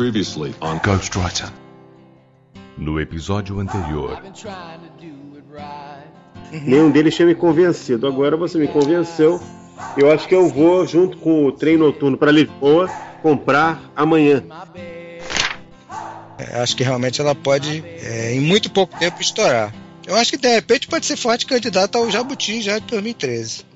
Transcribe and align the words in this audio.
Previously 0.00 0.54
on 0.62 0.78
Ghostwriter. 0.78 1.52
No 2.78 2.98
episódio 2.98 3.60
anterior. 3.60 4.22
Nenhum 6.50 6.90
deles 6.90 7.14
tinha 7.14 7.28
me 7.28 7.34
convencido. 7.34 8.06
Agora 8.06 8.34
você 8.34 8.56
me 8.56 8.66
convenceu. 8.66 9.38
Eu 9.98 10.10
acho 10.10 10.26
que 10.26 10.34
eu 10.34 10.48
vou, 10.48 10.86
junto 10.86 11.18
com 11.18 11.44
o 11.44 11.52
trem 11.52 11.76
noturno 11.76 12.16
para 12.16 12.32
Lisboa, 12.32 12.88
comprar 13.20 13.92
amanhã. 13.94 14.42
É, 16.38 16.62
acho 16.62 16.74
que 16.74 16.82
realmente 16.82 17.20
ela 17.20 17.34
pode, 17.34 17.84
é, 17.86 18.34
em 18.34 18.40
muito 18.40 18.70
pouco 18.70 18.98
tempo, 18.98 19.20
estourar. 19.20 19.70
Eu 20.06 20.16
acho 20.16 20.30
que 20.30 20.38
de 20.38 20.48
repente 20.48 20.88
pode 20.88 21.04
ser 21.04 21.18
forte 21.18 21.44
candidata 21.44 21.98
ao 21.98 22.10
Jabuti 22.10 22.62
já 22.62 22.78
de 22.78 22.86
2013. 22.86 23.69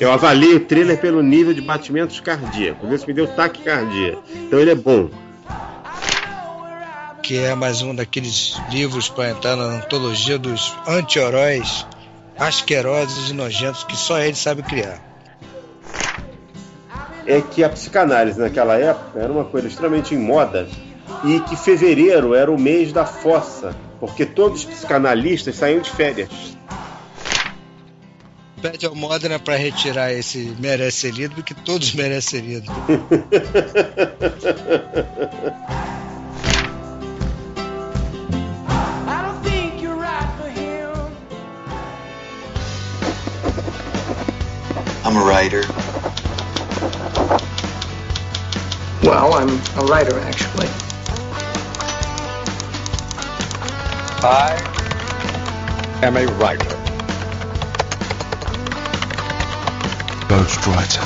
Eu 0.00 0.10
avalio 0.10 0.56
o 0.56 0.60
thriller 0.60 0.98
pelo 0.98 1.22
nível 1.22 1.52
de 1.52 1.60
batimentos 1.60 2.18
cardíacos. 2.20 2.90
Esse 2.90 3.06
me 3.06 3.12
deu 3.12 3.26
taquicardia. 3.28 4.16
Então 4.34 4.58
ele 4.58 4.70
é 4.70 4.74
bom. 4.74 5.10
Que 7.22 7.36
é 7.36 7.54
mais 7.54 7.82
um 7.82 7.94
daqueles 7.94 8.58
livros 8.70 9.10
para 9.10 9.28
entrar 9.28 9.56
na 9.56 9.64
antologia 9.64 10.38
dos 10.38 10.74
anti-heróis 10.88 11.86
asquerosos 12.38 13.30
e 13.30 13.34
nojentos 13.34 13.84
que 13.84 13.94
só 13.94 14.18
ele 14.18 14.34
sabe 14.34 14.62
criar. 14.62 14.98
É 17.26 17.42
que 17.42 17.62
a 17.62 17.68
psicanálise 17.68 18.40
naquela 18.40 18.78
época 18.78 19.20
era 19.20 19.30
uma 19.30 19.44
coisa 19.44 19.68
extremamente 19.68 20.14
em 20.14 20.18
moda 20.18 20.66
e 21.24 21.40
que 21.40 21.54
fevereiro 21.54 22.34
era 22.34 22.50
o 22.50 22.58
mês 22.58 22.90
da 22.90 23.04
fossa, 23.04 23.76
porque 24.00 24.24
todos 24.24 24.60
os 24.60 24.64
psicanalistas 24.64 25.56
saíam 25.56 25.82
de 25.82 25.90
férias 25.90 26.30
pede 28.60 28.86
ao 28.86 28.94
Modena 28.94 29.38
para 29.38 29.56
retirar 29.56 30.12
esse 30.12 30.54
merece 30.58 31.08
ser 31.08 31.14
lido, 31.14 31.34
porque 31.34 31.54
todos 31.54 31.94
merecem 31.94 32.40
ser 32.40 32.46
lido. 32.46 32.72
I'm 45.02 45.16
a 45.16 45.24
writer. 45.24 45.62
Well, 49.02 49.34
I'm 49.34 49.48
a 49.78 49.84
writer, 49.86 50.18
actually. 50.20 50.68
I 54.22 54.52
am 56.02 56.16
a 56.16 56.26
writer. 56.34 56.89
Ghostwriter. 60.30 61.02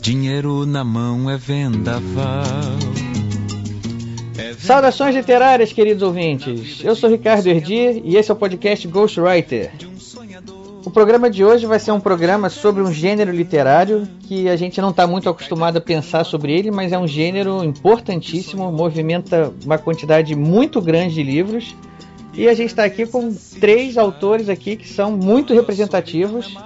Dinheiro 0.00 0.64
na 0.64 0.82
mão 0.82 1.28
é 1.28 1.36
vendaval. 1.36 2.32
Saudações 4.60 5.14
literárias, 5.14 5.74
queridos 5.74 6.02
ouvintes. 6.02 6.82
Eu 6.82 6.96
sou 6.96 7.10
Ricardo 7.10 7.46
Erdi 7.48 8.00
e 8.02 8.16
esse 8.16 8.30
é 8.30 8.34
o 8.34 8.36
podcast 8.38 8.88
Ghostwriter. 8.88 9.72
O 10.86 10.90
programa 10.90 11.28
de 11.28 11.44
hoje 11.44 11.66
vai 11.66 11.80
ser 11.80 11.90
um 11.90 11.98
programa 11.98 12.48
sobre 12.48 12.80
um 12.80 12.92
gênero 12.92 13.32
literário 13.32 14.06
que 14.20 14.48
a 14.48 14.54
gente 14.54 14.80
não 14.80 14.90
está 14.90 15.04
muito 15.04 15.28
acostumado 15.28 15.78
a 15.78 15.80
pensar 15.80 16.22
sobre 16.22 16.56
ele, 16.56 16.70
mas 16.70 16.92
é 16.92 16.98
um 16.98 17.08
gênero 17.08 17.64
importantíssimo, 17.64 18.70
movimenta 18.70 19.52
uma 19.64 19.78
quantidade 19.78 20.36
muito 20.36 20.80
grande 20.80 21.14
de 21.14 21.24
livros. 21.24 21.74
E 22.32 22.48
a 22.48 22.54
gente 22.54 22.68
está 22.68 22.84
aqui 22.84 23.04
com 23.04 23.34
três 23.58 23.98
autores 23.98 24.48
aqui 24.48 24.76
que 24.76 24.88
são 24.88 25.10
muito 25.10 25.52
representativos. 25.52 26.56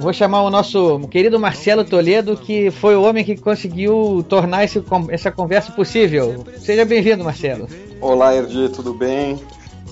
Vou 0.00 0.12
chamar 0.12 0.42
o 0.42 0.50
nosso 0.50 0.98
querido 1.08 1.38
Marcelo 1.38 1.84
Toledo, 1.84 2.36
que 2.36 2.72
foi 2.72 2.96
o 2.96 3.02
homem 3.02 3.24
que 3.24 3.36
conseguiu 3.36 4.26
tornar 4.28 4.64
esse, 4.64 4.82
essa 5.08 5.30
conversa 5.30 5.70
possível. 5.70 6.44
Seja 6.58 6.84
bem-vindo, 6.84 7.22
Marcelo. 7.22 7.68
Olá, 8.00 8.34
Erdi, 8.34 8.70
tudo 8.70 8.92
bem? 8.92 9.38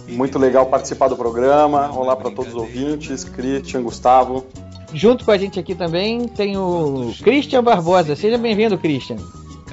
Muito 0.08 0.38
legal 0.38 0.66
participar 0.66 1.08
do 1.08 1.16
programa. 1.16 1.90
Olá 1.92 2.14
para 2.14 2.30
todos 2.30 2.54
os 2.54 2.60
ouvintes, 2.60 3.24
Christian, 3.24 3.82
Gustavo. 3.82 4.46
Junto 4.94 5.24
com 5.24 5.30
a 5.30 5.38
gente 5.38 5.58
aqui 5.58 5.74
também 5.74 6.28
tem 6.28 6.56
o 6.56 7.12
Christian 7.22 7.62
Barbosa. 7.62 8.14
Seja 8.14 8.38
bem-vindo, 8.38 8.78
Christian. 8.78 9.16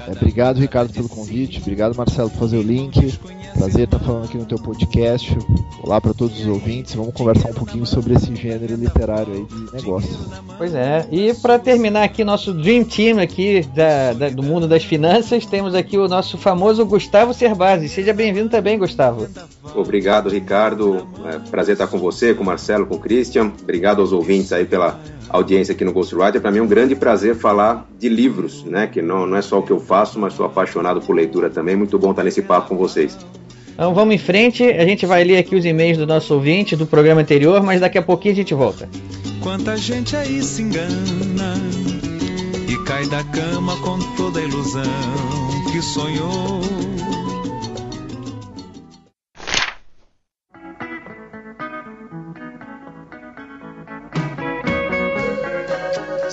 É, 0.06 0.12
obrigado, 0.12 0.58
Ricardo, 0.58 0.92
pelo 0.92 1.08
convite. 1.08 1.60
Obrigado, 1.60 1.96
Marcelo, 1.96 2.30
por 2.30 2.40
fazer 2.40 2.58
o 2.58 2.62
link. 2.62 3.18
Prazer 3.56 3.84
estar 3.84 3.98
falando 3.98 4.24
aqui 4.24 4.36
no 4.36 4.44
teu 4.44 4.58
podcast. 4.58 5.36
Olá 5.82 6.00
para 6.00 6.12
todos 6.12 6.38
os 6.40 6.46
ouvintes. 6.46 6.94
Vamos 6.94 7.14
conversar 7.14 7.50
um 7.50 7.54
pouquinho 7.54 7.86
sobre 7.86 8.14
esse 8.14 8.34
gênero 8.34 8.74
literário 8.74 9.32
aí 9.32 9.44
de 9.44 9.72
negócios. 9.74 10.18
Pois 10.58 10.74
é. 10.74 11.06
E 11.10 11.32
para 11.34 11.58
terminar 11.58 12.02
aqui 12.02 12.24
nosso 12.24 12.52
Dream 12.52 12.84
Team 12.84 13.18
aqui 13.18 13.62
da, 13.74 14.12
da, 14.12 14.28
do 14.28 14.42
mundo 14.42 14.66
das 14.66 14.84
finanças, 14.84 15.46
temos 15.46 15.74
aqui 15.74 15.96
o 15.96 16.08
nosso 16.08 16.36
famoso 16.36 16.84
Gustavo 16.84 17.32
Cerbasi. 17.32 17.88
Seja 17.88 18.12
bem-vindo 18.12 18.48
também, 18.48 18.78
Gustavo. 18.78 19.28
Obrigado, 19.74 20.28
Ricardo. 20.28 21.06
É 21.24 21.38
prazer 21.50 21.74
estar 21.74 21.86
com 21.86 21.98
você, 21.98 22.34
com 22.34 22.42
o 22.42 22.46
Marcelo, 22.46 22.86
com 22.86 22.96
o 22.96 23.00
Christian. 23.00 23.52
Obrigado 23.62 24.00
aos 24.00 24.12
ouvintes 24.12 24.52
aí 24.52 24.64
pela 24.64 25.00
audiência 25.36 25.72
aqui 25.72 25.84
no 25.84 25.92
Ghostwriter. 25.92 26.40
Para 26.40 26.50
mim 26.50 26.58
é 26.58 26.62
um 26.62 26.66
grande 26.66 26.94
prazer 26.94 27.34
falar 27.34 27.88
de 27.98 28.08
livros, 28.08 28.64
né? 28.64 28.86
Que 28.86 29.02
não, 29.02 29.26
não 29.26 29.36
é 29.36 29.42
só 29.42 29.58
o 29.58 29.62
que 29.62 29.72
eu 29.72 29.80
faço, 29.80 30.18
mas 30.18 30.34
sou 30.34 30.46
apaixonado 30.46 31.00
por 31.00 31.14
leitura 31.14 31.50
também. 31.50 31.74
Muito 31.76 31.98
bom 31.98 32.10
estar 32.10 32.22
nesse 32.22 32.42
papo 32.42 32.68
com 32.68 32.76
vocês. 32.76 33.16
Então 33.74 33.92
vamos 33.92 34.14
em 34.14 34.18
frente, 34.18 34.62
a 34.62 34.86
gente 34.86 35.04
vai 35.04 35.24
ler 35.24 35.38
aqui 35.38 35.56
os 35.56 35.64
e-mails 35.64 35.98
do 35.98 36.06
nosso 36.06 36.32
ouvinte 36.32 36.76
do 36.76 36.86
programa 36.86 37.22
anterior, 37.22 37.60
mas 37.60 37.80
daqui 37.80 37.98
a 37.98 38.02
pouquinho 38.02 38.32
a 38.32 38.36
gente 38.36 38.54
volta. 38.54 38.88
Quanta 39.40 39.76
gente 39.76 40.14
aí 40.14 40.40
se 40.40 40.62
engana 40.62 41.54
e 42.68 42.84
cai 42.84 43.04
da 43.06 43.24
cama 43.24 43.76
com 43.78 43.98
toda 44.16 44.38
a 44.38 44.42
ilusão 44.42 44.82
que 45.72 45.82
sonhou. 45.82 46.83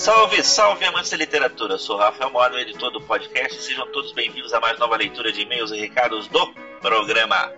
Salve, 0.02 0.42
salve 0.42 0.84
amantes 0.84 1.12
da 1.12 1.16
literatura! 1.16 1.74
Eu 1.74 1.78
sou 1.78 1.96
Rafael 1.96 2.28
Moro, 2.28 2.58
editor 2.58 2.90
do 2.90 3.00
podcast. 3.00 3.62
Sejam 3.62 3.86
todos 3.92 4.10
bem-vindos 4.10 4.52
a 4.52 4.58
mais 4.58 4.76
nova 4.76 4.96
leitura 4.96 5.30
de 5.30 5.42
e-mails 5.42 5.70
e 5.70 5.78
recados 5.78 6.26
do 6.26 6.44
programa. 6.80 7.52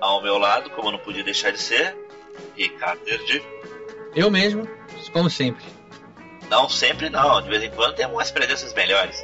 Ao 0.00 0.22
meu 0.22 0.38
lado, 0.38 0.70
como 0.70 0.92
não 0.92 0.98
podia 1.00 1.24
deixar 1.24 1.50
de 1.50 1.60
ser, 1.60 1.96
Ricardo 2.56 3.00
Erdi. 3.04 3.42
Eu 4.14 4.30
mesmo, 4.30 4.68
como 5.12 5.28
sempre. 5.28 5.64
Não, 6.48 6.68
sempre 6.68 7.10
não. 7.10 7.42
De 7.42 7.48
vez 7.48 7.64
em 7.64 7.70
quando 7.70 7.96
tem 7.96 8.06
umas 8.06 8.30
presenças 8.30 8.72
melhores. 8.74 9.20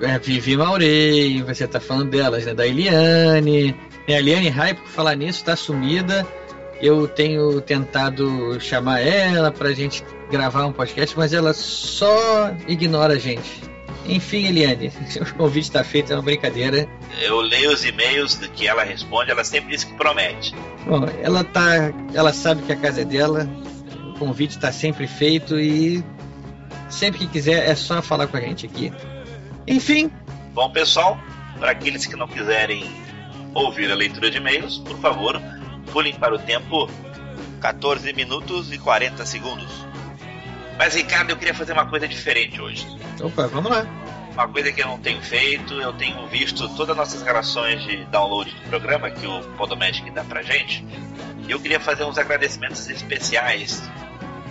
É, 0.00 0.18
Vivi 0.18 0.56
Maurei, 0.56 1.44
você 1.44 1.64
tá 1.68 1.78
falando 1.78 2.10
delas, 2.10 2.44
né? 2.44 2.54
Da 2.54 2.66
Eliane. 2.66 3.80
A 4.08 4.10
Eliane 4.10 4.48
Rai, 4.48 4.74
por 4.74 4.88
falar 4.88 5.14
nisso, 5.14 5.44
tá 5.44 5.54
sumida. 5.54 6.26
Eu 6.80 7.08
tenho 7.08 7.60
tentado 7.60 8.60
chamar 8.60 9.00
ela 9.00 9.50
pra 9.50 9.72
gente 9.72 10.04
gravar 10.30 10.66
um 10.66 10.72
podcast, 10.72 11.16
mas 11.16 11.32
ela 11.32 11.52
só 11.54 12.54
ignora 12.68 13.14
a 13.14 13.18
gente. 13.18 13.60
Enfim, 14.08 14.46
Eliane, 14.46 14.92
o 15.20 15.34
convite 15.34 15.64
está 15.64 15.82
feito, 15.82 16.12
é 16.12 16.16
uma 16.16 16.22
brincadeira. 16.22 16.88
Eu 17.20 17.40
leio 17.40 17.72
os 17.72 17.84
e-mails 17.84 18.36
que 18.54 18.68
ela 18.68 18.84
responde, 18.84 19.30
ela 19.30 19.42
sempre 19.42 19.70
diz 19.70 19.84
que 19.84 19.94
promete. 19.94 20.54
Bom, 20.86 21.06
ela 21.22 21.42
tá. 21.42 21.92
Ela 22.14 22.32
sabe 22.32 22.62
que 22.62 22.72
a 22.72 22.76
casa 22.76 23.02
é 23.02 23.04
dela, 23.04 23.48
o 24.14 24.18
convite 24.18 24.52
está 24.52 24.70
sempre 24.70 25.06
feito 25.06 25.58
e 25.58 26.04
sempre 26.88 27.20
que 27.20 27.26
quiser 27.26 27.68
é 27.68 27.74
só 27.74 28.00
falar 28.00 28.26
com 28.26 28.36
a 28.36 28.40
gente 28.40 28.66
aqui. 28.66 28.92
Enfim. 29.66 30.10
Bom, 30.52 30.70
pessoal, 30.70 31.18
para 31.58 31.72
aqueles 31.72 32.06
que 32.06 32.16
não 32.16 32.28
quiserem 32.28 32.84
ouvir 33.54 33.90
a 33.90 33.94
leitura 33.94 34.30
de 34.30 34.36
e-mails, 34.36 34.78
por 34.78 34.98
favor, 34.98 35.40
pulem 35.92 36.14
para 36.14 36.34
o 36.34 36.38
tempo 36.38 36.88
14 37.60 38.12
minutos 38.12 38.72
e 38.72 38.78
40 38.78 39.24
segundos. 39.26 39.86
Mas, 40.78 40.94
Ricardo, 40.94 41.30
eu 41.30 41.36
queria 41.36 41.54
fazer 41.54 41.72
uma 41.72 41.86
coisa 41.86 42.06
diferente 42.06 42.60
hoje. 42.60 42.86
Opa, 43.20 43.46
vamos 43.46 43.70
lá. 43.70 43.86
Uma 44.32 44.48
coisa 44.48 44.70
que 44.70 44.82
eu 44.82 44.86
não 44.86 44.98
tenho 44.98 45.22
feito, 45.22 45.72
eu 45.74 45.94
tenho 45.94 46.26
visto 46.28 46.68
todas 46.76 46.90
as 46.90 46.96
nossas 46.96 47.22
relações 47.22 47.82
de 47.82 48.04
download 48.06 48.50
do 48.50 48.68
programa 48.68 49.10
que 49.10 49.26
o 49.26 49.40
Podomatic 49.56 50.12
dá 50.12 50.22
pra 50.22 50.42
gente. 50.42 50.84
E 51.48 51.50
eu 51.50 51.58
queria 51.58 51.80
fazer 51.80 52.04
uns 52.04 52.18
agradecimentos 52.18 52.88
especiais. 52.90 53.82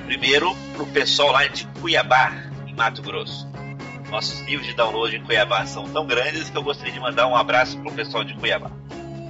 Primeiro, 0.06 0.56
pro 0.74 0.88
pessoal 0.88 1.32
lá 1.32 1.46
de 1.46 1.68
Cuiabá, 1.80 2.34
em 2.66 2.74
Mato 2.74 3.04
Grosso. 3.04 3.48
Nossos 4.10 4.42
níveis 4.42 4.66
de 4.68 4.74
download 4.74 5.16
em 5.16 5.24
Cuiabá 5.24 5.66
são 5.68 5.88
tão 5.90 6.08
grandes 6.08 6.50
que 6.50 6.58
eu 6.58 6.64
gostaria 6.64 6.92
de 6.92 7.00
mandar 7.00 7.28
um 7.28 7.36
abraço 7.36 7.78
pro 7.80 7.92
pessoal 7.92 8.24
de 8.24 8.34
Cuiabá. 8.34 8.72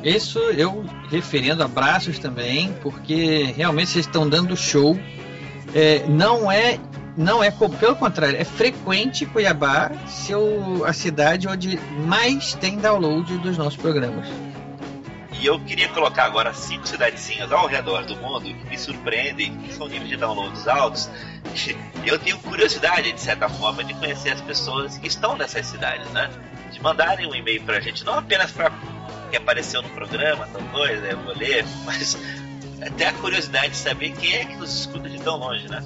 Isso 0.03 0.39
eu 0.39 0.85
referendo 1.09 1.63
abraços 1.63 2.19
também, 2.19 2.73
porque 2.81 3.53
realmente 3.55 3.89
vocês 3.89 4.05
estão 4.05 4.29
dando 4.29 4.55
show 4.55 4.97
é, 5.73 6.05
não 6.07 6.51
é 6.51 6.79
não 7.17 7.41
é 7.43 7.49
pelo 7.49 7.95
contrário, 7.95 8.37
é 8.37 8.43
frequente 8.43 9.25
Cuiabá 9.25 9.91
ser 10.05 10.35
a 10.85 10.91
cidade 10.91 11.47
onde 11.47 11.79
mais 12.05 12.53
tem 12.55 12.77
download 12.77 13.37
dos 13.37 13.57
nossos 13.57 13.77
programas. 13.77 14.27
E 15.39 15.45
eu 15.45 15.59
queria 15.59 15.87
colocar 15.89 16.25
agora 16.25 16.53
cinco 16.53 16.87
cidadezinhas 16.87 17.51
ao 17.51 17.67
redor 17.67 18.05
do 18.05 18.15
mundo 18.17 18.45
que 18.45 18.69
me 18.69 18.77
surpreendem, 18.77 19.55
que 19.57 19.73
são 19.73 19.87
níveis 19.87 20.09
de 20.09 20.17
downloads 20.17 20.67
altos. 20.67 21.09
Eu 22.05 22.17
tenho 22.19 22.37
curiosidade, 22.39 23.11
de 23.11 23.21
certa 23.21 23.47
forma, 23.47 23.83
de 23.83 23.93
conhecer 23.93 24.31
as 24.31 24.41
pessoas 24.41 24.97
que 24.97 25.07
estão 25.07 25.37
nessas 25.37 25.65
cidades, 25.65 26.09
né? 26.11 26.29
De 26.71 26.81
mandarem 26.81 27.27
um 27.27 27.35
e-mail 27.35 27.61
pra 27.63 27.79
gente, 27.79 28.03
não 28.03 28.17
apenas 28.17 28.51
para 28.51 28.71
que 29.35 29.37
apareceu 29.37 29.81
no 29.81 29.89
programa, 29.89 30.47
tal 30.51 30.61
coisa, 30.69 31.05
eu 31.05 31.19
vou 31.19 31.35
ler, 31.35 31.65
mas 31.85 32.17
até 32.81 33.07
a 33.07 33.13
curiosidade 33.13 33.69
de 33.69 33.77
saber 33.77 34.11
quem 34.13 34.33
é 34.33 34.45
que 34.45 34.55
nos 34.55 34.73
escuta 34.73 35.09
de 35.09 35.19
tão 35.19 35.37
longe, 35.37 35.69
né? 35.69 35.83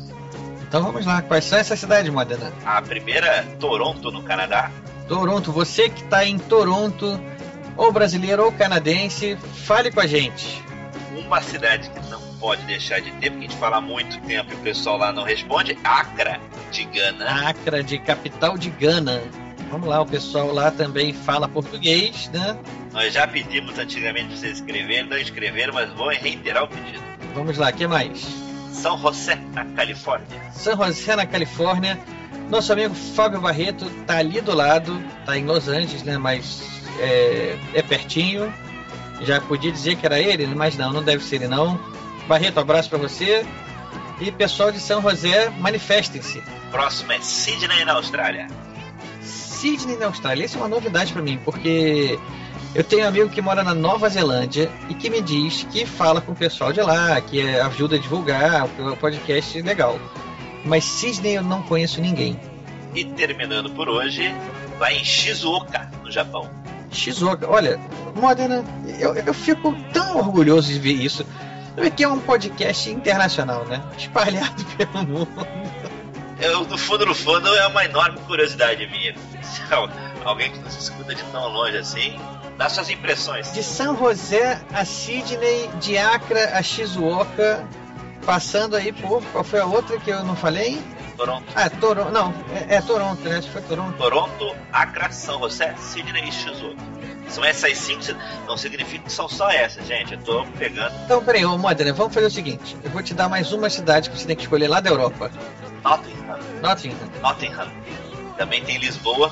Então 0.61 0.83
vamos 0.83 1.05
lá, 1.05 1.21
quais 1.23 1.45
são 1.45 1.57
essas 1.57 1.79
cidades, 1.79 2.11
Modena? 2.11 2.53
A 2.63 2.79
primeira, 2.81 3.43
Toronto, 3.59 4.11
no 4.11 4.21
Canadá. 4.21 4.71
Toronto, 5.07 5.51
você 5.51 5.89
que 5.89 6.03
está 6.03 6.23
em 6.23 6.37
Toronto, 6.37 7.19
ou 7.75 7.91
brasileiro 7.91 8.45
ou 8.45 8.51
canadense, 8.51 9.35
fale 9.65 9.91
com 9.91 9.99
a 9.99 10.05
gente. 10.05 10.63
Uma 11.15 11.41
cidade 11.41 11.89
que 11.89 12.09
não 12.09 12.21
pode 12.39 12.61
deixar 12.65 13.01
de 13.01 13.09
ter, 13.13 13.31
porque 13.31 13.45
a 13.45 13.49
gente 13.49 13.57
fala 13.57 13.77
há 13.77 13.81
muito 13.81 14.19
tempo 14.21 14.53
e 14.53 14.55
o 14.55 14.59
pessoal 14.59 14.97
lá 14.97 15.11
não 15.11 15.23
responde, 15.23 15.75
Acra, 15.83 16.39
de 16.71 16.85
Gana. 16.85 17.49
Acra, 17.49 17.83
de 17.83 17.97
capital 17.97 18.55
de 18.55 18.69
Gana. 18.69 19.23
Vamos 19.71 19.87
lá, 19.87 20.01
o 20.01 20.05
pessoal 20.05 20.51
lá 20.51 20.71
também 20.71 21.13
fala 21.13 21.47
português, 21.47 22.29
né? 22.33 22.57
Nós 22.91 23.13
já 23.13 23.27
pedimos 23.27 23.77
antigamente 23.77 24.27
para 24.27 24.37
vocês 24.37 24.57
escreverem, 24.57 25.07
não 25.07 25.17
escreveram, 25.17 25.73
mas 25.73 25.89
vou 25.93 26.09
reiterar 26.09 26.63
o 26.63 26.67
pedido. 26.67 27.03
Vamos 27.35 27.57
lá, 27.57 27.69
o 27.69 27.73
que 27.73 27.85
mais? 27.85 28.25
São 28.71 28.97
José, 28.97 29.39
na 29.53 29.65
Califórnia. 29.65 30.41
São 30.51 30.75
José, 30.75 31.15
na 31.15 31.25
Califórnia. 31.25 31.99
Nosso 32.49 32.73
amigo 32.73 32.95
Fábio 32.95 33.39
Barreto 33.39 33.85
tá 34.07 34.17
ali 34.17 34.41
do 34.41 34.55
lado, 34.55 34.99
tá 35.25 35.37
em 35.37 35.45
Los 35.45 35.67
Angeles, 35.67 36.01
né? 36.01 36.17
Mas 36.17 36.63
é, 36.99 37.57
é 37.75 37.81
pertinho. 37.83 38.51
Já 39.21 39.39
podia 39.41 39.71
dizer 39.71 39.97
que 39.97 40.05
era 40.05 40.19
ele, 40.19 40.47
mas 40.47 40.77
não, 40.77 40.91
não 40.91 41.03
deve 41.03 41.23
ser 41.23 41.35
ele 41.35 41.47
não. 41.47 41.79
Barreto, 42.27 42.59
abraço 42.59 42.89
para 42.89 42.97
você. 42.97 43.45
E 44.19 44.31
pessoal 44.31 44.71
de 44.71 44.79
São 44.79 45.01
José, 45.01 45.49
manifestem-se. 45.59 46.41
Próximo 46.71 47.11
é 47.11 47.19
Sydney, 47.19 47.85
na 47.85 47.93
Austrália. 47.93 48.47
Sydney, 49.59 49.97
na 49.97 50.05
Austrália. 50.05 50.45
Isso 50.45 50.57
é 50.57 50.61
uma 50.61 50.69
novidade 50.69 51.11
para 51.11 51.21
mim, 51.21 51.37
porque 51.43 52.17
eu 52.73 52.83
tenho 52.83 53.03
um 53.03 53.07
amigo 53.09 53.29
que 53.29 53.41
mora 53.41 53.61
na 53.61 53.73
Nova 53.73 54.07
Zelândia 54.07 54.71
e 54.89 54.93
que 54.93 55.09
me 55.09 55.21
diz 55.21 55.67
que 55.69 55.85
fala 55.85 56.21
com 56.21 56.31
o 56.31 56.35
pessoal 56.35 56.71
de 56.71 56.81
lá, 56.81 57.19
que 57.19 57.41
ajuda 57.41 57.97
a 57.97 57.99
divulgar 57.99 58.65
o 58.65 58.95
podcast 58.95 59.61
legal. 59.61 59.99
Mas 60.63 60.85
Sydney 60.85 61.35
eu 61.35 61.43
não 61.43 61.61
conheço 61.61 61.99
ninguém. 61.99 62.39
E 62.95 63.03
terminando 63.03 63.69
por 63.71 63.89
hoje, 63.89 64.33
lá 64.79 64.93
em 64.93 65.03
Shizuoka, 65.03 65.91
no 66.03 66.11
Japão. 66.11 66.49
Shizuoka, 66.89 67.49
olha, 67.49 67.77
Modena, 68.15 68.63
eu, 68.97 69.13
eu 69.13 69.33
fico 69.33 69.75
tão 69.91 70.17
orgulhoso 70.17 70.71
de 70.71 70.79
ver 70.79 70.93
isso. 70.93 71.25
Porque 71.75 72.03
é 72.03 72.07
um 72.07 72.19
podcast 72.19 72.89
internacional, 72.89 73.65
né? 73.65 73.81
Espalhado 73.97 74.65
pelo 74.75 75.05
mundo. 75.05 75.47
Eu, 76.39 76.65
no 76.65 76.77
fundo, 76.77 77.05
no 77.05 77.13
fundo, 77.13 77.47
é 77.55 77.67
uma 77.67 77.83
enorme 77.83 78.19
curiosidade 78.21 78.85
minha. 78.87 79.13
Alguém 80.23 80.51
que 80.51 80.59
nos 80.59 80.75
escuta 80.75 81.13
de 81.13 81.23
tão 81.25 81.47
longe 81.49 81.77
assim, 81.77 82.19
dá 82.57 82.69
suas 82.69 82.89
impressões. 82.89 83.51
De 83.51 83.63
São 83.63 83.97
José 83.97 84.61
a 84.73 84.85
Sydney, 84.85 85.69
de 85.79 85.97
Acre 85.97 86.39
a 86.39 86.61
Shizuoka, 86.61 87.65
passando 88.25 88.75
aí 88.75 88.91
por. 88.91 89.23
Qual 89.31 89.43
foi 89.43 89.59
a 89.59 89.65
outra 89.65 89.99
que 89.99 90.09
eu 90.09 90.23
não 90.23 90.35
falei? 90.35 90.81
Toronto. 91.17 91.45
Ah, 91.53 91.69
Toronto. 91.69 92.11
Não, 92.11 92.33
é, 92.53 92.75
é, 92.75 92.81
Toronto, 92.81 93.21
né? 93.23 93.37
Acho 93.37 93.47
que 93.47 93.53
foi 93.53 93.61
Toronto. 93.63 93.97
Toronto, 93.97 94.55
Acre, 94.71 95.13
São 95.13 95.39
José, 95.39 95.75
Sydney 95.77 96.29
e 96.29 96.31
Shizuoka. 96.31 96.89
São 97.27 97.45
essas 97.45 97.77
cinco, 97.77 98.03
não 98.47 98.57
significa 98.57 99.03
que 99.03 99.11
são 99.11 99.29
só 99.29 99.51
essas, 99.51 99.85
gente. 99.85 100.13
Eu 100.13 100.19
tô 100.21 100.45
pegando. 100.57 100.95
Então, 101.05 101.23
peraí, 101.23 101.45
ô 101.45 101.57
Modena, 101.57 101.93
vamos 101.93 102.13
fazer 102.13 102.25
o 102.25 102.31
seguinte: 102.31 102.75
eu 102.83 102.89
vou 102.89 103.03
te 103.03 103.13
dar 103.13 103.29
mais 103.29 103.51
uma 103.51 103.69
cidade 103.69 104.09
que 104.09 104.17
você 104.17 104.25
tem 104.25 104.35
que 104.35 104.43
escolher 104.43 104.67
lá 104.67 104.79
da 104.79 104.89
Europa. 104.89 105.29
Nottingham. 105.83 106.28
Nottingham. 106.61 106.97
Nottingham. 107.21 107.67
Também 108.37 108.63
tem 108.63 108.77
Lisboa. 108.77 109.31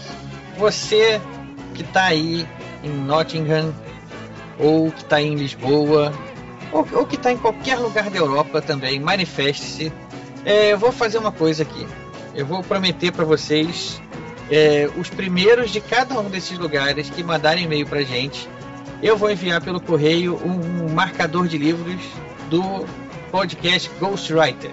Você 0.58 1.22
que 1.74 1.84
tá 1.84 2.06
aí 2.06 2.48
em 2.84 2.90
Nottingham, 2.90 3.74
ou 4.60 4.92
que 4.92 5.06
tá 5.06 5.22
em 5.22 5.36
Lisboa, 5.36 6.12
ou, 6.72 6.88
ou 6.94 7.06
que 7.06 7.16
está 7.16 7.32
em 7.32 7.38
qualquer 7.38 7.78
lugar 7.78 8.10
da 8.10 8.18
Europa 8.18 8.62
também, 8.62 9.00
manifeste-se. 9.00 9.92
É, 10.44 10.74
eu 10.74 10.78
vou 10.78 10.92
fazer 10.92 11.18
uma 11.18 11.32
coisa 11.32 11.64
aqui. 11.64 11.88
Eu 12.34 12.46
vou 12.46 12.64
prometer 12.64 13.12
para 13.12 13.26
vocês 13.26 14.02
é, 14.50 14.90
os 14.98 15.10
primeiros 15.10 15.72
de 15.72 15.82
cada 15.82 16.20
um 16.20 16.30
desses 16.30 16.58
lugares 16.58 17.10
que 17.10 17.24
mandarem 17.24 17.66
e-mail 17.66 17.86
para 17.86 18.02
gente. 18.04 18.48
Eu 19.02 19.18
vou 19.18 19.30
enviar 19.30 19.62
pelo 19.62 19.80
correio 19.80 20.40
um 20.44 20.94
marcador 20.94 21.48
de 21.48 21.58
livros 21.58 22.02
do 22.50 22.86
podcast 23.32 23.90
Ghostwriter. 24.00 24.72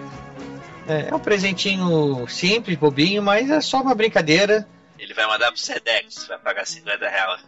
É, 0.88 1.08
é 1.10 1.14
um 1.14 1.20
presentinho 1.20 2.26
simples, 2.28 2.76
bobinho, 2.76 3.22
mas 3.22 3.50
é 3.50 3.60
só 3.60 3.80
uma 3.80 3.94
brincadeira. 3.94 4.66
Ele 4.98 5.12
vai 5.12 5.26
mandar 5.26 5.50
pro 5.50 5.60
Sedex, 5.60 6.26
vai 6.28 6.38
pagar 6.38 6.66
50 6.66 7.08
reais. 7.08 7.40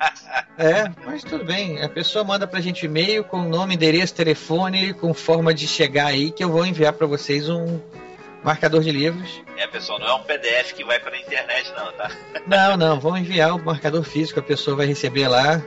é, 0.58 0.90
mas 1.04 1.22
tudo 1.22 1.44
bem. 1.44 1.82
A 1.82 1.88
pessoa 1.88 2.24
manda 2.24 2.46
pra 2.46 2.60
gente 2.60 2.86
e-mail 2.86 3.22
com 3.22 3.42
nome, 3.42 3.74
endereço, 3.74 4.14
telefone, 4.14 4.94
com 4.94 5.12
forma 5.12 5.52
de 5.52 5.68
chegar 5.68 6.06
aí, 6.06 6.30
que 6.30 6.42
eu 6.42 6.50
vou 6.50 6.64
enviar 6.64 6.92
para 6.92 7.06
vocês 7.06 7.48
um 7.48 7.80
marcador 8.42 8.82
de 8.82 8.90
livros. 8.90 9.42
É, 9.56 9.66
pessoal, 9.66 9.98
não 9.98 10.06
é 10.06 10.14
um 10.14 10.22
PDF 10.22 10.72
que 10.72 10.84
vai 10.84 10.98
pra 10.98 11.18
internet, 11.18 11.72
não, 11.76 11.92
tá? 11.92 12.10
não, 12.46 12.76
não, 12.76 13.00
vamos 13.00 13.20
enviar 13.20 13.54
o 13.54 13.64
marcador 13.64 14.02
físico, 14.04 14.40
a 14.40 14.42
pessoa 14.42 14.76
vai 14.76 14.86
receber 14.86 15.28
lá. 15.28 15.62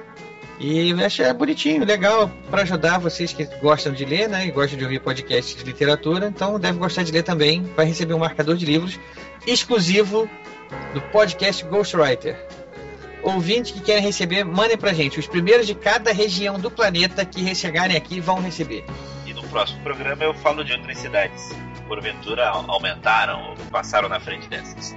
E 0.59 0.91
acho 1.03 1.21
é 1.21 1.33
bonitinho, 1.33 1.85
legal, 1.85 2.29
para 2.49 2.63
ajudar 2.63 2.97
vocês 2.97 3.31
que 3.31 3.45
gostam 3.61 3.93
de 3.93 4.03
ler, 4.03 4.27
né? 4.27 4.45
E 4.45 4.51
gostam 4.51 4.77
de 4.77 4.83
ouvir 4.83 4.99
podcast 4.99 5.55
de 5.55 5.63
literatura, 5.63 6.27
então 6.27 6.59
deve 6.59 6.77
gostar 6.77 7.03
de 7.03 7.13
ler 7.13 7.23
também. 7.23 7.63
Vai 7.77 7.85
receber 7.85 8.13
um 8.13 8.19
marcador 8.19 8.57
de 8.57 8.65
livros 8.65 8.99
exclusivo 9.47 10.29
do 10.93 11.01
podcast 11.13 11.63
Ghostwriter. 11.63 12.37
Ouvintes 13.23 13.71
que 13.71 13.79
querem 13.79 14.03
receber, 14.03 14.43
mandem 14.43 14.77
pra 14.77 14.93
gente. 14.93 15.19
Os 15.19 15.27
primeiros 15.27 15.65
de 15.65 15.75
cada 15.75 16.11
região 16.11 16.59
do 16.59 16.69
planeta 16.69 17.23
que 17.23 17.55
chegarem 17.55 17.95
aqui 17.95 18.19
vão 18.19 18.41
receber. 18.41 18.83
E 19.25 19.33
no 19.33 19.43
próximo 19.43 19.81
programa 19.81 20.25
eu 20.25 20.33
falo 20.33 20.63
de 20.63 20.73
outras 20.73 20.97
cidades. 20.97 21.55
Porventura 21.87 22.49
aumentaram 22.49 23.51
ou 23.51 23.55
passaram 23.71 24.09
na 24.09 24.19
frente 24.19 24.47
dessas. 24.49 24.95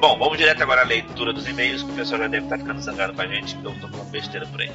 Bom, 0.00 0.18
vamos 0.18 0.36
direto 0.36 0.62
agora 0.62 0.82
à 0.82 0.84
leitura 0.84 1.32
dos 1.32 1.48
e-mails, 1.48 1.82
que 1.82 1.90
o 1.90 1.94
pessoal 1.94 2.20
já 2.20 2.28
deve 2.28 2.44
estar 2.44 2.58
ficando 2.58 2.80
zangado 2.80 3.14
com 3.14 3.22
a 3.22 3.26
gente, 3.26 3.56
que 3.56 3.64
eu 3.64 3.72
tô 3.80 3.88
falando 3.88 4.10
besteira 4.10 4.46
por 4.46 4.60
aí. 4.60 4.70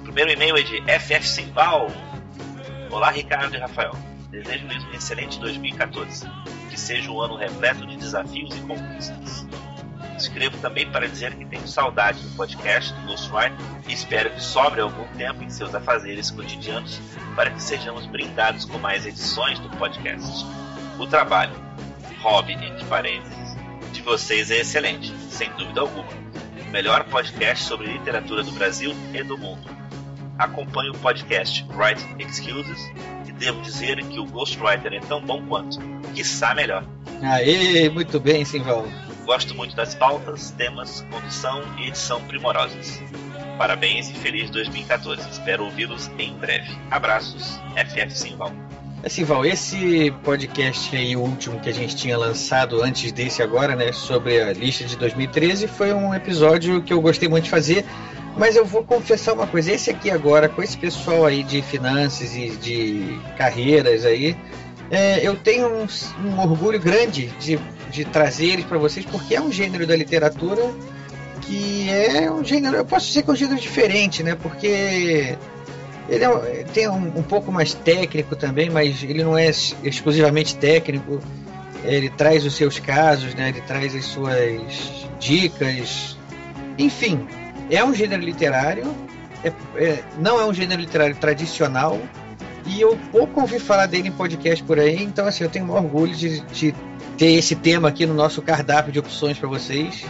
O 0.00 0.02
primeiro 0.02 0.32
e-mail 0.32 0.56
é 0.56 0.62
de 0.62 0.82
FF 0.82 1.26
Simbal. 1.26 1.88
Olá, 2.90 3.10
Ricardo 3.10 3.54
e 3.54 3.58
Rafael. 3.58 3.92
Desejo-lhes 4.30 4.84
um 4.84 4.92
excelente 4.92 5.38
2014. 5.38 6.28
Que 6.68 6.78
seja 6.78 7.10
um 7.10 7.20
ano 7.20 7.36
repleto 7.36 7.86
de 7.86 7.96
desafios 7.96 8.54
e 8.56 8.60
conquistas. 8.60 9.46
Escrevo 10.16 10.56
também 10.58 10.90
para 10.90 11.08
dizer 11.08 11.34
que 11.34 11.44
tenho 11.44 11.66
saudade 11.66 12.20
do 12.20 12.36
podcast 12.36 12.92
do 12.92 13.06
Ghostwriter 13.08 13.58
e 13.88 13.92
espero 13.92 14.30
que 14.30 14.40
sobre 14.40 14.80
algum 14.80 15.06
tempo 15.16 15.42
em 15.42 15.50
seus 15.50 15.74
afazeres 15.74 16.30
cotidianos 16.30 17.00
para 17.34 17.50
que 17.50 17.62
sejamos 17.62 18.06
brindados 18.06 18.64
com 18.64 18.78
mais 18.78 19.04
edições 19.04 19.58
do 19.58 19.68
podcast. 19.70 20.46
O 20.98 21.06
trabalho, 21.06 21.54
hobby, 22.22 22.52
entre 22.52 22.84
parênteses, 22.84 23.53
vocês 24.04 24.50
é 24.50 24.60
excelente, 24.60 25.12
sem 25.30 25.50
dúvida 25.52 25.80
alguma. 25.80 26.08
O 26.60 26.70
melhor 26.70 27.04
podcast 27.04 27.64
sobre 27.64 27.86
literatura 27.86 28.42
do 28.42 28.52
Brasil 28.52 28.94
e 29.12 29.22
do 29.22 29.38
mundo. 29.38 29.68
Acompanho 30.38 30.92
o 30.92 30.98
podcast 30.98 31.64
Write 31.74 32.04
Excuses 32.18 32.92
e 33.26 33.32
devo 33.32 33.62
dizer 33.62 33.96
que 34.04 34.18
o 34.18 34.26
Ghostwriter 34.26 34.92
é 34.92 35.00
tão 35.00 35.24
bom 35.24 35.44
quanto, 35.46 35.78
quiçá 36.14 36.54
melhor. 36.54 36.84
Aê, 37.22 37.88
muito 37.88 38.20
bem, 38.20 38.44
Simval. 38.44 38.86
Gosto 39.24 39.54
muito 39.54 39.74
das 39.74 39.94
pautas, 39.94 40.50
temas, 40.50 41.00
condução 41.10 41.62
e 41.78 41.88
edição 41.88 42.20
primorosas. 42.24 43.00
Parabéns 43.56 44.10
e 44.10 44.14
feliz 44.14 44.50
2014. 44.50 45.30
Espero 45.30 45.64
ouvi-los 45.64 46.10
em 46.18 46.34
breve. 46.34 46.76
Abraços, 46.90 47.58
FF 47.76 48.10
Simval. 48.10 48.52
É, 49.04 49.08
Simval, 49.10 49.44
esse 49.44 50.10
podcast 50.24 50.96
aí, 50.96 51.14
o 51.14 51.20
último 51.20 51.60
que 51.60 51.68
a 51.68 51.74
gente 51.74 51.94
tinha 51.94 52.16
lançado 52.16 52.82
antes 52.82 53.12
desse 53.12 53.42
agora, 53.42 53.76
né, 53.76 53.92
sobre 53.92 54.40
a 54.40 54.50
lista 54.50 54.82
de 54.82 54.96
2013, 54.96 55.66
foi 55.66 55.92
um 55.92 56.14
episódio 56.14 56.80
que 56.80 56.90
eu 56.90 57.02
gostei 57.02 57.28
muito 57.28 57.44
de 57.44 57.50
fazer. 57.50 57.84
Mas 58.34 58.56
eu 58.56 58.64
vou 58.64 58.82
confessar 58.82 59.34
uma 59.34 59.46
coisa, 59.46 59.72
esse 59.72 59.90
aqui 59.90 60.10
agora, 60.10 60.48
com 60.48 60.62
esse 60.62 60.78
pessoal 60.78 61.26
aí 61.26 61.42
de 61.42 61.60
finanças 61.60 62.34
e 62.34 62.56
de 62.56 63.20
carreiras 63.36 64.06
aí, 64.06 64.34
é, 64.90 65.20
eu 65.20 65.36
tenho 65.36 65.68
um, 65.68 65.86
um, 66.26 66.40
orgulho 66.40 66.80
grande 66.80 67.26
de, 67.38 67.60
de 67.90 68.06
trazer 68.06 68.46
eles 68.46 68.64
para 68.64 68.78
vocês, 68.78 69.04
porque 69.04 69.34
é 69.34 69.40
um 69.40 69.52
gênero 69.52 69.86
da 69.86 69.94
literatura 69.94 70.62
que 71.42 71.90
é 71.90 72.30
um 72.30 72.42
gênero, 72.42 72.74
eu 72.74 72.86
posso 72.86 73.08
dizer 73.08 73.22
que 73.22 73.28
é 73.28 73.32
um 73.34 73.36
gênero 73.36 73.60
diferente, 73.60 74.22
né? 74.22 74.34
Porque 74.34 75.36
ele 76.08 76.24
é, 76.24 76.64
tem 76.72 76.88
um, 76.88 77.18
um, 77.18 77.22
pouco 77.22 77.50
mais 77.50 77.74
técnico 77.74 78.36
também, 78.36 78.70
mas 78.70 79.02
ele 79.02 79.22
não 79.22 79.36
é 79.36 79.48
exclusivamente 79.48 80.56
técnico. 80.56 81.20
Ele 81.84 82.08
traz 82.08 82.44
os 82.44 82.54
seus 82.54 82.78
casos, 82.78 83.34
né? 83.34 83.50
Ele 83.50 83.60
traz 83.60 83.94
as 83.94 84.04
suas 84.06 85.06
dicas. 85.18 86.16
Enfim, 86.78 87.26
é 87.70 87.84
um 87.84 87.94
gênero 87.94 88.22
literário 88.22 88.94
é, 89.44 89.52
é, 89.76 90.02
não 90.18 90.40
é 90.40 90.46
um 90.46 90.54
gênero 90.54 90.80
literário 90.80 91.14
tradicional 91.16 92.00
e 92.66 92.80
eu 92.80 92.98
pouco 93.12 93.42
ouvi 93.42 93.58
falar 93.58 93.84
dele 93.84 94.08
em 94.08 94.12
podcast 94.12 94.64
por 94.64 94.80
aí, 94.80 95.02
então 95.02 95.26
assim, 95.26 95.44
eu 95.44 95.50
tenho 95.50 95.66
um 95.66 95.72
orgulho 95.72 96.14
de, 96.14 96.40
de 96.40 96.74
ter 97.18 97.32
esse 97.32 97.54
tema 97.54 97.88
aqui 97.88 98.06
no 98.06 98.14
nosso 98.14 98.40
cardápio 98.40 98.90
de 98.90 98.98
opções 98.98 99.38
para 99.38 99.46
vocês. 99.46 100.02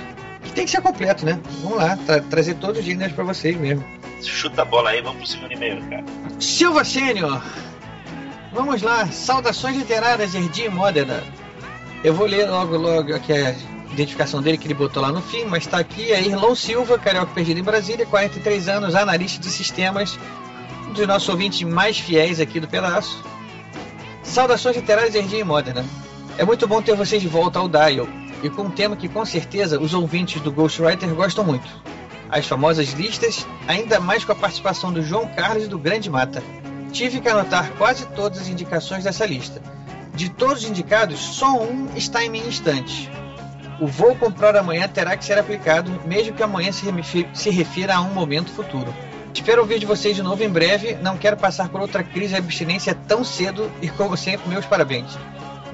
Que 0.45 0.53
tem 0.53 0.65
que 0.65 0.71
ser 0.71 0.81
completo, 0.81 1.25
né? 1.25 1.41
Vamos 1.63 1.79
lá, 1.79 1.97
tra 1.97 2.21
trazer 2.21 2.55
todos 2.57 2.79
os 2.79 2.85
gêneros 2.85 3.15
para 3.15 3.25
vocês 3.25 3.57
mesmo. 3.57 3.85
Chuta 4.23 4.63
a 4.63 4.65
bola 4.65 4.91
aí, 4.91 5.03
vamos 5.03 5.19
pro 5.19 5.27
segundo 5.27 5.53
e-mail, 5.53 5.83
cara. 5.89 6.05
Silva 6.39 6.85
Sênior, 6.85 7.43
vamos 8.53 8.83
lá, 8.83 9.07
saudações 9.07 9.77
literárias, 9.77 10.35
Erdim 10.35 10.69
Modena. 10.69 11.23
Eu 12.03 12.15
vou 12.15 12.27
ler 12.27 12.49
logo, 12.49 12.77
logo 12.77 13.15
aqui 13.15 13.33
a 13.33 13.55
identificação 13.93 14.43
dele 14.43 14.59
que 14.59 14.67
ele 14.67 14.75
botou 14.75 15.03
lá 15.03 15.11
no 15.11 15.23
fim, 15.23 15.45
mas 15.45 15.65
está 15.65 15.79
aqui, 15.79 16.13
é 16.13 16.21
Irlão 16.21 16.55
Silva, 16.55 16.99
carioca 16.99 17.33
perdido 17.33 17.61
em 17.61 17.63
Brasília, 17.63 18.05
43 18.05 18.69
anos, 18.69 18.95
analista 18.95 19.41
de 19.41 19.49
sistemas, 19.49 20.19
um 20.89 20.93
dos 20.93 21.07
nossos 21.07 21.29
ouvintes 21.29 21.63
mais 21.63 21.99
fiéis 21.99 22.41
aqui 22.41 22.61
do 22.61 22.69
pedaço. 22.69 23.25
Saudações 24.23 24.77
literárias, 24.77 25.15
Erdim 25.15 25.43
Modena. 25.43 25.85
É 26.37 26.45
muito 26.45 26.67
bom 26.67 26.83
ter 26.83 26.95
vocês 26.95 27.23
de 27.23 27.29
volta 27.29 27.59
ao 27.59 27.69
Dial, 27.69 28.09
e 28.45 28.51
com 28.51 28.65
um 28.65 28.71
tema 28.71 28.95
que 28.95 29.09
com 29.09 29.25
certeza 29.25 29.81
os 29.81 29.95
ouvintes 29.95 30.41
do 30.43 30.53
Ghostwriter 30.53 31.09
gostam 31.15 31.43
muito. 31.43 31.67
As 32.29 32.47
famosas 32.47 32.93
listas, 32.93 33.47
ainda 33.67 33.99
mais 33.99 34.23
com 34.23 34.33
a 34.33 34.37
participação 34.37 34.93
do 34.93 35.03
João 35.03 35.27
Carlos 35.29 35.65
e 35.65 35.69
do 35.69 35.79
Grande 35.79 36.11
Mata. 36.11 36.43
Tive 36.93 37.21
que 37.21 37.29
anotar 37.29 37.73
quase 37.79 38.07
todas 38.09 38.41
as 38.41 38.49
indicações 38.49 39.03
dessa 39.03 39.25
lista. 39.25 39.63
De 40.15 40.29
todos 40.29 40.63
os 40.63 40.69
indicados, 40.69 41.19
só 41.19 41.59
um 41.59 41.89
está 41.97 42.23
em 42.23 42.29
minha 42.29 42.47
estante. 42.47 43.11
O 43.81 43.87
vou 43.87 44.15
comprar 44.15 44.55
amanhã 44.57 44.87
terá 44.87 45.17
que 45.17 45.25
ser 45.25 45.39
aplicado, 45.39 45.91
mesmo 46.07 46.35
que 46.35 46.43
amanhã 46.43 46.71
se, 46.71 46.85
se 47.33 47.51
refira 47.51 47.97
a 47.97 48.03
um 48.03 48.13
momento 48.13 48.53
futuro. 48.53 48.95
Espero 49.33 49.63
ouvir 49.63 49.79
de 49.79 49.87
vocês 49.87 50.15
de 50.15 50.23
novo 50.23 50.45
em 50.45 50.51
breve. 50.51 50.95
Não 51.03 51.17
quero 51.17 51.37
passar 51.37 51.71
por 51.71 51.81
outra 51.81 52.05
crise 52.05 52.35
de 52.35 52.39
abstinência 52.39 52.95
tão 52.95 53.25
cedo 53.25 53.73
e, 53.81 53.89
como 53.89 54.17
sempre, 54.17 54.49
meus 54.49 54.67
parabéns. 54.67 55.17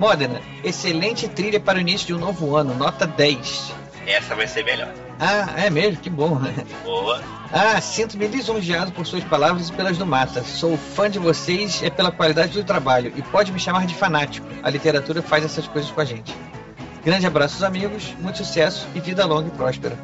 Modena, 0.00 0.40
excelente 0.64 1.28
trilha 1.28 1.60
para 1.60 1.76
o 1.76 1.80
início 1.82 2.06
de 2.06 2.14
um 2.14 2.18
novo 2.18 2.56
ano, 2.56 2.74
nota 2.74 3.06
10. 3.06 3.70
Essa 4.06 4.34
vai 4.34 4.48
ser 4.48 4.64
melhor. 4.64 4.90
Ah, 5.18 5.52
é 5.58 5.68
mesmo? 5.68 6.00
Que 6.00 6.08
bom, 6.08 6.38
né? 6.38 6.54
Boa. 6.82 7.20
Ah, 7.52 7.78
sinto-me 7.82 8.26
lisonjeado 8.26 8.92
por 8.92 9.06
suas 9.06 9.22
palavras 9.24 9.68
e 9.68 9.72
pelas 9.74 9.98
do 9.98 10.06
Mata. 10.06 10.42
Sou 10.42 10.78
fã 10.78 11.10
de 11.10 11.18
vocês 11.18 11.82
é 11.82 11.90
pela 11.90 12.10
qualidade 12.10 12.54
do 12.54 12.64
trabalho 12.64 13.12
e 13.14 13.20
pode 13.20 13.52
me 13.52 13.60
chamar 13.60 13.84
de 13.84 13.94
fanático. 13.94 14.46
A 14.62 14.70
literatura 14.70 15.20
faz 15.20 15.44
essas 15.44 15.68
coisas 15.68 15.90
com 15.90 16.00
a 16.00 16.04
gente. 16.06 16.34
Grande 17.04 17.26
abraço, 17.26 17.62
amigos, 17.62 18.14
muito 18.20 18.38
sucesso 18.38 18.88
e 18.94 19.00
vida 19.00 19.26
longa 19.26 19.48
e 19.48 19.50
próspera. 19.50 19.98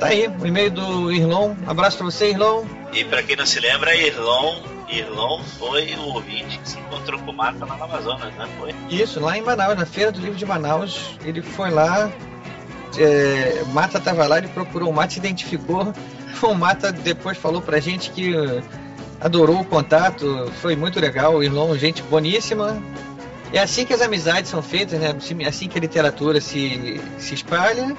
Tá 0.00 0.06
aí, 0.06 0.28
o 0.28 0.46
e-mail 0.46 0.70
do 0.70 1.12
Irlon. 1.12 1.54
Abraço 1.66 1.98
pra 1.98 2.06
você, 2.06 2.30
Irlon. 2.30 2.64
E 2.94 3.04
para 3.04 3.22
quem 3.22 3.36
não 3.36 3.44
se 3.44 3.60
lembra, 3.60 3.94
Irlon, 3.94 4.62
Irlon 4.88 5.42
foi 5.58 5.94
o 5.94 6.14
ouvinte 6.14 6.58
que 6.58 6.68
se 6.68 6.78
encontrou 6.78 7.20
com 7.20 7.30
o 7.30 7.34
Mata 7.34 7.64
lá 7.64 7.76
na 7.76 7.84
Amazonas, 7.84 8.34
né? 8.34 8.48
Foi? 8.58 8.74
Isso, 8.90 9.20
lá 9.20 9.36
em 9.36 9.42
Manaus, 9.42 9.76
na 9.76 9.86
Feira 9.86 10.12
do 10.12 10.20
Livro 10.20 10.36
de 10.36 10.46
Manaus. 10.46 11.18
Ele 11.24 11.42
foi 11.42 11.70
lá, 11.70 12.10
é, 12.98 13.64
Mata 13.72 14.00
tava 14.00 14.26
lá, 14.26 14.38
ele 14.38 14.48
procurou 14.48 14.90
o 14.90 14.92
Mata, 14.92 15.12
se 15.12 15.18
identificou. 15.18 15.92
O 16.42 16.52
Mata 16.52 16.92
depois 16.92 17.38
falou 17.38 17.62
pra 17.62 17.80
gente 17.80 18.10
que 18.10 18.34
adorou 19.18 19.60
o 19.60 19.64
contato, 19.64 20.50
foi 20.60 20.76
muito 20.76 21.00
legal. 21.00 21.36
O 21.36 21.42
Irlon, 21.42 21.74
gente 21.78 22.02
boníssima. 22.02 22.82
É 23.50 23.60
assim 23.60 23.86
que 23.86 23.94
as 23.94 24.02
amizades 24.02 24.50
são 24.50 24.60
feitas, 24.60 25.00
né? 25.00 25.16
Assim 25.46 25.68
que 25.68 25.78
a 25.78 25.80
literatura 25.80 26.40
se, 26.42 27.00
se 27.18 27.34
espalha. 27.34 27.96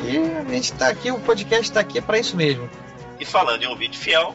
E 0.00 0.18
a 0.18 0.44
gente 0.52 0.72
está 0.72 0.88
aqui, 0.88 1.10
o 1.10 1.20
podcast 1.20 1.62
está 1.62 1.80
aqui 1.80 2.00
para 2.00 2.18
isso 2.18 2.36
mesmo. 2.36 2.68
E 3.18 3.24
falando 3.24 3.62
em 3.62 3.66
ouvinte 3.66 3.96
fiel, 3.96 4.34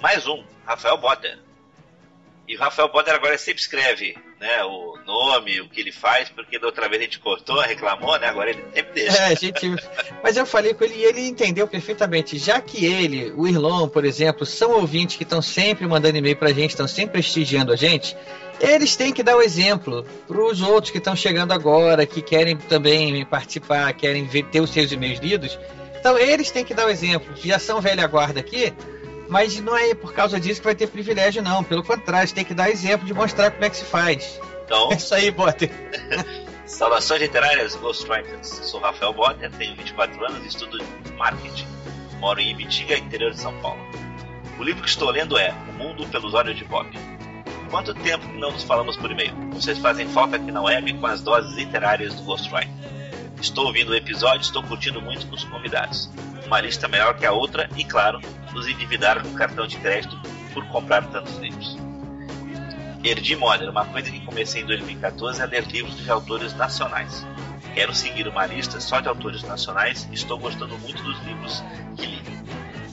mais 0.00 0.26
um, 0.26 0.42
Rafael 0.64 0.98
Botter. 0.98 1.38
E 2.48 2.56
Rafael 2.56 2.90
Botter 2.90 3.14
agora 3.14 3.38
sempre 3.38 3.60
escreve 3.60 4.16
né, 4.40 4.64
o 4.64 4.98
nome, 5.06 5.60
o 5.60 5.68
que 5.68 5.80
ele 5.80 5.92
faz, 5.92 6.28
porque 6.30 6.58
da 6.58 6.66
outra 6.66 6.88
vez 6.88 7.00
a 7.00 7.04
gente 7.04 7.20
cortou, 7.20 7.60
reclamou, 7.60 8.18
né? 8.18 8.26
Agora 8.26 8.50
ele 8.50 8.64
sempre 8.74 8.92
deixa. 8.92 9.22
É, 9.22 9.36
gente. 9.36 9.70
Mas 10.22 10.36
eu 10.36 10.46
falei 10.46 10.74
com 10.74 10.82
ele 10.82 10.94
e 10.94 11.04
ele 11.04 11.28
entendeu 11.28 11.68
perfeitamente. 11.68 12.38
Já 12.38 12.60
que 12.60 12.84
ele, 12.84 13.32
o 13.36 13.46
Irlon, 13.46 13.88
por 13.88 14.04
exemplo, 14.04 14.44
são 14.44 14.72
ouvintes 14.72 15.16
que 15.16 15.22
estão 15.22 15.40
sempre 15.40 15.86
mandando 15.86 16.18
e-mail 16.18 16.36
pra 16.36 16.52
gente, 16.52 16.70
estão 16.70 16.88
sempre 16.88 17.12
prestigiando 17.12 17.72
a 17.72 17.76
gente, 17.76 18.16
eles 18.58 18.96
têm 18.96 19.12
que 19.12 19.22
dar 19.22 19.36
o 19.36 19.42
exemplo 19.42 20.04
para 20.26 20.42
os 20.42 20.60
outros 20.60 20.90
que 20.90 20.98
estão 20.98 21.14
chegando 21.14 21.52
agora, 21.52 22.04
que 22.04 22.20
querem 22.20 22.56
também 22.56 23.24
participar, 23.26 23.92
querem 23.92 24.26
ver, 24.26 24.44
ter 24.46 24.60
os 24.60 24.70
seus 24.70 24.90
e-mails 24.90 25.20
lidos. 25.20 25.58
Então 25.98 26.18
eles 26.18 26.50
têm 26.50 26.64
que 26.64 26.74
dar 26.74 26.86
o 26.86 26.90
exemplo. 26.90 27.32
Já 27.36 27.58
são 27.58 27.80
velha 27.80 28.06
guarda 28.06 28.40
aqui, 28.40 28.72
mas 29.30 29.58
não 29.60 29.76
é 29.76 29.94
por 29.94 30.12
causa 30.12 30.38
disso 30.40 30.60
que 30.60 30.66
vai 30.66 30.74
ter 30.74 30.88
privilégio, 30.88 31.40
não. 31.42 31.62
Pelo 31.62 31.84
contrário, 31.84 32.30
tem 32.34 32.44
que 32.44 32.52
dar 32.52 32.68
exemplo 32.68 33.06
de 33.06 33.14
mostrar 33.14 33.52
como 33.52 33.64
é 33.64 33.70
que 33.70 33.76
se 33.76 33.84
faz. 33.84 34.40
Então, 34.64 34.90
é 34.92 34.96
isso 34.96 35.14
aí, 35.14 35.30
Botter. 35.30 35.70
Saudações 36.66 37.22
literárias, 37.22 37.76
Ghostwriters. 37.76 38.48
Sou 38.64 38.80
Rafael 38.80 39.12
Botter, 39.12 39.50
tenho 39.52 39.74
24 39.76 40.24
anos 40.26 40.44
e 40.44 40.48
estudo 40.48 40.78
marketing. 41.16 41.66
Moro 42.18 42.40
em 42.40 42.50
Ibitiga, 42.50 42.98
interior 42.98 43.30
de 43.30 43.40
São 43.40 43.56
Paulo. 43.60 43.80
O 44.58 44.62
livro 44.62 44.82
que 44.82 44.88
estou 44.88 45.10
lendo 45.10 45.38
é 45.38 45.54
O 45.68 45.72
Mundo 45.72 46.06
pelos 46.08 46.34
Olhos 46.34 46.56
de 46.56 46.64
Bob. 46.64 46.90
Quanto 47.70 47.94
tempo 47.94 48.26
não 48.32 48.50
nos 48.50 48.64
falamos 48.64 48.96
por 48.96 49.10
e-mail? 49.10 49.32
Vocês 49.52 49.78
fazem 49.78 50.08
falta 50.08 50.36
aqui 50.36 50.50
na 50.50 50.60
web 50.60 50.92
com 50.94 51.06
as 51.06 51.22
doses 51.22 51.54
literárias 51.54 52.14
do 52.14 52.22
Ghostwriter. 52.24 52.68
Estou 53.40 53.66
ouvindo 53.66 53.92
o 53.92 53.94
episódio, 53.94 54.42
estou 54.42 54.62
curtindo 54.62 55.00
muito 55.00 55.26
com 55.28 55.36
os 55.36 55.44
convidados. 55.44 56.10
Uma 56.44 56.60
lista 56.60 56.88
melhor 56.88 57.16
que 57.16 57.24
a 57.24 57.32
outra 57.32 57.70
e, 57.76 57.84
claro, 57.84 58.20
nos 58.52 58.66
endividar 58.66 59.22
com 59.22 59.32
cartão 59.34 59.66
de 59.66 59.76
crédito 59.78 60.18
por 60.52 60.66
comprar 60.68 61.06
tantos 61.06 61.36
livros. 61.38 61.78
Erdi 63.02 63.34
Modern, 63.34 63.70
uma 63.70 63.86
coisa 63.86 64.10
que 64.10 64.20
comecei 64.20 64.62
em 64.62 64.66
2014 64.66 65.40
é 65.40 65.46
ler 65.46 65.66
livros 65.66 65.96
de 65.96 66.10
autores 66.10 66.54
nacionais. 66.54 67.26
Quero 67.74 67.94
seguir 67.94 68.28
uma 68.28 68.44
lista 68.46 68.80
só 68.80 69.00
de 69.00 69.08
autores 69.08 69.42
nacionais 69.42 70.06
e 70.10 70.14
estou 70.14 70.38
gostando 70.38 70.76
muito 70.78 71.02
dos 71.02 71.18
livros 71.24 71.64
que 71.96 72.06
li. 72.06 72.22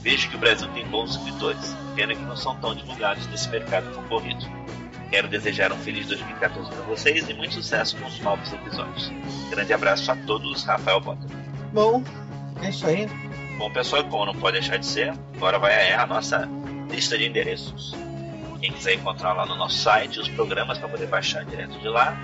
Vejo 0.00 0.30
que 0.30 0.36
o 0.36 0.38
Brasil 0.38 0.68
tem 0.68 0.86
bons 0.86 1.16
escritores, 1.16 1.76
pena 1.94 2.14
que 2.14 2.22
não 2.22 2.36
são 2.36 2.56
tão 2.56 2.74
divulgados 2.74 3.26
nesse 3.26 3.48
mercado 3.48 3.90
concorrido. 3.94 4.46
Quero 5.10 5.28
desejar 5.28 5.72
um 5.72 5.78
feliz 5.78 6.06
2014 6.06 6.70
para 6.70 6.82
vocês 6.84 7.28
e 7.28 7.34
muito 7.34 7.54
sucesso 7.54 7.96
com 7.96 8.06
os 8.06 8.20
novos 8.20 8.52
episódios. 8.52 9.12
Grande 9.50 9.72
abraço 9.72 10.10
a 10.10 10.16
todos, 10.16 10.64
Rafael 10.64 11.00
Bota. 11.00 11.26
Bom, 11.72 12.02
é 12.62 12.68
isso 12.70 12.86
aí. 12.86 13.08
Bom, 13.58 13.70
pessoal, 13.72 14.04
como 14.04 14.24
não 14.24 14.36
pode 14.36 14.60
deixar 14.60 14.76
de 14.76 14.86
ser, 14.86 15.12
agora 15.34 15.58
vai 15.58 15.92
a 15.92 16.06
nossa 16.06 16.48
lista 16.88 17.18
de 17.18 17.26
endereços. 17.26 17.92
Quem 18.60 18.70
quiser 18.70 18.94
encontrar 18.94 19.32
lá 19.32 19.44
no 19.44 19.56
nosso 19.56 19.78
site 19.78 20.20
os 20.20 20.28
programas 20.28 20.78
para 20.78 20.88
poder 20.88 21.08
baixar 21.08 21.44
direto 21.44 21.76
de 21.80 21.88
lá, 21.88 22.16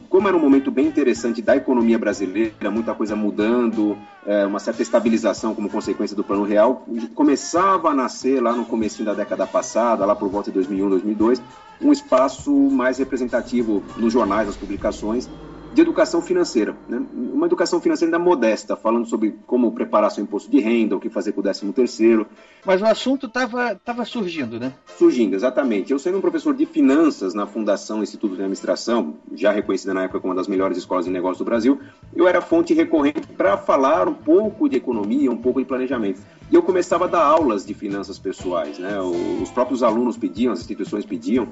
como 0.08 0.26
era 0.26 0.36
um 0.36 0.40
momento 0.40 0.70
bem 0.70 0.86
interessante 0.86 1.42
da 1.42 1.56
economia 1.56 1.98
brasileira, 1.98 2.70
muita 2.70 2.94
coisa 2.94 3.14
mudando, 3.14 3.98
é, 4.26 4.46
uma 4.46 4.58
certa 4.58 4.80
estabilização 4.80 5.54
como 5.54 5.68
consequência 5.68 6.16
do 6.16 6.24
Plano 6.24 6.44
Real, 6.44 6.86
começava 7.14 7.90
a 7.90 7.94
nascer 7.94 8.42
lá 8.42 8.52
no 8.52 8.64
começo 8.64 9.04
da 9.04 9.12
década 9.12 9.46
passada, 9.46 10.06
lá 10.06 10.16
por 10.16 10.28
volta 10.30 10.50
de 10.50 10.54
2001, 10.54 10.88
2002, 10.88 11.42
um 11.82 11.92
espaço 11.92 12.50
mais 12.50 12.98
representativo 12.98 13.82
nos 13.96 14.12
jornais, 14.12 14.46
nas 14.46 14.56
publicações, 14.56 15.28
de 15.74 15.80
educação 15.80 16.22
financeira. 16.22 16.74
Né? 16.88 17.04
Uma 17.12 17.46
educação 17.46 17.80
financeira 17.80 18.14
ainda 18.14 18.24
modesta, 18.24 18.76
falando 18.76 19.06
sobre 19.06 19.34
como 19.44 19.72
preparar 19.72 20.10
seu 20.10 20.22
imposto 20.22 20.48
de 20.48 20.60
renda, 20.60 20.96
o 20.96 21.00
que 21.00 21.10
fazer 21.10 21.32
com 21.32 21.40
o 21.40 21.42
13 21.42 21.72
terceiro. 21.72 22.26
Mas 22.64 22.80
o 22.80 22.86
assunto 22.86 23.26
estava 23.26 23.74
tava 23.74 24.04
surgindo, 24.04 24.58
né? 24.58 24.72
Surgindo, 24.96 25.34
exatamente. 25.34 25.92
Eu 25.92 25.98
sendo 25.98 26.18
um 26.18 26.20
professor 26.20 26.54
de 26.54 26.64
finanças 26.64 27.34
na 27.34 27.46
Fundação 27.46 28.02
Instituto 28.02 28.36
de 28.36 28.40
Administração, 28.40 29.14
já 29.34 29.50
reconhecida 29.50 29.92
na 29.92 30.04
época 30.04 30.20
como 30.20 30.32
uma 30.32 30.36
das 30.36 30.46
melhores 30.46 30.78
escolas 30.78 31.06
de 31.06 31.10
negócios 31.10 31.38
do 31.38 31.44
Brasil, 31.44 31.80
eu 32.14 32.28
era 32.28 32.40
fonte 32.40 32.72
recorrente 32.72 33.26
para 33.36 33.56
falar 33.56 34.08
um 34.08 34.14
pouco 34.14 34.68
de 34.68 34.76
economia, 34.76 35.30
um 35.30 35.36
pouco 35.36 35.58
de 35.58 35.66
planejamento. 35.66 36.22
E 36.50 36.54
eu 36.54 36.62
começava 36.62 37.06
a 37.06 37.08
dar 37.08 37.24
aulas 37.24 37.66
de 37.66 37.74
finanças 37.74 38.18
pessoais. 38.18 38.78
Né? 38.78 38.96
Os 39.42 39.50
próprios 39.50 39.82
alunos 39.82 40.16
pediam, 40.16 40.52
as 40.52 40.60
instituições 40.60 41.04
pediam, 41.04 41.48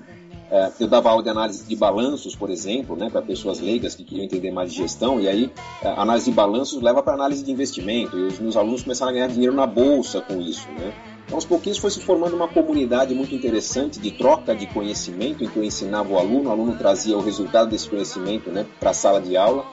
eu 0.78 0.86
dava 0.86 1.08
aula 1.08 1.22
de 1.22 1.30
análise 1.30 1.64
de 1.64 1.74
balanços, 1.74 2.36
por 2.36 2.50
exemplo, 2.50 2.94
né, 2.94 3.08
para 3.08 3.22
pessoas 3.22 3.58
leigas 3.58 3.94
que 3.94 4.04
queriam 4.04 4.24
entender 4.24 4.50
mais 4.50 4.70
de 4.70 4.78
gestão, 4.78 5.18
e 5.18 5.26
aí 5.26 5.50
é, 5.82 5.88
análise 5.88 6.26
de 6.26 6.36
balanços 6.36 6.82
leva 6.82 7.02
para 7.02 7.14
análise 7.14 7.42
de 7.42 7.50
investimento, 7.50 8.18
e 8.18 8.24
os 8.24 8.38
meus 8.38 8.56
alunos 8.56 8.82
começaram 8.82 9.10
a 9.10 9.14
ganhar 9.14 9.28
dinheiro 9.28 9.54
na 9.54 9.66
bolsa 9.66 10.20
com 10.20 10.40
isso. 10.40 10.68
Né? 10.72 10.92
Então, 11.24 11.36
aos 11.36 11.46
pouquinhos 11.46 11.78
foi 11.78 11.90
se 11.90 12.00
formando 12.00 12.36
uma 12.36 12.48
comunidade 12.48 13.14
muito 13.14 13.34
interessante 13.34 13.98
de 13.98 14.10
troca 14.10 14.54
de 14.54 14.66
conhecimento, 14.66 15.42
em 15.42 15.48
que 15.48 15.56
eu 15.56 15.64
ensinava 15.64 16.12
o 16.12 16.18
aluno, 16.18 16.50
o 16.50 16.52
aluno 16.52 16.76
trazia 16.76 17.16
o 17.16 17.22
resultado 17.22 17.70
desse 17.70 17.88
conhecimento 17.88 18.50
né, 18.50 18.66
para 18.78 18.90
a 18.90 18.94
sala 18.94 19.20
de 19.20 19.36
aula, 19.36 19.64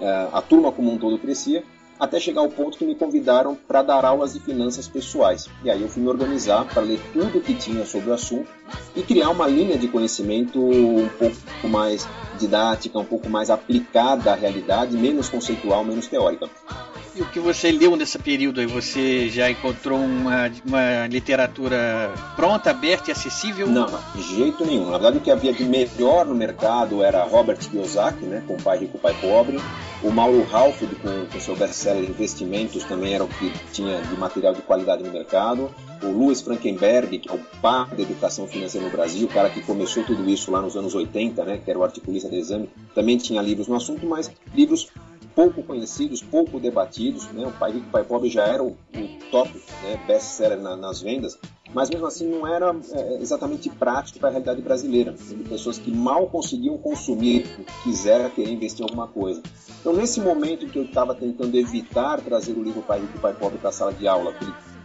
é, 0.00 0.28
a 0.32 0.40
turma 0.40 0.70
como 0.70 0.92
um 0.92 0.98
todo 0.98 1.18
crescia, 1.18 1.64
até 1.98 2.20
chegar 2.20 2.40
ao 2.40 2.48
ponto 2.48 2.78
que 2.78 2.84
me 2.84 2.94
convidaram 2.94 3.54
para 3.54 3.82
dar 3.82 4.04
aulas 4.04 4.34
de 4.34 4.40
finanças 4.40 4.86
pessoais. 4.86 5.48
E 5.64 5.70
aí 5.70 5.82
eu 5.82 5.88
fui 5.88 6.02
me 6.02 6.08
organizar 6.08 6.64
para 6.66 6.82
ler 6.82 7.00
tudo 7.12 7.40
que 7.40 7.54
tinha 7.54 7.84
sobre 7.84 8.10
o 8.10 8.14
assunto 8.14 8.48
e 8.94 9.02
criar 9.02 9.30
uma 9.30 9.46
linha 9.46 9.76
de 9.76 9.88
conhecimento 9.88 10.60
um 10.60 11.08
pouco 11.18 11.68
mais 11.68 12.06
didática, 12.38 12.98
um 12.98 13.04
pouco 13.04 13.28
mais 13.28 13.50
aplicada 13.50 14.32
à 14.32 14.34
realidade, 14.34 14.96
menos 14.96 15.28
conceitual, 15.28 15.84
menos 15.84 16.06
teórica. 16.06 16.48
O 17.20 17.26
que 17.26 17.40
você 17.40 17.72
leu 17.72 17.96
nesse 17.96 18.18
período 18.18 18.60
aí? 18.60 18.66
Você 18.66 19.28
já 19.28 19.50
encontrou 19.50 19.98
uma, 19.98 20.50
uma 20.64 21.06
literatura 21.08 22.12
pronta, 22.36 22.70
aberta 22.70 23.10
e 23.10 23.12
acessível? 23.12 23.66
Não, 23.66 23.86
de 24.14 24.22
jeito 24.22 24.64
nenhum. 24.64 24.84
Na 24.84 24.92
verdade, 24.92 25.18
o 25.18 25.20
que 25.20 25.30
havia 25.30 25.52
de 25.52 25.64
melhor 25.64 26.26
no 26.26 26.34
mercado 26.34 27.02
era 27.02 27.24
Robert 27.24 27.58
Kiyosaki, 27.58 28.24
né, 28.24 28.44
com 28.46 28.56
Pai 28.56 28.78
Rico, 28.78 28.98
Pai 28.98 29.14
Pobre. 29.20 29.60
O 30.00 30.12
Mauro 30.12 30.46
Halford, 30.52 30.94
com, 30.96 31.26
com 31.26 31.40
seu 31.40 31.56
best-seller 31.56 32.08
Investimentos, 32.08 32.84
também 32.84 33.14
era 33.14 33.24
o 33.24 33.28
que 33.28 33.52
tinha 33.72 34.00
de 34.00 34.16
material 34.16 34.54
de 34.54 34.62
qualidade 34.62 35.02
no 35.02 35.10
mercado. 35.10 35.74
O 36.00 36.06
Louis 36.06 36.40
Frankenberg, 36.40 37.18
que 37.18 37.28
é 37.28 37.32
o 37.32 37.40
pai 37.60 37.88
da 37.96 38.02
educação 38.02 38.46
financeira 38.46 38.86
no 38.86 38.92
Brasil, 38.92 39.26
o 39.26 39.30
cara 39.30 39.50
que 39.50 39.60
começou 39.60 40.04
tudo 40.04 40.28
isso 40.30 40.52
lá 40.52 40.62
nos 40.62 40.76
anos 40.76 40.94
80, 40.94 41.44
né, 41.44 41.60
que 41.64 41.68
era 41.68 41.78
o 41.78 41.82
articulista 41.82 42.28
do 42.28 42.36
exame, 42.36 42.70
também 42.94 43.16
tinha 43.16 43.42
livros 43.42 43.66
no 43.66 43.74
assunto, 43.74 44.06
mas 44.06 44.30
livros 44.54 44.88
pouco 45.38 45.62
conhecidos, 45.62 46.20
pouco 46.20 46.58
debatidos. 46.58 47.28
Né? 47.30 47.46
O 47.46 47.52
Pai 47.52 47.70
Rico, 47.70 47.88
Pai 47.92 48.02
Pobre 48.02 48.28
já 48.28 48.42
era 48.42 48.60
o, 48.60 48.70
o 48.70 49.30
top 49.30 49.48
né, 49.84 49.96
best-seller 50.04 50.58
na, 50.58 50.76
nas 50.76 51.00
vendas, 51.00 51.38
mas 51.72 51.88
mesmo 51.88 52.06
assim 52.08 52.28
não 52.28 52.44
era 52.44 52.74
é, 52.90 53.22
exatamente 53.22 53.70
prático 53.70 54.18
para 54.18 54.30
a 54.30 54.32
realidade 54.32 54.60
brasileira. 54.60 55.12
De 55.12 55.44
pessoas 55.44 55.78
que 55.78 55.92
mal 55.92 56.26
conseguiam 56.26 56.76
consumir, 56.76 57.46
quiseram 57.84 58.28
querer 58.30 58.50
investir 58.50 58.80
em 58.80 58.88
alguma 58.88 59.06
coisa. 59.06 59.40
Então, 59.80 59.92
nesse 59.92 60.20
momento 60.20 60.66
que 60.66 60.76
eu 60.76 60.84
estava 60.86 61.14
tentando 61.14 61.56
evitar 61.56 62.20
trazer 62.20 62.54
o 62.54 62.62
livro 62.62 62.82
Pai 62.82 62.98
Rico, 62.98 63.20
Pai 63.20 63.32
Pobre 63.32 63.58
para 63.58 63.68
a 63.68 63.72
sala 63.72 63.92
de 63.92 64.08
aula, 64.08 64.34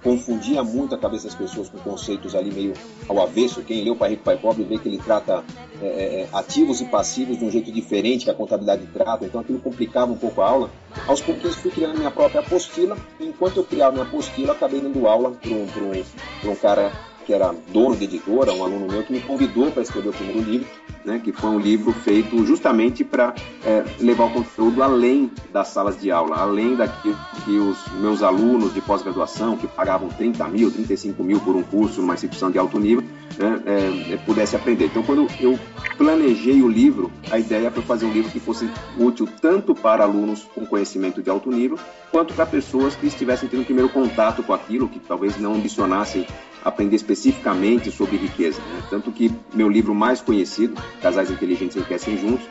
confundia 0.04 0.64
muito 0.64 0.94
a 0.94 0.98
cabeça 0.98 1.28
das 1.28 1.36
pessoas 1.36 1.70
com 1.70 1.78
conceitos 1.80 2.36
ali 2.36 2.52
meio 2.52 2.74
ao 3.08 3.22
avesso. 3.22 3.64
Quem 3.64 3.90
o 3.90 3.96
Pai 3.96 4.12
Rico, 4.12 4.24
Pai 4.24 4.38
Pobre 4.38 4.64
vê 4.64 4.78
que 4.78 4.90
ele 4.90 4.98
trata 4.98 5.44
é, 5.82 5.86
é, 5.86 6.22
é, 6.22 6.30
ativos 6.34 6.82
e 6.82 6.86
passivos 6.86 7.38
de 7.38 7.46
um 7.46 7.50
jeito 7.50 7.72
diferente 7.72 8.26
que 8.26 8.32
a 8.32 8.34
contabilidade 8.34 8.86
trata, 8.88 9.26
então 9.26 9.42
aquilo 9.42 9.60
complicava 9.60 10.12
um 10.12 10.18
pouco 10.18 10.42
a 10.42 10.50
aula. 10.50 10.70
Aos 11.08 11.22
pouquinhos 11.22 11.56
fui 11.56 11.72
criando 11.72 11.98
minha 11.98 12.12
própria 12.12 12.42
apostila, 12.42 12.98
e 13.20 13.26
enquanto 13.26 13.58
eu 13.58 13.64
criava 13.64 13.94
minha 13.94 14.06
apostila, 14.06 14.54
acabei 14.54 14.82
dando 14.82 15.08
aula 15.08 15.32
para 15.32 15.52
um, 15.52 16.52
um 16.52 16.56
cara 16.56 16.92
que 17.26 17.34
era 17.34 17.54
dono 17.72 17.96
de 17.96 18.06
editora, 18.06 18.54
um 18.54 18.64
aluno 18.64 18.88
meu, 18.92 19.04
que 19.04 19.14
me 19.14 19.22
convidou 19.22 19.72
para 19.72 19.82
escrever 19.82 20.10
o 20.10 20.14
primeiro 20.14 20.42
livro, 20.42 20.68
né, 21.06 21.20
que 21.24 21.32
foi 21.32 21.50
um 21.50 21.60
livro 21.60 21.92
feito 21.92 22.46
justamente 22.46 23.04
para 23.04 23.34
é, 23.66 23.84
levar 24.00 24.26
o 24.26 24.30
conteúdo 24.32 24.82
além 24.82 25.32
das 25.52 25.68
salas 25.70 26.00
de 26.00 26.12
aula, 26.12 26.38
além 26.38 26.76
daquilo 26.76 27.18
que 27.44 27.58
os 27.58 27.78
meus 28.00 28.24
alunos 28.24 28.74
de 28.74 28.82
pós-graduação, 28.82 29.58
que 29.58 29.68
pagavam 29.68 30.10
30 30.10 30.48
mil, 30.48 30.72
35 30.72 31.24
mil 31.24 31.40
por 31.40 31.56
um 31.56 31.64
curso 31.64 32.02
numa 32.02 32.14
instituição 32.14 32.50
de 32.50 32.58
alto 32.58 32.80
nível, 32.80 33.04
né, 33.38 33.62
é, 33.66 34.14
é, 34.14 34.18
pudesse 34.18 34.56
aprender. 34.56 34.86
Então, 34.86 35.04
quando 35.04 35.28
eu 35.40 35.60
planejei 35.98 36.62
o 36.62 36.68
livro, 36.68 37.12
a 37.32 37.38
ideia 37.38 37.70
foi 37.70 37.84
fazer 37.84 38.06
um 38.06 38.12
livro 38.12 38.32
que 38.32 38.40
fosse 38.40 38.70
útil 38.98 39.28
tanto 39.42 39.76
para 39.76 40.04
alunos 40.04 40.44
com 40.56 40.66
conhecimento 40.66 41.22
de 41.22 41.30
alto 41.30 41.52
nível, 41.52 41.78
quanto 42.12 42.34
para 42.34 42.46
pessoas 42.46 42.96
que 42.96 43.08
estivessem 43.08 43.50
tendo 43.50 43.62
o 43.62 43.66
primeiro 43.66 43.90
contato 43.90 44.44
com 44.44 44.54
aquilo, 44.54 44.88
que 44.88 45.00
talvez 45.00 45.38
não 45.38 45.54
ambicionassem 45.56 46.26
aprender 46.64 46.96
especificamente 46.96 47.92
sobre 47.92 48.18
riqueza. 48.18 48.60
Né? 48.62 48.84
Tanto 48.90 49.12
que 49.12 49.32
meu 49.54 49.70
livro 49.70 49.94
mais 49.94 50.22
conhecido, 50.22 50.82
Casais 51.02 51.30
Inteligentes 51.30 51.76
Enriquecem 51.76 52.18
Juntos, 52.18 52.48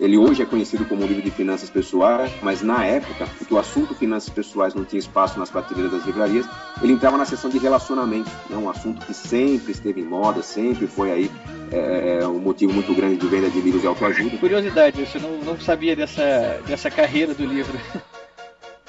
ele 0.00 0.16
hoje 0.16 0.40
é 0.40 0.46
conhecido 0.46 0.86
como 0.86 1.06
livro 1.06 1.22
de 1.22 1.30
finanças 1.30 1.68
pessoais, 1.68 2.32
mas 2.42 2.62
na 2.62 2.86
época, 2.86 3.28
que 3.46 3.52
o 3.52 3.58
assunto 3.58 3.94
finanças 3.94 4.30
pessoais 4.30 4.74
não 4.74 4.82
tinha 4.82 4.98
espaço 4.98 5.38
nas 5.38 5.50
prateleiras 5.50 5.92
das 5.92 6.06
livrarias, 6.06 6.46
ele 6.80 6.94
entrava 6.94 7.18
na 7.18 7.26
seção 7.26 7.50
de 7.50 7.58
relacionamento, 7.58 8.30
né? 8.48 8.56
um 8.56 8.70
assunto 8.70 9.04
que 9.04 9.12
sempre 9.12 9.72
esteve 9.72 10.00
em 10.00 10.04
moda, 10.04 10.42
sempre 10.42 10.86
foi 10.86 11.12
aí 11.12 11.30
é, 11.70 12.20
é, 12.22 12.26
um 12.26 12.38
motivo 12.38 12.72
muito 12.72 12.94
grande 12.94 13.16
de 13.16 13.26
venda 13.26 13.50
de 13.50 13.60
livros 13.60 13.82
de 13.82 13.88
autoajuda. 13.88 14.38
Curiosidade, 14.38 15.04
você 15.04 15.18
não, 15.18 15.36
não 15.38 15.60
sabia 15.60 15.94
dessa, 15.94 16.62
dessa 16.66 16.90
carreira 16.90 17.34
do 17.34 17.44
livro. 17.44 17.78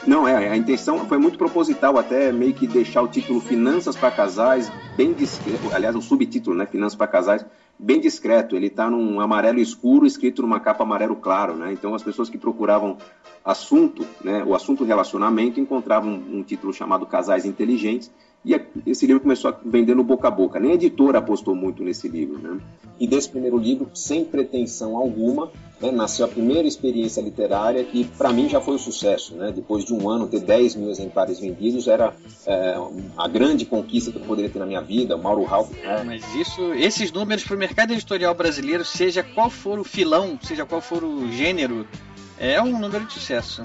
Não, 0.06 0.28
é, 0.28 0.50
a 0.50 0.58
intenção 0.58 1.06
foi 1.06 1.20
muito 1.20 1.38
proposital, 1.38 1.98
até 1.98 2.32
meio 2.32 2.54
que 2.54 2.66
deixar 2.66 3.04
o 3.04 3.08
título 3.08 3.40
Finanças 3.40 3.96
para 3.96 4.10
Casais 4.10 4.72
bem 4.98 5.14
discreto, 5.14 5.70
aliás, 5.74 5.96
o 5.96 6.02
subtítulo, 6.02 6.56
né, 6.56 6.66
Finanças 6.66 6.96
para 6.96 7.08
Casais, 7.08 7.46
bem 7.78 8.00
discreto. 8.00 8.56
Ele 8.56 8.68
está 8.68 8.90
num 8.90 9.20
amarelo 9.20 9.60
escuro 9.60 10.06
escrito 10.06 10.42
numa 10.42 10.60
capa 10.60 10.84
amarelo 10.84 11.16
claro, 11.16 11.56
né? 11.56 11.72
Então 11.72 11.94
as 11.94 12.04
pessoas 12.04 12.30
que 12.30 12.38
procuravam 12.38 12.98
assunto, 13.44 14.06
né, 14.24 14.44
o 14.44 14.56
assunto 14.56 14.84
relacionamento, 14.84 15.60
encontravam 15.60 16.12
um 16.12 16.44
título 16.44 16.74
chamado 16.74 17.06
Casais 17.06 17.46
Inteligentes 17.46 18.12
e 18.44 18.60
esse 18.88 19.06
livro 19.06 19.22
começou 19.22 19.52
a 19.52 19.58
vender 19.64 19.96
no 19.96 20.04
boca 20.04 20.28
a 20.28 20.32
boca. 20.32 20.60
Nem 20.60 20.72
a 20.72 20.74
editora 20.74 21.20
apostou 21.20 21.56
muito 21.56 21.84
nesse 21.84 22.08
livro. 22.08 22.40
Né? 22.40 22.60
E 23.00 23.06
desse 23.06 23.30
primeiro 23.30 23.56
livro, 23.56 23.92
sem 23.94 24.26
pretensão 24.26 24.98
alguma, 24.98 25.52
né, 25.80 25.92
nasceu 25.92 26.26
a 26.26 26.28
primeira 26.28 26.68
experiência 26.68 27.22
literária 27.22 27.84
que, 27.84 28.04
para 28.04 28.34
mim, 28.34 28.50
já 28.50 28.60
foi 28.60 28.76
um 28.76 28.80
sucesso. 28.80 29.36
Né? 29.36 29.52
Depois 29.52 29.86
de 29.86 29.94
um 29.94 30.10
ano 30.10 30.28
ter 30.28 30.40
10 30.40 30.76
mil 30.76 30.90
exemplares 30.90 31.40
vendidos, 31.40 31.88
era 31.88 32.16
é, 32.48 32.76
a 33.16 33.28
grande 33.28 33.64
conquista 33.64 34.12
que 34.12 34.18
eu 34.18 34.24
poderia 34.24 34.50
ter 34.50 34.58
na 34.58 34.66
minha 34.66 34.82
vida. 34.82 35.16
O 35.16 35.22
Mauro 35.22 35.44
Ralph. 35.44 35.72
É, 35.84 36.04
mas 36.04 36.24
isso, 36.34 36.74
esses 36.74 37.12
números 37.12 37.44
para 37.44 37.56
o 37.56 37.60
mercado 37.60 37.94
editorial 37.94 38.34
brasileiro, 38.34 38.84
seja 38.84 39.22
qual 39.22 39.52
for 39.52 39.78
o 39.78 39.84
filão, 39.84 40.40
seja 40.42 40.66
qual 40.66 40.82
for 40.82 41.04
o 41.04 41.32
gênero, 41.32 41.86
é 42.40 42.60
um 42.60 42.80
número 42.80 43.06
de 43.06 43.14
sucesso 43.14 43.62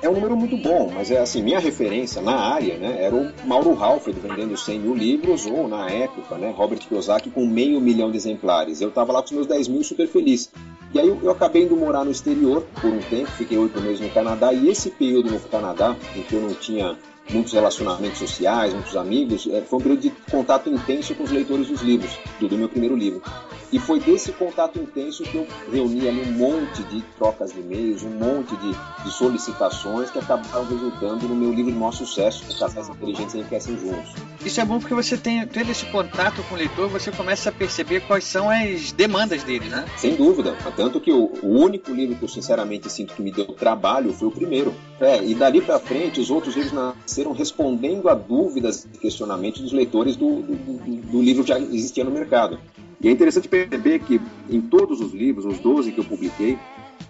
é 0.00 0.08
um 0.08 0.14
número 0.14 0.36
muito 0.36 0.56
bom, 0.56 0.90
mas 0.94 1.10
é 1.10 1.18
assim, 1.18 1.42
minha 1.42 1.58
referência 1.58 2.22
na 2.22 2.36
área, 2.36 2.76
né, 2.76 3.02
era 3.02 3.14
o 3.14 3.30
Mauro 3.44 3.76
Halford 3.82 4.18
vendendo 4.20 4.56
100 4.56 4.78
mil 4.78 4.94
livros, 4.94 5.46
ou 5.46 5.66
na 5.66 5.90
época, 5.90 6.36
né, 6.36 6.52
Robert 6.56 6.78
Kiyosaki 6.78 7.30
com 7.30 7.46
meio 7.46 7.80
milhão 7.80 8.10
de 8.10 8.16
exemplares. 8.16 8.80
Eu 8.80 8.90
estava 8.90 9.12
lá 9.12 9.20
com 9.20 9.26
os 9.26 9.32
meus 9.32 9.46
10 9.46 9.68
mil 9.68 9.82
super 9.82 10.06
feliz. 10.06 10.50
E 10.94 10.98
aí 10.98 11.06
eu, 11.06 11.18
eu, 11.22 11.30
acabei 11.30 11.64
indo 11.64 11.76
morar 11.76 12.04
no 12.04 12.10
exterior 12.10 12.64
por 12.80 12.90
um 12.90 13.00
tempo, 13.00 13.30
fiquei 13.32 13.58
oito 13.58 13.80
meses 13.80 14.00
no 14.00 14.08
Canadá, 14.10 14.52
e 14.52 14.68
esse 14.68 14.90
período 14.90 15.30
no 15.30 15.40
Canadá, 15.40 15.94
em 16.16 16.22
que 16.22 16.34
eu 16.34 16.40
não 16.40 16.54
tinha 16.54 16.96
muitos 17.30 17.52
relacionamentos 17.52 18.18
sociais, 18.18 18.72
muitos 18.72 18.96
amigos, 18.96 19.46
é, 19.52 19.60
foi 19.60 19.78
um 19.78 19.82
período 19.82 20.00
de 20.00 20.10
contato 20.30 20.70
intenso 20.70 21.14
com 21.14 21.24
os 21.24 21.30
leitores 21.30 21.68
dos 21.68 21.82
livros, 21.82 22.18
do, 22.40 22.48
do 22.48 22.56
meu 22.56 22.68
primeiro 22.68 22.96
livro. 22.96 23.22
E 23.70 23.78
foi 23.78 24.00
desse 24.00 24.32
contato 24.32 24.78
intenso 24.78 25.22
que 25.24 25.36
eu 25.36 25.46
reuni 25.70 26.08
ali 26.08 26.22
um 26.22 26.32
monte 26.32 26.82
de 26.84 27.02
trocas 27.18 27.52
de 27.52 27.60
e-mails, 27.60 28.02
um 28.02 28.10
monte 28.10 28.56
de, 28.56 28.74
de 29.04 29.10
solicitações 29.12 30.10
que 30.10 30.18
acabaram 30.18 30.64
resultando 30.64 31.28
no 31.28 31.34
meu 31.34 31.52
livro 31.52 31.70
de 31.70 31.78
maior 31.78 31.92
sucesso, 31.92 32.44
O 32.50 32.58
Casais 32.58 32.88
Inteligentes 32.88 33.34
Enriquecem 33.34 33.78
Juntos. 33.78 34.14
Isso 34.42 34.60
é 34.60 34.64
bom 34.64 34.78
porque 34.78 34.94
você 34.94 35.18
tem, 35.18 35.46
tendo 35.46 35.70
esse 35.70 35.84
contato 35.86 36.42
com 36.44 36.54
o 36.54 36.58
leitor, 36.58 36.88
você 36.88 37.10
começa 37.10 37.50
a 37.50 37.52
perceber 37.52 38.00
quais 38.00 38.24
são 38.24 38.48
as 38.48 38.92
demandas 38.92 39.42
dele, 39.42 39.68
né? 39.68 39.84
Sem 39.96 40.14
dúvida. 40.14 40.56
Tanto 40.74 40.98
que 40.98 41.12
o, 41.12 41.32
o 41.42 41.58
único 41.58 41.92
livro 41.92 42.16
que 42.16 42.24
eu 42.24 42.28
sinceramente 42.28 42.88
sinto 42.90 43.14
que 43.14 43.20
me 43.20 43.30
deu 43.30 43.46
trabalho 43.46 44.14
foi 44.14 44.28
o 44.28 44.30
primeiro. 44.30 44.74
É, 45.00 45.22
e 45.22 45.34
dali 45.34 45.60
para 45.60 45.78
frente, 45.78 46.20
os 46.20 46.30
outros 46.30 46.56
livros 46.56 46.72
nasceram 46.72 47.32
respondendo 47.32 48.08
a 48.08 48.14
dúvidas 48.14 48.86
e 48.94 48.98
questionamentos 48.98 49.60
dos 49.60 49.72
leitores 49.72 50.16
do, 50.16 50.40
do, 50.40 50.54
do, 50.54 50.96
do 51.02 51.22
livro 51.22 51.42
que 51.42 51.50
já 51.50 51.58
existia 51.58 52.04
no 52.04 52.10
mercado. 52.10 52.58
E 53.00 53.08
é 53.08 53.10
interessante 53.10 53.48
perceber 53.48 54.00
que 54.00 54.20
em 54.50 54.60
todos 54.60 55.00
os 55.00 55.12
livros, 55.12 55.44
os 55.44 55.58
12 55.58 55.92
que 55.92 56.00
eu 56.00 56.04
publiquei, 56.04 56.58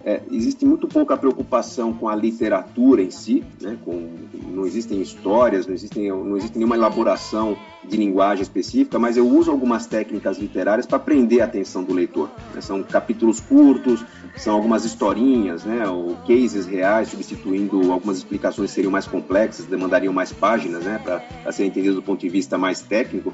é, 0.05 0.21
existe 0.31 0.65
muito 0.65 0.87
pouca 0.87 1.17
preocupação 1.17 1.93
com 1.93 2.07
a 2.07 2.15
literatura 2.15 3.01
em 3.01 3.11
si, 3.11 3.43
né? 3.61 3.77
com, 3.83 4.09
não 4.47 4.65
existem 4.65 5.01
histórias, 5.01 5.67
não, 5.67 5.73
existem, 5.73 6.09
não 6.09 6.37
existe 6.37 6.57
nenhuma 6.57 6.75
elaboração 6.75 7.57
de 7.83 7.97
linguagem 7.97 8.43
específica, 8.43 8.97
mas 8.97 9.17
eu 9.17 9.27
uso 9.27 9.51
algumas 9.51 9.87
técnicas 9.87 10.37
literárias 10.37 10.85
para 10.85 10.99
prender 10.99 11.41
a 11.41 11.45
atenção 11.45 11.83
do 11.83 11.93
leitor. 11.93 12.29
Né? 12.53 12.61
São 12.61 12.81
capítulos 12.81 13.39
curtos, 13.39 14.05
são 14.37 14.55
algumas 14.55 14.85
historinhas, 14.85 15.65
né? 15.65 15.85
ou 15.87 16.15
cases 16.25 16.65
reais, 16.65 17.09
substituindo 17.09 17.91
algumas 17.91 18.17
explicações 18.17 18.69
que 18.69 18.75
seriam 18.75 18.91
mais 18.91 19.07
complexas, 19.07 19.65
demandariam 19.65 20.13
mais 20.13 20.31
páginas 20.31 20.83
né? 20.83 20.99
para 21.03 21.51
serem 21.51 21.69
entendidas 21.69 21.95
do 21.95 22.01
ponto 22.01 22.21
de 22.21 22.29
vista 22.29 22.57
mais 22.57 22.81
técnico. 22.81 23.33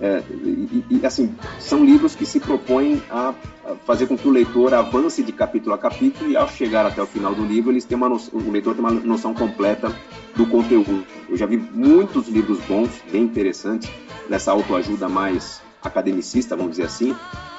É, 0.00 0.22
e, 0.28 0.84
e, 0.90 1.06
assim, 1.06 1.34
são 1.58 1.84
livros 1.84 2.14
que 2.14 2.26
se 2.26 2.40
propõem 2.40 3.00
a, 3.10 3.32
fazer 3.84 4.06
com 4.06 4.16
que 4.16 4.26
o 4.26 4.30
leitor 4.30 4.74
avance 4.74 5.22
de 5.22 5.32
capítulo 5.32 5.74
a 5.74 5.78
capítulo 5.78 6.30
e 6.30 6.36
ao 6.36 6.48
chegar 6.48 6.84
até 6.84 7.00
o 7.00 7.06
final 7.06 7.34
do 7.34 7.44
livro, 7.44 7.70
eles 7.70 7.84
têm 7.84 7.96
uma 7.96 8.08
noção, 8.08 8.40
o 8.40 8.50
leitor 8.50 8.74
tem 8.74 8.84
uma 8.84 8.90
noção 8.90 9.32
completa 9.32 9.94
do 10.34 10.46
conteúdo. 10.46 11.04
Eu 11.28 11.36
já 11.36 11.46
vi 11.46 11.56
muitos 11.56 12.28
livros 12.28 12.58
bons, 12.60 12.90
bem 13.10 13.22
interessantes, 13.22 13.88
nessa 14.28 14.52
autoajuda 14.52 15.08
mais 15.08 15.63
academicista, 15.84 16.56
vamos 16.56 16.72
dizer 16.72 16.84
assim, 16.84 17.14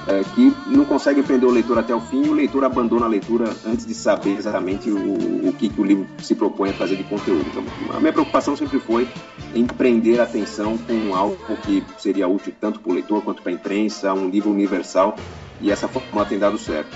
é, 0.07 0.23
que 0.35 0.53
não 0.67 0.85
consegue 0.85 1.23
prender 1.23 1.47
o 1.47 1.51
leitor 1.51 1.77
até 1.77 1.93
o 1.93 2.01
fim 2.01 2.25
e 2.25 2.29
o 2.29 2.33
leitor 2.33 2.63
abandona 2.63 3.05
a 3.05 3.09
leitura 3.09 3.55
antes 3.65 3.85
de 3.85 3.93
saber 3.93 4.37
exatamente 4.37 4.89
o, 4.89 5.47
o 5.47 5.53
que, 5.53 5.69
que, 5.69 5.81
o 5.81 5.83
livro 5.83 6.07
se 6.21 6.35
propõe 6.35 6.69
a 6.69 6.73
fazer 6.73 6.95
de 6.95 7.03
conteúdo. 7.03 7.45
Então, 7.49 7.63
a 7.95 7.99
minha 7.99 8.13
preocupação 8.13 8.55
sempre 8.55 8.79
foi 8.79 9.07
em 9.53 9.65
prender 9.65 10.19
a 10.19 10.23
atenção 10.23 10.77
com 10.77 11.15
algo 11.15 11.37
que 11.63 11.83
seria 11.97 12.27
útil 12.27 12.53
tanto 12.59 12.79
para 12.79 12.91
o 12.91 12.95
leitor 12.95 13.23
quanto 13.23 13.41
para 13.41 13.51
a 13.51 13.55
imprensa, 13.55 14.13
um 14.13 14.29
livro 14.29 14.51
universal, 14.51 15.15
e 15.61 15.71
essa 15.71 15.87
forma 15.87 16.25
tem 16.25 16.37
dado 16.37 16.57
certo. 16.57 16.95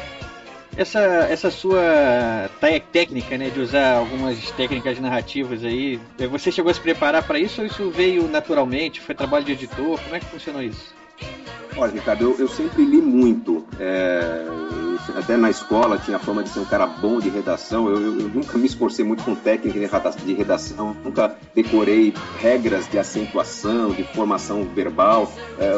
Essa, 0.77 0.99
essa 0.99 1.51
sua 1.51 2.49
técnica, 2.91 3.37
né, 3.37 3.49
de 3.49 3.59
usar 3.59 3.97
algumas 3.97 4.51
técnicas 4.51 4.99
narrativas 4.99 5.63
aí, 5.63 5.99
você 6.29 6.51
chegou 6.51 6.71
a 6.71 6.73
se 6.73 6.79
preparar 6.79 7.23
para 7.23 7.39
isso 7.39 7.61
ou 7.61 7.67
isso 7.67 7.89
veio 7.89 8.27
naturalmente? 8.27 9.01
Foi 9.01 9.15
trabalho 9.15 9.43
de 9.43 9.53
editor? 9.53 9.99
Como 9.99 10.15
é 10.15 10.19
que 10.19 10.27
funcionou 10.27 10.61
isso? 10.61 10.98
Olha, 11.79 11.93
Ricardo, 11.93 12.23
eu, 12.25 12.35
eu 12.39 12.47
sempre 12.49 12.83
li 12.83 13.01
muito. 13.01 13.63
É, 13.79 14.45
até 15.15 15.37
na 15.37 15.49
escola 15.49 15.97
tinha 15.97 16.17
a 16.17 16.19
fama 16.19 16.43
de 16.43 16.49
ser 16.49 16.59
um 16.59 16.65
cara 16.65 16.85
bom 16.85 17.21
de 17.21 17.29
redação. 17.29 17.87
Eu, 17.87 18.01
eu, 18.01 18.19
eu 18.19 18.27
nunca 18.27 18.57
me 18.57 18.65
esforcei 18.65 19.05
muito 19.05 19.23
com 19.23 19.33
técnica 19.33 19.79
de 19.79 20.33
redação, 20.33 20.93
nunca 21.05 21.37
decorei 21.55 22.13
regras 22.37 22.85
de 22.89 22.99
acentuação, 22.99 23.91
de 23.91 24.03
formação 24.03 24.65
verbal. 24.75 25.31
É, 25.57 25.71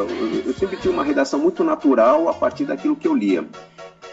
eu, 0.44 0.52
sempre 0.54 0.76
tive 0.76 0.92
uma 0.92 1.04
redação 1.04 1.38
muito 1.38 1.62
natural 1.62 2.28
a 2.28 2.34
partir 2.34 2.64
daquilo 2.64 2.96
que 2.96 3.06
eu 3.06 3.14
lia. 3.14 3.46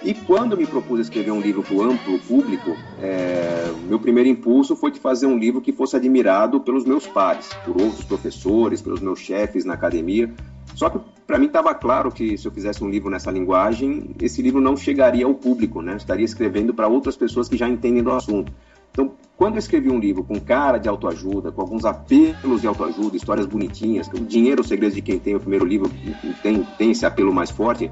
E 0.03 0.13
quando 0.13 0.55
me 0.55 0.67
propus 0.67 0.99
escrever 0.99 1.31
um 1.31 1.41
livro 1.41 1.63
para 1.63 1.75
o 1.75 1.81
amplo 1.81 2.19
público, 2.19 2.77
é, 3.01 3.73
meu 3.87 3.99
primeiro 3.99 4.29
impulso 4.29 4.75
foi 4.75 4.91
de 4.91 4.99
fazer 4.99 5.25
um 5.25 5.37
livro 5.37 5.59
que 5.59 5.73
fosse 5.73 5.95
admirado 5.95 6.61
pelos 6.61 6.85
meus 6.85 7.07
pares, 7.07 7.49
por 7.65 7.81
outros 7.81 8.05
professores, 8.05 8.79
pelos 8.79 9.01
meus 9.01 9.19
chefes 9.19 9.65
na 9.65 9.73
academia. 9.73 10.31
Só 10.79 10.89
que 10.89 10.97
para 11.27 11.37
mim 11.37 11.47
estava 11.47 11.75
claro 11.75 12.09
que 12.09 12.37
se 12.37 12.47
eu 12.47 12.51
fizesse 12.53 12.81
um 12.81 12.89
livro 12.89 13.09
nessa 13.09 13.29
linguagem, 13.29 14.11
esse 14.21 14.41
livro 14.41 14.61
não 14.61 14.77
chegaria 14.77 15.25
ao 15.25 15.33
público, 15.33 15.81
né? 15.81 15.91
Eu 15.91 15.97
estaria 15.97 16.23
escrevendo 16.23 16.73
para 16.73 16.87
outras 16.87 17.17
pessoas 17.17 17.49
que 17.49 17.57
já 17.57 17.67
entendem 17.67 18.01
do 18.01 18.09
assunto. 18.13 18.49
Então, 18.89 19.11
quando 19.35 19.55
eu 19.55 19.59
escrevi 19.59 19.89
um 19.89 19.99
livro 19.99 20.23
com 20.23 20.39
cara 20.39 20.77
de 20.77 20.87
autoajuda, 20.87 21.51
com 21.51 21.59
alguns 21.59 21.83
apelos 21.83 22.61
de 22.61 22.67
autoajuda, 22.67 23.17
histórias 23.17 23.45
bonitinhas, 23.45 24.07
o 24.07 24.21
Dinheiro, 24.21 24.61
o 24.61 24.63
Segredo 24.63 24.95
de 24.95 25.01
Quem 25.01 25.19
Tem, 25.19 25.35
o 25.35 25.39
primeiro 25.41 25.65
livro 25.65 25.91
tem, 26.41 26.65
tem 26.77 26.91
esse 26.91 27.05
apelo 27.05 27.33
mais 27.33 27.51
forte, 27.51 27.91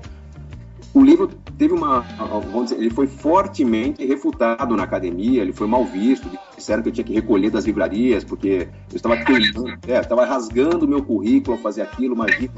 o 0.97 1.03
livro 1.03 1.27
teve 1.57 1.73
uma, 1.73 2.01
vamos 2.01 2.69
dizer, 2.69 2.77
ele 2.77 2.89
foi 2.89 3.05
fortemente 3.05 4.03
refutado 4.05 4.75
na 4.75 4.83
academia, 4.83 5.41
ele 5.41 5.53
foi 5.53 5.67
mal 5.67 5.85
visto, 5.85 6.27
disseram 6.55 6.81
que 6.81 6.89
eu 6.89 6.93
tinha 6.93 7.03
que 7.03 7.13
recolher 7.13 7.51
das 7.51 7.65
livrarias, 7.65 8.23
porque 8.23 8.67
eu 8.91 8.95
estava 8.95 9.15
queimando, 9.17 9.77
é, 9.87 9.99
estava 9.99 10.25
rasgando 10.25 10.85
o 10.85 10.87
meu 10.87 11.03
currículo 11.03 11.55
ao 11.55 11.61
fazer 11.61 11.83
aquilo, 11.83 12.15
imagina. 12.15 12.51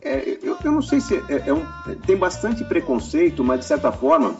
É, 0.00 0.38
eu, 0.42 0.56
eu, 0.64 0.72
não 0.72 0.80
sei 0.80 1.00
se 1.00 1.16
é, 1.28 1.48
é 1.48 1.52
um, 1.52 1.62
tem 2.06 2.16
bastante 2.16 2.64
preconceito, 2.64 3.44
mas 3.44 3.60
de 3.60 3.66
certa 3.66 3.92
forma 3.92 4.34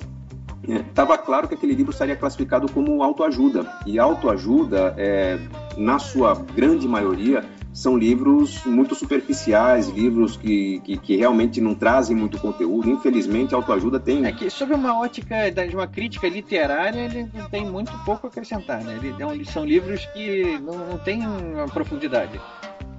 estava 0.67 1.15
é, 1.15 1.19
claro 1.19 1.47
que 1.47 1.55
aquele 1.55 1.75
livro 1.75 1.93
estaria 1.93 2.17
classificado 2.17 2.71
como 2.73 3.03
autoajuda. 3.03 3.71
E 3.85 3.99
autoajuda, 3.99 4.95
é, 4.97 5.39
na 5.77 5.99
sua 5.99 6.35
grande 6.35 6.89
maioria, 6.89 7.45
são 7.79 7.97
livros 7.97 8.65
muito 8.65 8.97
superficiais, 8.97 9.89
livros 9.89 10.37
que, 10.37 10.81
que, 10.81 10.97
que, 10.97 11.17
realmente 11.17 11.61
não 11.61 11.77
trazem 11.77 12.17
muito 12.17 12.37
conteúdo. 12.39 12.91
Infelizmente, 12.91 13.55
a 13.55 13.57
autoajuda 13.57 14.01
tem. 14.01 14.25
É 14.27 14.33
que, 14.33 14.51
sob 14.51 14.75
uma 14.75 14.99
ótica 14.99 15.49
de 15.51 15.77
uma 15.77 15.87
crítica 15.87 16.29
literária, 16.29 16.99
ele 16.99 17.31
tem 17.53 17.65
muito 17.65 17.93
pouco 18.05 18.27
a 18.27 18.31
acrescentar. 18.31 18.83
Né? 18.83 18.99
Ele, 19.01 19.15
é 19.23 19.45
são 19.45 19.65
livros 19.65 20.05
que 20.07 20.59
não, 20.59 20.77
não 20.89 20.99
têm 20.99 21.21
profundidade 21.73 22.41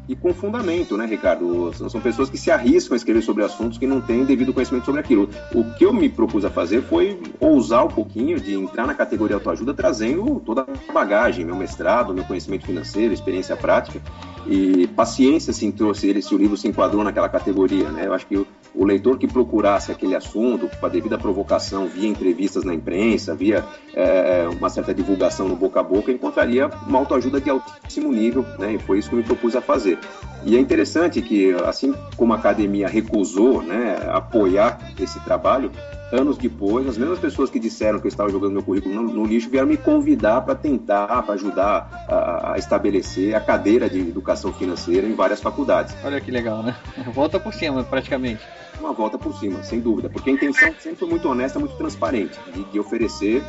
e 0.10 0.16
com 0.16 0.34
fundamento, 0.34 0.98
né, 0.98 1.06
Ricardo? 1.06 1.72
São 1.88 2.02
pessoas 2.02 2.32
que 2.32 2.38
se 2.38 2.50
arriscam 2.50 2.96
a 2.96 2.98
escrever 2.98 3.22
sobre 3.22 3.44
assuntos 3.44 3.78
que 3.78 3.86
não 3.86 4.02
têm 4.02 4.26
devido 4.26 4.52
conhecimento 4.52 4.86
sobre 4.86 5.02
aquilo. 5.02 5.30
O 5.54 5.64
que 5.76 5.86
eu 5.86 5.94
me 5.94 6.10
propus 6.10 6.44
a 6.44 6.50
fazer 6.50 6.82
foi 6.82 7.22
ousar 7.40 7.86
um 7.86 7.90
pouquinho 7.90 8.40
de 8.40 8.56
entrar 8.56 8.88
na 8.88 8.96
categoria 8.96 9.36
autoajuda 9.36 9.72
trazendo 9.72 10.42
toda 10.44 10.64
a 10.64 10.92
bagagem, 10.92 11.46
meu 11.46 11.56
mestrado, 11.56 12.12
meu 12.12 12.24
conhecimento 12.24 12.66
financeiro, 12.66 13.14
experiência 13.14 13.56
prática 13.56 14.02
e 14.50 14.88
paciência, 14.88 15.52
assim, 15.52 15.72
trouxe 15.72 16.10
ele 16.10 16.24
se 16.24 16.34
o 16.34 16.38
livro 16.38 16.58
se 16.58 16.68
enquadrou 16.68 17.04
naquela 17.04 17.30
categoria, 17.30 17.92
né? 17.92 18.08
Eu 18.08 18.14
acho 18.14 18.26
que 18.26 18.36
o, 18.36 18.48
o 18.74 18.84
leitor 18.84 19.20
que 19.20 19.28
procurasse 19.28 19.92
aquele 19.92 20.16
assunto 20.16 20.68
com 20.80 20.86
a 20.88 20.90
devida 20.90 21.20
provocação 21.20 21.86
via 21.86 22.10
entrevistas 22.10 22.64
na 22.64 22.74
imprensa, 22.74 23.36
via 23.36 23.64
é, 23.94 24.48
uma 24.50 24.68
certa 24.68 24.92
divulgação 24.92 25.48
no 25.48 25.56
boca 25.56 25.80
a 25.80 25.84
boca, 25.84 26.12
encontraria 26.12 26.68
uma 26.88 26.98
autoajuda 26.98 27.40
de 27.40 27.52
altíssimo 27.52 28.12
nível, 28.12 28.44
né? 28.58 28.74
E 28.74 28.80
foi 28.80 28.98
isso 28.98 29.10
que 29.10 29.14
eu 29.14 29.20
me 29.20 29.24
propus 29.24 29.56
a 29.56 29.62
fazer. 29.62 30.00
E 30.44 30.58
é 30.58 30.60
interessante 30.60 31.22
que, 31.22 31.54
assim 31.66 31.94
como 32.18 32.34
a 32.34 32.38
academia 32.38 32.88
recusou 32.88 33.62
né, 33.62 33.98
apoiar 34.10 34.80
esse 35.00 35.20
trabalho, 35.20 35.70
anos 36.12 36.38
depois, 36.38 36.88
as 36.88 36.98
mesmas 36.98 37.20
pessoas 37.20 37.50
que 37.50 37.60
disseram 37.60 38.00
que 38.00 38.08
eu 38.08 38.10
estava 38.10 38.30
jogando 38.30 38.54
meu 38.54 38.64
currículo 38.64 38.96
no, 38.96 39.04
no 39.04 39.26
lixo 39.26 39.50
vieram 39.50 39.68
me 39.68 39.78
convidar 39.78 40.42
para 40.42 40.56
tentar, 40.56 41.22
para 41.24 41.34
ajudar 41.36 42.06
a, 42.08 42.54
a, 42.54 42.58
estabelecer 42.58 43.36
a 43.36 43.42
cadeira 43.42 43.90
de 43.90 44.00
educação 44.00 44.39
financeira 44.54 45.06
em 45.06 45.14
várias 45.14 45.42
faculdades. 45.42 45.96
Olha 46.04 46.22
que 46.22 46.32
legal, 46.32 46.64
né? 46.64 46.76
Volta 47.14 47.40
por 47.40 47.54
cima, 47.54 47.84
praticamente. 47.84 48.42
Uma 48.80 48.94
volta 48.94 49.18
por 49.18 49.38
cima, 49.38 49.62
sem 49.62 49.82
dúvida, 49.82 50.10
porque 50.10 50.30
a 50.30 50.34
intenção 50.34 50.74
sempre 50.80 51.00
foi 51.00 51.10
muito 51.10 51.28
honesta, 51.28 51.60
muito 51.60 51.76
transparente, 51.76 52.40
de, 52.54 52.64
de 52.64 52.80
oferecer 52.80 53.44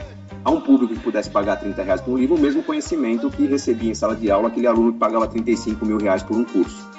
a 0.44 0.50
um 0.50 0.60
público 0.60 0.92
que 0.92 1.00
pudesse 1.00 1.30
pagar 1.30 1.56
30 1.56 1.82
reais 1.84 2.00
por 2.00 2.14
um 2.14 2.18
livro 2.18 2.34
o 2.34 2.38
mesmo 2.38 2.64
conhecimento 2.64 3.30
que 3.30 3.46
recebia 3.46 3.92
em 3.92 3.94
sala 3.94 4.16
de 4.16 4.28
aula 4.28 4.48
aquele 4.48 4.66
aluno 4.66 4.92
que 4.92 4.98
pagava 4.98 5.28
35 5.28 5.86
mil 5.86 5.98
reais 5.98 6.24
por 6.24 6.36
um 6.36 6.44
curso. 6.44 6.90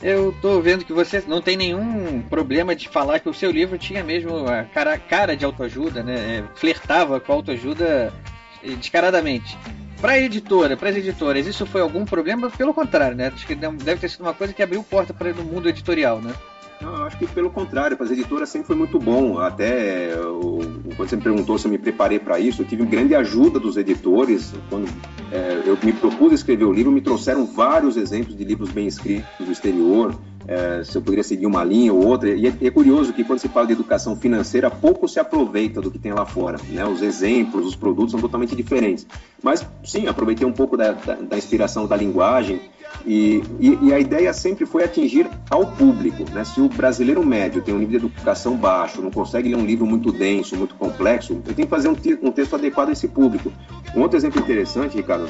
Eu 0.00 0.32
tô 0.40 0.60
vendo 0.60 0.84
que 0.84 0.92
você 0.92 1.22
não 1.26 1.42
tem 1.42 1.56
nenhum 1.56 2.22
problema 2.22 2.74
de 2.74 2.88
falar 2.88 3.18
que 3.18 3.28
o 3.28 3.34
seu 3.34 3.50
livro 3.50 3.76
tinha 3.76 4.04
mesmo 4.04 4.48
a 4.48 4.62
cara, 4.62 4.96
cara 4.96 5.36
de 5.36 5.44
autoajuda, 5.44 6.04
né? 6.04 6.38
É, 6.38 6.44
flertava 6.54 7.18
com 7.18 7.32
a 7.32 7.34
autoajuda 7.34 8.12
descaradamente. 8.62 9.56
Para 10.00 10.12
a 10.12 10.18
editora, 10.18 10.76
para 10.76 10.90
as 10.90 10.96
editoras, 10.96 11.46
isso 11.46 11.66
foi 11.66 11.80
algum 11.80 12.04
problema? 12.04 12.48
Pelo 12.50 12.72
contrário, 12.72 13.16
né? 13.16 13.32
Acho 13.34 13.46
que 13.46 13.54
deve 13.54 13.96
ter 13.96 14.08
sido 14.08 14.20
uma 14.20 14.34
coisa 14.34 14.52
que 14.52 14.62
abriu 14.62 14.82
porta 14.82 15.12
para 15.12 15.32
no 15.32 15.42
mundo 15.42 15.68
editorial, 15.68 16.20
né? 16.20 16.32
Não, 16.80 16.94
eu 16.94 17.04
acho 17.04 17.18
que 17.18 17.26
pelo 17.26 17.50
contrário, 17.50 17.96
para 17.96 18.06
as 18.06 18.12
editoras 18.12 18.48
sempre 18.48 18.68
foi 18.68 18.76
muito 18.76 19.00
bom. 19.00 19.38
Até 19.40 20.14
o, 20.16 20.60
quando 20.96 21.08
você 21.08 21.16
me 21.16 21.22
perguntou 21.22 21.58
se 21.58 21.66
eu 21.66 21.70
me 21.72 21.78
preparei 21.78 22.20
para 22.20 22.38
isso, 22.38 22.62
eu 22.62 22.66
tive 22.66 22.84
grande 22.86 23.14
ajuda 23.16 23.58
dos 23.58 23.76
editores. 23.76 24.54
Quando 24.70 24.88
é, 25.32 25.62
eu 25.66 25.76
me 25.82 25.92
propus 25.92 26.32
escrever 26.32 26.64
o 26.64 26.72
livro, 26.72 26.92
me 26.92 27.00
trouxeram 27.00 27.44
vários 27.44 27.96
exemplos 27.96 28.36
de 28.36 28.44
livros 28.44 28.70
bem 28.70 28.86
escritos 28.86 29.44
do 29.44 29.50
exterior. 29.50 30.16
É, 30.48 30.82
se 30.82 30.96
eu 30.96 31.02
poderia 31.02 31.22
seguir 31.22 31.44
uma 31.44 31.62
linha 31.62 31.92
ou 31.92 32.06
outra. 32.06 32.30
E 32.30 32.46
é, 32.46 32.52
é, 32.62 32.70
curioso 32.70 33.12
que 33.12 33.22
quando 33.22 33.38
se 33.38 33.48
fala 33.48 33.66
de 33.66 33.74
educação 33.74 34.16
financeira, 34.16 34.70
pouco 34.70 35.06
se 35.06 35.20
aproveita 35.20 35.80
do 35.82 35.90
que 35.90 35.98
tem 35.98 36.12
lá 36.12 36.24
fora. 36.24 36.58
Né? 36.70 36.84
Os 36.86 37.02
exemplos, 37.02 37.66
os 37.66 37.76
produtos 37.76 38.12
são 38.12 38.20
totalmente 38.20 38.56
diferentes. 38.56 39.06
Mas 39.42 39.64
sim, 39.84 40.06
aproveitei 40.06 40.46
um 40.46 40.52
pouco 40.52 40.74
da, 40.74 40.92
da, 40.92 41.14
da 41.16 41.36
inspiração 41.36 41.86
da 41.86 41.94
linguagem. 41.94 42.62
E, 43.06 43.42
e, 43.60 43.78
e, 43.82 43.92
a 43.92 44.00
ideia 44.00 44.32
sempre 44.32 44.64
foi 44.64 44.82
atingir 44.82 45.28
ao 45.50 45.66
público. 45.66 46.24
Né? 46.32 46.42
Se 46.44 46.60
o 46.62 46.68
brasileiro 46.70 47.24
médio 47.24 47.60
tem 47.60 47.74
um 47.74 47.78
nível 47.78 48.00
de 48.00 48.06
educação 48.06 48.56
baixo, 48.56 49.02
não 49.02 49.10
consegue 49.10 49.50
ler 49.50 49.56
um 49.56 49.66
livro 49.66 49.86
muito 49.86 50.10
denso, 50.10 50.56
muito 50.56 50.74
complexo, 50.74 51.34
eu 51.34 51.54
tenho 51.54 51.68
que 51.68 51.70
fazer 51.70 51.88
um, 51.88 51.96
um 52.22 52.32
texto 52.32 52.54
adequado 52.54 52.88
a 52.88 52.92
esse 52.92 53.06
público. 53.06 53.52
Um 53.94 54.00
outro 54.00 54.16
exemplo 54.16 54.40
interessante, 54.40 54.96
Ricardo, 54.96 55.28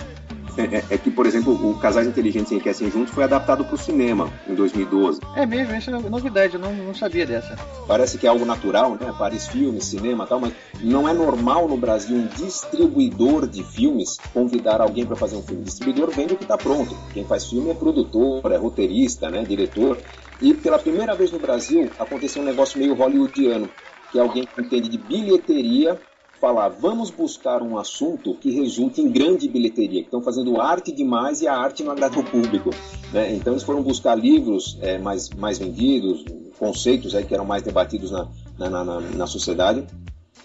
é, 0.59 0.85
é, 0.91 0.99
que, 0.99 1.11
por 1.11 1.25
exemplo, 1.25 1.53
o 1.53 1.79
Casais 1.79 2.07
Inteligentes 2.07 2.51
Enriquecem 2.51 2.91
Juntos 2.91 3.15
foi 3.15 3.25
adaptado 3.25 3.65
para 3.65 3.75
o 3.75 3.79
cinema 3.79 4.31
em 4.49 4.55
2012. 4.55 5.21
É 5.37 5.47
mesmo, 5.47 5.73
essa 5.73 5.91
é 5.91 5.99
novidade, 5.99 6.55
eu 6.55 6.61
não, 6.61 6.73
não 6.73 6.95
sabia 6.95 7.25
dessa. 7.25 7.57
Parece 7.87 8.19
que 8.19 8.27
é 8.27 8.31
algo 8.31 8.45
natural, 8.45 8.97
né? 9.01 9.15
Paris 9.17 9.47
Filmes, 9.47 9.85
cinema 9.85 10.27
tal, 10.27 10.41
mas 10.41 10.53
não 10.81 11.09
é 11.09 11.13
normal 11.13 11.69
no 11.69 11.77
Brasil 11.77 12.17
um 12.17 12.27
distribuidor 12.27 13.47
de 13.47 13.63
filmes 13.63 14.19
convidar 14.33 14.81
alguém 14.81 15.07
para 15.07 15.17
fazer 15.17 15.37
um 15.37 15.43
filme. 15.43 15.63
O 15.63 15.65
distribuidor 15.65 16.11
vende 16.11 16.35
o 16.35 16.37
que 16.37 16.45
está 16.45 16.59
pronto. 16.59 16.97
Quem 17.13 17.25
faz 17.25 17.47
filme 17.47 17.71
é 17.71 17.75
produtor, 17.75 18.51
é 18.51 18.57
roteirista, 18.57 19.31
né? 19.31 19.45
diretor. 19.45 19.99
E 20.41 20.55
pela 20.55 20.79
primeira 20.79 21.15
vez 21.15 21.31
no 21.31 21.39
Brasil 21.39 21.91
aconteceu 21.99 22.43
um 22.43 22.45
negócio 22.45 22.79
meio 22.79 22.95
hollywoodiano, 22.95 23.69
que 24.11 24.19
é 24.19 24.23
alguém 24.23 24.47
que 24.47 24.61
entende 24.61 24.89
de 24.89 24.99
bilheteria 24.99 25.99
falar, 26.41 26.69
vamos 26.69 27.11
buscar 27.11 27.63
um 27.63 27.79
assunto 27.79 28.35
que 28.35 28.51
resulte 28.51 29.01
em 29.01 29.11
grande 29.11 29.49
bilheteria, 29.49 30.01
que 30.01 30.07
estão 30.07 30.23
fazendo 30.23 30.61
arte 30.61 30.93
demais 30.93 31.43
e 31.43 31.49
a 31.49 31.57
arte 31.57 31.83
não 31.83 31.93
agrada 31.93 32.19
o 32.19 32.25
público. 32.25 32.71
Né? 33.13 33.35
Então 33.35 33.53
eles 33.53 33.63
foram 33.63 33.83
buscar 33.83 34.15
livros 34.15 34.79
é, 34.81 34.99
mais, 34.99 35.29
mais 35.31 35.59
vendidos, 35.59 36.25
conceitos 36.59 37.15
aí 37.15 37.25
que 37.25 37.35
eram 37.35 37.45
mais 37.45 37.63
debatidos 37.63 38.11
na, 38.11 38.29
na, 38.59 38.71
na, 38.71 39.01
na 39.01 39.27
sociedade, 39.27 39.85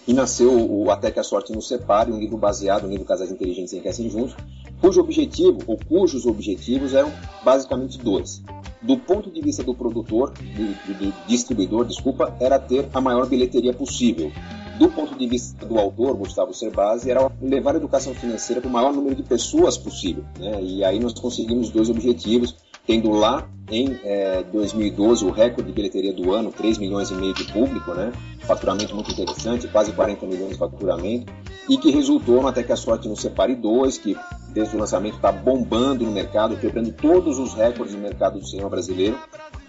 e 0.06 0.12
nasceu 0.12 0.52
o 0.52 0.90
Até 0.90 1.10
que 1.10 1.18
a 1.18 1.22
Sorte 1.22 1.52
nos 1.52 1.66
Separe, 1.66 2.12
um 2.12 2.18
livro 2.18 2.36
baseado 2.36 2.82
no 2.82 2.90
livro 2.90 3.06
Casais 3.06 3.30
Inteligentes 3.30 3.72
Enriquecem 3.72 4.10
Juntos, 4.10 4.36
cujo 4.84 5.00
objetivo, 5.00 5.60
ou 5.66 5.78
cujos 5.78 6.26
objetivos 6.26 6.92
eram 6.92 7.10
basicamente 7.42 7.96
dois. 7.96 8.42
Do 8.82 8.98
ponto 8.98 9.30
de 9.30 9.40
vista 9.40 9.62
do 9.62 9.74
produtor, 9.74 10.30
do, 10.32 10.94
do 10.98 11.14
distribuidor, 11.26 11.86
desculpa, 11.86 12.36
era 12.38 12.58
ter 12.58 12.86
a 12.92 13.00
maior 13.00 13.26
bilheteria 13.26 13.72
possível 13.72 14.30
do 14.78 14.88
ponto 14.88 15.16
de 15.16 15.26
vista 15.26 15.64
do 15.64 15.78
autor, 15.78 16.16
Gustavo 16.16 16.52
Cerbasi, 16.52 17.10
era 17.10 17.30
levar 17.40 17.74
a 17.74 17.76
educação 17.76 18.12
financeira 18.12 18.60
para 18.60 18.68
o 18.68 18.72
maior 18.72 18.92
número 18.92 19.14
de 19.14 19.22
pessoas 19.22 19.78
possível. 19.78 20.24
Né? 20.38 20.62
E 20.62 20.84
aí 20.84 20.98
nós 20.98 21.14
conseguimos 21.14 21.70
dois 21.70 21.88
objetivos, 21.88 22.56
tendo 22.86 23.10
lá 23.10 23.48
em 23.70 23.98
é, 24.04 24.42
2012 24.52 25.24
o 25.24 25.30
recorde 25.30 25.70
de 25.70 25.74
bilheteria 25.74 26.12
do 26.12 26.32
ano, 26.32 26.52
3 26.52 26.78
milhões 26.78 27.10
e 27.10 27.14
meio 27.14 27.34
de 27.34 27.44
público, 27.44 27.94
né? 27.94 28.12
faturamento 28.46 28.94
muito 28.94 29.10
interessante, 29.10 29.66
quase 29.68 29.92
40 29.92 30.26
milhões 30.26 30.50
de 30.50 30.58
faturamento, 30.58 31.32
e 31.68 31.78
que 31.78 31.90
resultou 31.90 32.42
no 32.42 32.48
Até 32.48 32.62
que 32.62 32.72
a 32.72 32.76
Sorte 32.76 33.08
no 33.08 33.16
Separe 33.16 33.54
2, 33.54 33.98
que 33.98 34.16
desde 34.50 34.76
o 34.76 34.78
lançamento 34.78 35.16
está 35.16 35.32
bombando 35.32 36.04
no 36.04 36.12
mercado, 36.12 36.56
quebrando 36.56 36.92
todos 36.92 37.38
os 37.38 37.54
recordes 37.54 37.94
do 37.94 38.00
mercado 38.00 38.38
do 38.38 38.46
cinema 38.46 38.68
brasileiro, 38.68 39.18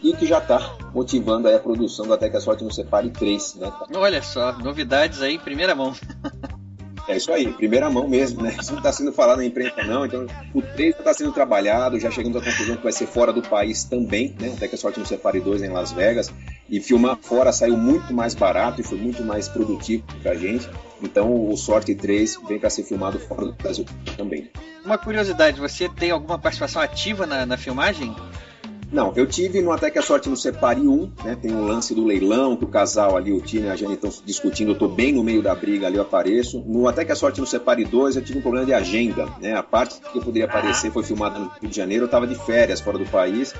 e 0.03 0.13
que 0.13 0.25
já 0.25 0.39
está 0.39 0.75
motivando 0.93 1.47
a 1.47 1.57
produção 1.57 2.05
do 2.05 2.13
Até 2.13 2.29
que 2.29 2.37
a 2.37 2.41
Sorte 2.41 2.63
nos 2.63 2.75
Separe 2.75 3.09
3. 3.09 3.55
Né? 3.55 3.73
Olha 3.95 4.21
só, 4.21 4.51
novidades 4.59 5.21
aí 5.21 5.35
em 5.35 5.39
primeira 5.39 5.73
mão. 5.73 5.93
É 7.07 7.17
isso 7.17 7.31
aí, 7.31 7.51
primeira 7.53 7.89
mão 7.89 8.07
mesmo, 8.07 8.41
né? 8.41 8.55
Isso 8.59 8.71
não 8.71 8.79
está 8.79 8.91
sendo 8.91 9.13
falado 9.13 9.37
na 9.37 9.45
imprensa, 9.45 9.83
não. 9.83 10.05
Então, 10.05 10.25
o 10.53 10.61
3 10.61 10.95
está 10.97 11.13
sendo 11.13 11.31
trabalhado, 11.31 11.99
já 11.99 12.09
chegamos 12.09 12.37
à 12.37 12.41
conclusão 12.43 12.77
que 12.77 12.83
vai 12.83 12.91
ser 12.91 13.05
fora 13.05 13.31
do 13.31 13.41
país 13.41 13.83
também, 13.83 14.35
né? 14.39 14.53
Até 14.55 14.67
que 14.67 14.75
a 14.75 14.77
sorte 14.77 14.99
nos 14.99 15.09
separe 15.09 15.39
2 15.39 15.61
em 15.63 15.69
Las 15.69 15.91
Vegas. 15.91 16.31
E 16.67 16.81
filmar 16.81 17.17
fora 17.21 17.51
saiu 17.51 17.77
muito 17.77 18.11
mais 18.11 18.33
barato 18.33 18.81
e 18.81 18.83
foi 18.83 18.97
muito 18.97 19.23
mais 19.23 19.47
produtivo 19.47 20.03
para 20.23 20.31
a 20.31 20.35
gente. 20.35 20.67
Então, 21.01 21.47
o 21.47 21.55
Sorte 21.55 21.93
3 21.93 22.39
vem 22.47 22.57
para 22.57 22.69
ser 22.69 22.83
filmado 22.83 23.19
fora 23.19 23.45
do 23.45 23.53
Brasil 23.53 23.85
também. 24.17 24.49
Uma 24.83 24.97
curiosidade, 24.97 25.59
você 25.59 25.87
tem 25.87 26.09
alguma 26.09 26.39
participação 26.39 26.81
ativa 26.81 27.25
na, 27.27 27.45
na 27.45 27.57
filmagem? 27.57 28.15
Não, 28.91 29.13
eu 29.15 29.25
tive 29.25 29.61
no 29.61 29.71
Até 29.71 29.89
que 29.89 29.99
a 29.99 30.01
Sorte 30.01 30.29
no 30.29 30.37
Separe 30.37 30.81
1, 30.81 31.11
né? 31.23 31.37
Tem 31.41 31.51
um 31.51 31.65
lance 31.65 31.93
do 31.93 32.03
leilão, 32.03 32.55
que 32.55 32.63
o 32.63 32.67
casal 32.67 33.17
ali, 33.17 33.31
o 33.31 33.41
Tino 33.41 33.67
e 33.67 33.69
a 33.69 33.75
Jane 33.75 33.95
estão 33.95 34.11
discutindo, 34.25 34.71
eu 34.71 34.77
tô 34.77 34.87
bem 34.87 35.11
no 35.11 35.23
meio 35.23 35.41
da 35.41 35.53
briga 35.53 35.87
ali, 35.87 35.97
eu 35.97 36.03
apareço. 36.03 36.63
No 36.65 36.87
Até 36.87 37.03
que 37.03 37.11
a 37.11 37.15
Sorte 37.15 37.39
no 37.39 37.47
Separe 37.47 37.83
2, 37.83 38.15
eu 38.15 38.21
tive 38.21 38.39
um 38.39 38.41
problema 38.41 38.65
de 38.65 38.73
agenda, 38.73 39.27
né? 39.41 39.53
A 39.53 39.63
parte 39.63 39.99
que 39.99 40.17
eu 40.17 40.21
poderia 40.21 40.47
aparecer 40.47 40.91
foi 40.91 41.03
filmada 41.03 41.39
no 41.39 41.51
Rio 41.61 41.69
de 41.69 41.75
Janeiro, 41.75 42.05
eu 42.05 42.09
tava 42.09 42.27
de 42.27 42.35
férias 42.35 42.79
fora 42.79 42.97
do 42.97 43.05
país. 43.05 43.53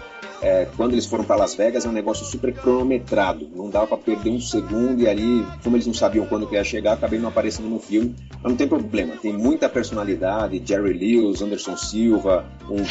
É, 0.45 0.67
quando 0.77 0.93
eles 0.93 1.08
foram 1.08 1.23
para 1.23 1.38
Las 1.38 1.55
Vegas, 1.55 1.88
é 1.88 1.89
um 1.89 1.91
negócio 1.91 2.23
super 2.23 2.53
cronometrado, 2.53 3.49
não 3.55 3.67
dava 3.67 3.88
para 3.88 3.97
perder 3.97 4.29
um 4.29 4.39
segundo 4.39 5.01
e 5.01 5.08
ali, 5.08 5.43
como 5.63 5.75
eles 5.75 5.88
não 5.88 5.93
sabiam 5.95 6.27
quando 6.27 6.45
que 6.45 6.53
ia 6.53 6.63
chegar, 6.63 6.93
acabei 6.93 7.17
não 7.17 7.29
aparecendo 7.29 7.67
no 7.67 7.79
filme. 7.79 8.13
Mas 8.43 8.51
não 8.51 8.55
tem 8.55 8.67
problema, 8.67 9.15
tem 9.15 9.34
muita 9.34 9.67
personalidade, 9.67 10.62
Jerry 10.63 10.93
Lewis, 10.93 11.41
Anderson 11.41 11.75
Silva, 11.75 12.45
um 12.69 12.84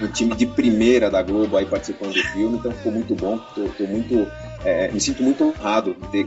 um 0.00 0.08
time 0.08 0.34
de 0.34 0.46
primeira 0.46 1.10
da 1.10 1.22
Globo 1.22 1.56
aí 1.56 1.64
participando 1.64 2.12
do 2.12 2.22
filme, 2.30 2.58
então 2.58 2.72
ficou 2.72 2.92
muito 2.92 3.14
bom. 3.14 3.38
Tô, 3.54 3.68
tô 3.68 3.84
muito, 3.84 4.26
é, 4.64 4.90
me 4.90 5.00
sinto 5.00 5.22
muito 5.22 5.44
honrado 5.44 5.96
de 6.10 6.26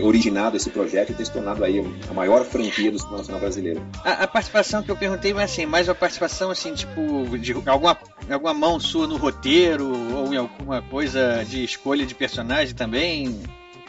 originado 0.00 0.56
esse 0.56 0.70
projeto 0.70 1.10
e 1.10 1.14
ter 1.14 1.24
se 1.24 1.32
tornado 1.32 1.64
aí 1.64 1.84
a 2.08 2.14
maior 2.14 2.44
franquia 2.44 2.90
do 2.90 2.98
cinema 2.98 3.18
nacional 3.18 3.40
brasileiro. 3.40 3.82
A, 4.04 4.24
a, 4.24 4.28
participação 4.28 4.82
que 4.82 4.90
eu 4.90 4.96
perguntei, 4.96 5.34
mas 5.34 5.50
assim, 5.50 5.66
mais 5.66 5.88
uma 5.88 5.94
participação 5.94 6.50
assim, 6.50 6.74
tipo, 6.74 7.38
de 7.38 7.52
alguma, 7.66 7.98
alguma 8.30 8.54
mão 8.54 8.80
sua 8.80 9.06
no 9.06 9.16
roteiro 9.16 9.92
ou 10.16 10.32
em 10.32 10.36
alguma 10.36 10.80
coisa 10.82 11.44
de 11.44 11.64
escolha 11.64 12.06
de 12.06 12.14
personagem 12.14 12.74
também? 12.74 13.42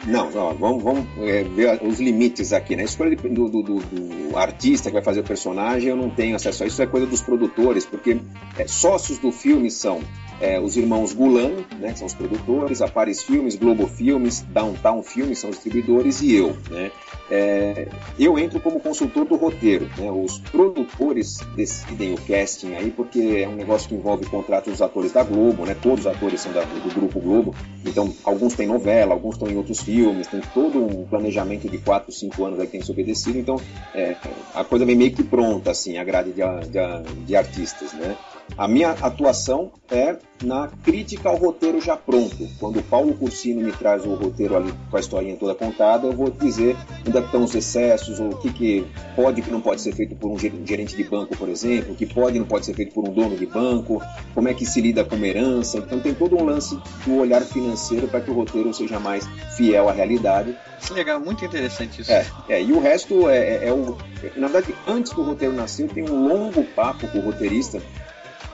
Não, 0.06 0.30
vamos, 0.30 0.84
vamos 0.84 1.06
é, 1.20 1.44
ver 1.44 1.82
os 1.82 2.00
limites 2.00 2.52
aqui, 2.52 2.76
né? 2.76 2.84
A 2.84 2.86
escolha 2.86 3.16
do, 3.16 3.50
do, 3.50 3.64
do, 3.64 3.80
do, 3.80 4.38
artista 4.38 4.90
que 4.90 4.94
vai 4.94 5.04
fazer 5.04 5.22
o 5.22 5.24
personagem, 5.24 5.90
eu 5.90 5.96
não 5.96 6.10
tenho 6.10 6.36
acesso 6.36 6.64
a 6.64 6.68
isso, 6.68 6.82
é 6.82 6.88
coisa 6.88 7.06
dos 7.06 7.22
produtores, 7.22 7.86
porque 7.86 8.20
é, 8.58 8.68
sócios 8.68 9.18
do 9.18 9.32
filme 9.32 9.70
são 9.70 10.02
é, 10.42 10.60
os 10.60 10.76
irmãos 10.76 11.14
Gulan, 11.14 11.52
né, 11.80 11.94
que 11.94 12.00
são 12.00 12.08
os 12.08 12.14
produtores, 12.14 12.82
a 12.82 12.88
Paris 12.88 13.22
Filmes, 13.22 13.56
Globo 13.56 13.88
Filmes, 13.88 14.42
Downtown 14.42 15.02
Filmes 15.02 15.40
são 15.40 15.50
os 15.50 15.56
distribuidores 15.56 16.22
e 16.22 16.36
eu. 16.36 16.58
Né? 16.70 16.92
É, 17.32 17.88
eu 18.20 18.38
entro 18.38 18.60
como 18.60 18.80
consultor 18.80 19.26
do 19.26 19.36
roteiro. 19.36 19.90
Né? 19.98 20.12
Os 20.12 20.40
produtores 20.40 21.40
decidem 21.56 22.14
o 22.14 22.18
casting 22.18 22.74
aí, 22.74 22.92
porque 22.92 23.44
é 23.44 23.48
um 23.48 23.56
negócio 23.56 23.88
que 23.88 23.96
envolve 23.96 24.26
contrato 24.26 24.70
dos 24.70 24.82
atores 24.82 25.12
da 25.12 25.24
Globo, 25.24 25.66
né? 25.66 25.76
todos 25.82 26.02
os 26.02 26.08
atores 26.08 26.42
são 26.42 26.52
da, 26.52 26.64
do 26.64 26.94
Grupo 26.94 27.20
Globo, 27.20 27.56
então 27.86 28.14
alguns 28.24 28.54
têm 28.54 28.68
novela, 28.68 29.14
alguns 29.14 29.36
estão 29.36 29.48
em 29.48 29.56
outros 29.56 29.80
filmes, 29.80 29.93
tem 30.30 30.42
todo 30.54 30.84
um 30.84 31.06
planejamento 31.06 31.70
de 31.70 31.78
4, 31.78 32.12
5 32.12 32.46
anos 32.46 32.60
aí 32.60 32.66
que 32.66 32.72
tem 32.72 32.80
que 32.80 32.86
ser 32.86 32.92
obedecido, 32.94 33.38
então 33.38 33.60
é, 33.94 34.16
a 34.54 34.64
coisa 34.64 34.86
vem 34.86 34.96
meio 34.96 35.14
que 35.14 35.24
pronta, 35.24 35.72
assim, 35.72 35.98
a 35.98 36.04
grade 36.04 36.32
de, 36.32 36.42
de, 36.42 37.26
de 37.26 37.36
artistas. 37.36 37.94
Né? 37.94 38.16
A 38.58 38.68
minha 38.68 38.92
atuação 38.92 39.72
é 39.90 40.16
na 40.44 40.68
crítica 40.84 41.30
ao 41.30 41.38
roteiro 41.38 41.82
já 41.82 41.96
pronto. 41.98 42.48
Quando 42.60 42.80
o 42.80 42.84
Paulo 42.84 43.14
Cursino 43.16 43.62
me 43.62 43.72
traz 43.72 44.06
o 44.06 44.14
roteiro 44.14 44.56
ali 44.56 44.74
com 44.92 44.98
a 44.98 45.00
historinha 45.00 45.36
toda 45.36 45.56
contada, 45.56 46.08
eu 46.08 46.14
vou 46.14 46.30
dizer 46.30 46.76
onde 47.08 47.18
é 47.18 47.22
estão 47.22 47.44
os 47.44 47.56
excessos, 47.56 48.20
o 48.20 48.30
que, 48.38 48.52
que 48.52 48.86
pode 49.16 49.40
e 49.40 49.44
que 49.44 49.50
não 49.50 49.62
pode 49.62 49.82
ser 49.82 49.94
feito 49.96 50.16
por 50.16 50.30
um 50.30 50.38
gerente 50.38 50.96
de 50.96 51.04
banco, 51.04 51.36
por 51.36 51.50
exemplo, 51.50 51.94
o 51.94 51.96
que 51.96 52.06
pode 52.06 52.36
e 52.36 52.40
não 52.40 52.46
pode 52.46 52.66
ser 52.66 52.76
feito 52.76 52.94
por 52.94 53.08
um 53.08 53.14
dono 53.14 53.36
de 53.36 53.46
banco, 53.46 54.02
como 54.36 54.48
é 54.48 54.54
que 54.54 54.66
se 54.66 54.82
lida 54.82 55.04
com 55.04 55.16
uma 55.16 55.28
herança. 55.28 55.78
Então 55.78 56.00
tem 56.00 56.14
todo 56.14 56.38
um 56.38 56.44
lance 56.44 56.78
do 57.06 57.16
olhar 57.16 57.42
financeiro 57.42 58.08
para 58.08 58.22
que 58.22 58.30
o 58.30 58.34
roteiro 58.34 58.74
seja 58.74 59.00
mais 59.00 59.26
fiel 59.56 59.90
à 59.90 59.94
realidade. 59.94 60.56
Legal, 60.92 61.20
muito 61.20 61.46
interessante 61.46 62.02
isso. 62.02 62.12
É, 62.12 62.26
é 62.50 62.62
e 62.62 62.74
o 62.74 62.80
resto 62.80 63.30
é, 63.30 63.38
é, 63.38 63.68
é 63.70 63.74
o. 63.74 63.98
Na 64.36 64.48
verdade, 64.48 64.76
antes 64.86 65.14
do 65.14 65.24
roteiro 65.24 65.54
nascer, 65.54 65.88
tem 65.90 66.04
um 66.04 66.28
longo 66.28 66.64
papo 66.64 67.08
com 67.08 67.20
o 67.20 67.22
roteirista 67.22 67.82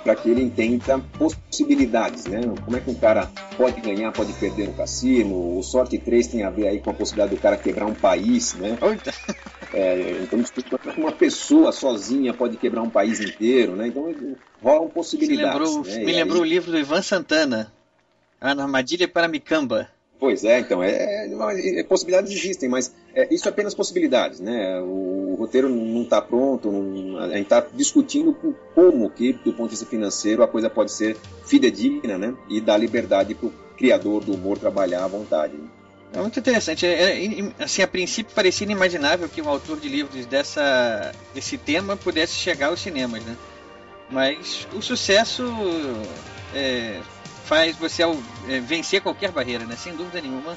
para 0.03 0.15
que 0.15 0.29
ele 0.29 0.41
entenda 0.41 0.99
possibilidades, 1.17 2.25
né? 2.25 2.41
Como 2.63 2.77
é 2.77 2.79
que 2.79 2.89
um 2.89 2.95
cara 2.95 3.29
pode 3.57 3.81
ganhar, 3.81 4.11
pode 4.11 4.33
perder 4.33 4.67
no 4.67 4.73
cassino? 4.73 5.57
O 5.57 5.63
Sorte 5.63 5.97
3 5.97 6.27
tem 6.27 6.43
a 6.43 6.49
ver 6.49 6.67
aí 6.67 6.79
com 6.79 6.89
a 6.89 6.93
possibilidade 6.93 7.35
do 7.35 7.41
cara 7.41 7.57
quebrar 7.57 7.85
um 7.85 7.93
país, 7.93 8.53
né? 8.55 8.77
É, 9.73 10.21
então, 10.23 10.43
uma 10.97 11.11
pessoa 11.11 11.71
sozinha 11.71 12.33
pode 12.33 12.57
quebrar 12.57 12.81
um 12.81 12.89
país 12.89 13.19
inteiro, 13.19 13.75
né? 13.75 13.87
Então, 13.87 14.13
rolam 14.61 14.89
possibilidades. 14.89 15.59
Me 15.59 15.65
lembrou, 15.67 15.83
né? 15.85 16.05
me 16.05 16.11
lembrou 16.11 16.43
aí... 16.43 16.47
o 16.47 16.51
livro 16.51 16.71
do 16.71 16.79
Ivan 16.79 17.01
Santana, 17.01 17.71
A 18.41 18.49
Armadilha 18.51 19.07
para 19.07 19.27
Micamba. 19.27 19.89
Pois 20.19 20.43
é, 20.43 20.59
então, 20.59 20.83
é, 20.83 21.29
é, 21.79 21.83
possibilidades 21.83 22.31
existem, 22.33 22.67
mas 22.67 22.93
é, 23.15 23.33
isso 23.33 23.47
é 23.47 23.49
apenas 23.49 23.73
possibilidades, 23.73 24.41
né? 24.41 24.77
O, 24.81 25.31
o 25.31 25.35
roteiro 25.35 25.69
não 25.69 26.01
está 26.03 26.21
pronto, 26.21 26.69
não, 26.69 27.19
a 27.19 27.29
gente 27.29 27.43
está 27.43 27.65
discutindo 27.73 28.35
como 28.75 29.09
que, 29.09 29.31
do 29.31 29.53
ponto 29.53 29.69
de 29.69 29.77
vista 29.77 29.85
financeiro, 29.85 30.43
a 30.43 30.47
coisa 30.47 30.69
pode 30.69 30.91
ser 30.91 31.15
fidedigna, 31.45 32.17
né? 32.17 32.35
E 32.49 32.59
dar 32.59 32.77
liberdade 32.77 33.33
para 33.33 33.47
o 33.47 33.53
criador 33.77 34.25
do 34.25 34.33
humor 34.33 34.57
trabalhar 34.57 35.05
à 35.05 35.07
vontade. 35.07 35.53
Né? 35.55 35.69
É 36.11 36.19
muito 36.19 36.37
interessante. 36.37 36.85
É, 36.85 37.23
é, 37.23 37.53
assim, 37.63 37.81
a 37.81 37.87
princípio 37.87 38.35
parecia 38.35 38.65
inimaginável 38.65 39.29
que 39.29 39.41
um 39.41 39.47
autor 39.47 39.79
de 39.79 39.87
livros 39.87 40.25
dessa, 40.25 41.13
desse 41.33 41.57
tema 41.57 41.95
pudesse 41.95 42.33
chegar 42.33 42.67
aos 42.67 42.81
cinemas, 42.81 43.23
né? 43.23 43.37
Mas 44.09 44.67
o 44.73 44.81
sucesso 44.81 45.45
é, 46.53 46.99
faz 47.49 47.75
você 47.75 48.03
é, 48.47 48.59
vencer 48.59 49.01
qualquer 49.01 49.31
barreira, 49.31 49.65
né? 49.65 49.75
Sem 49.75 49.95
dúvida 49.95 50.21
nenhuma. 50.21 50.55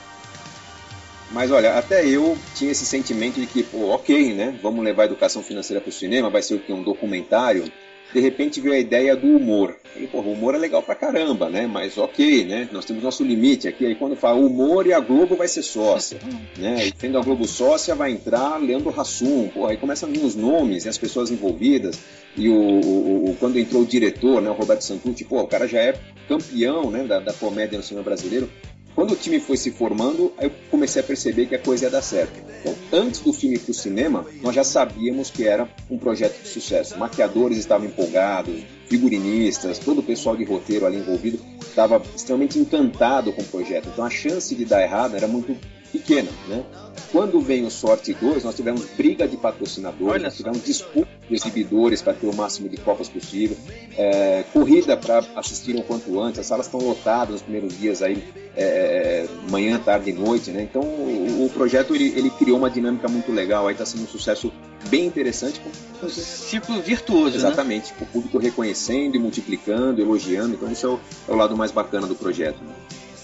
Mas 1.30 1.50
olha, 1.50 1.78
até 1.78 2.06
eu 2.06 2.36
tinha 2.54 2.70
esse 2.70 2.84
sentimento 2.84 3.40
de 3.40 3.46
que, 3.46 3.62
pô, 3.62 3.88
ok, 3.88 4.34
né? 4.34 4.54
Vamos 4.62 4.84
levar 4.84 5.04
a 5.04 5.06
educação 5.06 5.42
financeira 5.42 5.80
para 5.80 5.88
o 5.88 5.92
cinema, 5.92 6.28
vai 6.28 6.42
ser 6.42 6.54
o 6.54 6.58
que? 6.58 6.70
Um 6.70 6.82
documentário. 6.82 7.64
De 8.12 8.20
repente 8.20 8.60
veio 8.60 8.74
a 8.74 8.78
ideia 8.78 9.16
do 9.16 9.26
humor. 9.26 9.76
Falei, 9.92 10.08
pô, 10.08 10.18
o 10.20 10.32
humor 10.32 10.54
é 10.54 10.58
legal 10.58 10.82
pra 10.82 10.94
caramba, 10.94 11.50
né? 11.50 11.66
Mas 11.66 11.98
ok, 11.98 12.44
né? 12.44 12.68
Nós 12.72 12.84
temos 12.84 13.02
nosso 13.02 13.22
limite 13.22 13.68
aqui. 13.68 13.86
Aí 13.86 13.94
quando 13.94 14.16
fala 14.16 14.38
humor 14.38 14.86
e 14.86 14.92
a 14.92 15.00
Globo 15.00 15.36
vai 15.36 15.48
ser 15.48 15.62
sócia, 15.62 16.18
né? 16.56 16.86
E 16.86 16.92
tendo 16.92 17.18
a 17.18 17.22
Globo 17.22 17.46
sócia 17.46 17.94
vai 17.94 18.12
entrar 18.12 18.58
Leandro 18.58 18.92
Hassum. 18.98 19.48
Pô, 19.48 19.66
aí 19.66 19.76
começam 19.76 20.08
a 20.08 20.12
vir 20.12 20.24
os 20.24 20.34
nomes 20.34 20.84
e 20.84 20.88
as 20.88 20.98
pessoas 20.98 21.30
envolvidas. 21.30 22.00
E 22.36 22.48
o, 22.48 22.54
o, 22.54 23.30
o, 23.30 23.36
quando 23.38 23.58
entrou 23.58 23.82
o 23.82 23.86
diretor, 23.86 24.40
né? 24.40 24.50
O 24.50 24.54
Roberto 24.54 24.82
Santucci, 24.82 25.24
pô, 25.24 25.40
o 25.40 25.46
cara 25.46 25.66
já 25.66 25.80
é 25.80 25.94
campeão, 26.28 26.90
né? 26.90 27.04
Da, 27.04 27.20
da 27.20 27.32
comédia 27.32 27.76
no 27.76 27.84
cinema 27.84 28.04
brasileiro. 28.04 28.48
Quando 28.94 29.12
o 29.12 29.16
time 29.16 29.40
foi 29.40 29.56
se 29.56 29.70
formando, 29.70 30.32
eu 30.38 30.50
comecei 30.70 31.00
a 31.00 31.04
perceber 31.04 31.46
que 31.46 31.54
a 31.54 31.58
coisa 31.58 31.84
ia 31.84 31.90
dar 31.90 32.02
certo. 32.02 32.38
Então, 32.60 32.74
antes 32.92 33.20
do 33.20 33.32
filme 33.32 33.58
para 33.58 33.70
o 33.70 33.74
cinema, 33.74 34.26
nós 34.42 34.54
já 34.54 34.62
sabíamos 34.62 35.30
que 35.30 35.46
era 35.46 35.68
um 35.90 35.96
projeto 35.96 36.42
de 36.42 36.48
sucesso. 36.48 36.98
Maquiadores 36.98 37.56
estavam 37.56 37.86
empolgados, 37.86 38.62
figurinistas, 38.88 39.78
todo 39.78 40.00
o 40.00 40.02
pessoal 40.02 40.36
de 40.36 40.44
roteiro 40.44 40.84
ali 40.84 40.98
envolvido 40.98 41.38
estava 41.60 42.02
extremamente 42.14 42.58
encantado 42.58 43.32
com 43.32 43.40
o 43.40 43.46
projeto. 43.46 43.88
Então, 43.90 44.04
a 44.04 44.10
chance 44.10 44.54
de 44.54 44.64
dar 44.66 44.82
errado 44.82 45.16
era 45.16 45.26
muito 45.26 45.56
pequena, 45.92 46.30
né? 46.48 46.64
Quando 47.12 47.38
vem 47.42 47.66
o 47.66 47.70
Sorte 47.70 48.14
2, 48.14 48.42
nós 48.42 48.56
tivemos 48.56 48.86
briga 48.96 49.28
de 49.28 49.36
patrocinadores, 49.36 50.14
Olha 50.14 50.22
nós 50.24 50.36
tivemos 50.36 50.64
disputa 50.64 51.10
de 51.28 51.34
exibidores 51.34 52.00
para 52.00 52.14
ter 52.14 52.26
o 52.26 52.34
máximo 52.34 52.70
de 52.70 52.78
copas 52.78 53.06
possível, 53.06 53.54
é, 53.98 54.44
corrida 54.50 54.96
para 54.96 55.18
assistir 55.36 55.76
o 55.76 55.82
quanto 55.82 56.18
antes, 56.18 56.40
as 56.40 56.46
salas 56.46 56.66
estão 56.66 56.80
lotadas 56.80 57.34
nos 57.34 57.42
primeiros 57.42 57.78
dias 57.78 58.00
aí, 58.00 58.24
é, 58.56 59.26
manhã, 59.50 59.78
tarde 59.78 60.08
e 60.08 60.12
noite, 60.14 60.50
né? 60.50 60.62
Então 60.62 60.80
o, 60.80 61.44
o 61.44 61.50
projeto 61.50 61.94
ele, 61.94 62.14
ele, 62.16 62.30
criou 62.30 62.56
uma 62.56 62.70
dinâmica 62.70 63.08
muito 63.08 63.30
legal, 63.30 63.66
aí 63.66 63.74
está 63.74 63.84
sendo 63.84 64.04
um 64.04 64.08
sucesso 64.08 64.50
bem 64.88 65.04
interessante. 65.04 65.60
Ciclo 66.08 66.80
virtuoso, 66.80 67.32
né? 67.32 67.36
Exatamente, 67.36 67.90
né? 67.92 67.98
o 68.00 68.06
público 68.06 68.38
reconhecendo 68.38 69.16
e 69.16 69.18
multiplicando, 69.18 70.00
elogiando, 70.00 70.54
então 70.54 70.72
isso 70.72 70.86
é 70.86 70.88
o, 70.88 71.00
é 71.28 71.32
o 71.32 71.36
lado 71.36 71.54
mais 71.56 71.70
bacana 71.70 72.06
do 72.06 72.14
projeto. 72.14 72.58
Né? 72.62 72.72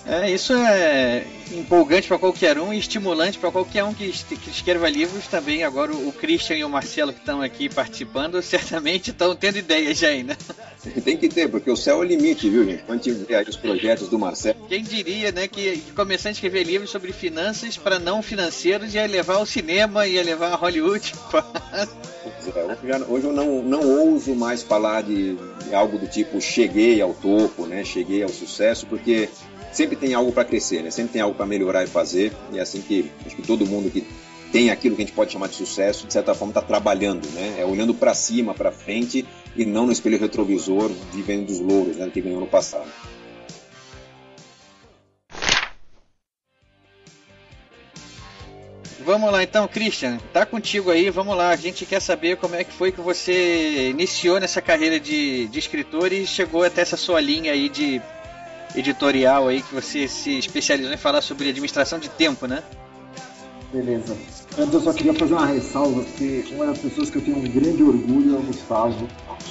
É, 0.09 0.31
isso 0.31 0.55
é 0.55 1.23
empolgante 1.53 2.09
para 2.09 2.19
qualquer 2.19 2.59
um 2.59 2.73
e 2.73 2.79
estimulante 2.79 3.39
para 3.39 3.51
qualquer 3.51 3.85
um 3.85 3.93
que, 3.93 4.11
que 4.11 4.51
escreva 4.51 4.89
livros 4.89 5.27
também. 5.27 5.65
Agora 5.65 5.93
o 5.93 6.11
Christian 6.13 6.57
e 6.57 6.65
o 6.65 6.69
Marcelo 6.71 7.13
que 7.13 7.19
estão 7.21 7.43
aqui 7.43 7.69
participando 7.69 8.41
certamente 8.43 9.11
estão 9.11 9.37
tendo 9.37 9.59
ideias 9.59 9.99
já 9.99 10.09
ainda. 10.09 10.37
Tem 11.05 11.17
que 11.17 11.29
ter, 11.29 11.49
porque 11.49 11.71
o 11.71 11.77
céu 11.77 11.97
é 11.97 11.99
o 11.99 12.03
limite, 12.05 12.49
viu, 12.49 12.65
gente? 12.65 12.85
Quando 12.85 13.01
tiver 13.01 13.47
os 13.47 13.57
projetos 13.57 14.09
do 14.09 14.19
Marcelo. 14.19 14.67
Quem 14.69 14.83
diria, 14.83 15.31
né, 15.31 15.47
que, 15.47 15.83
começando 15.95 16.29
a 16.29 16.33
escrever 16.33 16.63
livros 16.63 16.89
sobre 16.89 17.13
finanças 17.13 17.77
para 17.77 17.99
não 17.99 18.23
financeiros 18.23 18.95
ia 18.95 19.07
levar 19.07 19.35
ao 19.35 19.45
cinema, 19.45 20.07
ia 20.07 20.23
levar 20.23 20.53
a 20.53 20.57
Hollywood. 20.57 21.13
É, 22.49 22.97
hoje 23.09 23.27
eu 23.27 23.33
não, 23.33 23.63
não 23.63 23.81
ouso 23.81 24.35
mais 24.35 24.63
falar 24.63 25.03
de, 25.03 25.37
de 25.65 25.75
algo 25.75 25.99
do 25.99 26.07
tipo 26.07 26.41
cheguei 26.41 27.01
ao 27.01 27.13
topo, 27.15 27.67
né? 27.67 27.85
Cheguei 27.85 28.23
ao 28.23 28.29
sucesso, 28.29 28.87
porque 28.87 29.29
sempre 29.79 29.95
tem 29.95 30.13
algo 30.13 30.33
para 30.33 30.45
crescer, 30.45 30.83
né? 30.83 30.91
Sempre 30.91 31.13
tem 31.13 31.23
algo 31.23 31.37
para 31.37 31.47
melhorar 31.47 31.85
e 31.85 31.87
fazer. 31.87 32.33
E 32.53 32.59
é 32.59 32.61
assim 32.61 32.83
que 32.83 33.13
acho 33.25 33.37
que 33.37 33.43
todo 33.43 33.65
mundo 33.65 33.89
que 33.89 34.05
tem 34.51 34.71
aquilo 34.71 34.97
que 34.97 35.03
a 35.03 35.05
gente 35.05 35.15
pode 35.15 35.33
chamar 35.33 35.47
de 35.47 35.55
sucesso, 35.55 36.05
de 36.07 36.13
certa 36.13 36.35
forma 36.35 36.51
está 36.51 36.61
trabalhando, 36.61 37.29
né? 37.29 37.57
É 37.61 37.65
olhando 37.65 37.95
para 37.95 38.13
cima, 38.13 38.53
para 38.53 38.73
frente 38.73 39.25
e 39.57 39.65
não 39.65 39.87
no 39.87 39.93
espelho 39.93 40.19
retrovisor, 40.19 40.91
vivendo 41.13 41.47
dos 41.47 41.61
louros, 41.61 41.97
né? 41.97 42.11
Que 42.13 42.21
ganhou 42.21 42.41
no 42.41 42.47
passado. 42.49 42.91
Vamos 49.01 49.31
lá 49.31 49.43
então, 49.43 49.67
Christian, 49.69 50.19
tá 50.35 50.45
contigo 50.45 50.91
aí, 50.91 51.09
vamos 51.09 51.37
lá. 51.37 51.51
A 51.51 51.57
gente 51.57 51.87
quer 51.87 52.01
saber 52.01 52.37
como 52.37 52.57
é 52.57 52.65
que 52.65 52.73
foi 52.73 52.91
que 52.91 53.01
você 53.01 53.89
iniciou 53.91 54.41
nessa 54.41 54.61
carreira 54.61 54.99
de, 54.99 55.47
de 55.47 55.59
escritor 55.59 56.13
e 56.13 56.27
chegou 56.27 56.65
até 56.65 56.83
essa 56.83 56.97
sua 56.97 57.21
linha 57.21 57.53
aí 57.53 57.69
de 57.69 58.03
editorial 58.75 59.49
aí 59.49 59.63
que 59.63 59.75
você 59.75 60.07
se 60.09 60.39
especializou 60.39 60.93
em 60.93 60.97
falar 60.97 61.23
sobre 61.23 61.49
administração 61.49 61.99
de 61.99 62.09
tempo, 62.09 62.47
né? 62.47 62.63
Beleza. 63.73 64.17
Antes 64.59 64.75
eu 64.75 64.81
só 64.81 64.93
queria 64.93 65.15
fazer 65.15 65.35
uma 65.35 65.47
ressalva, 65.47 66.03
porque 66.03 66.45
uma 66.53 66.67
das 66.67 66.79
pessoas 66.79 67.11
que 67.11 67.19
eu 67.19 67.23
tenho 67.23 67.37
um 67.37 67.43
grande 67.43 67.83
orgulho 67.83 68.37
é 68.37 68.39
o 68.39 68.43
Gustavo, 68.43 69.07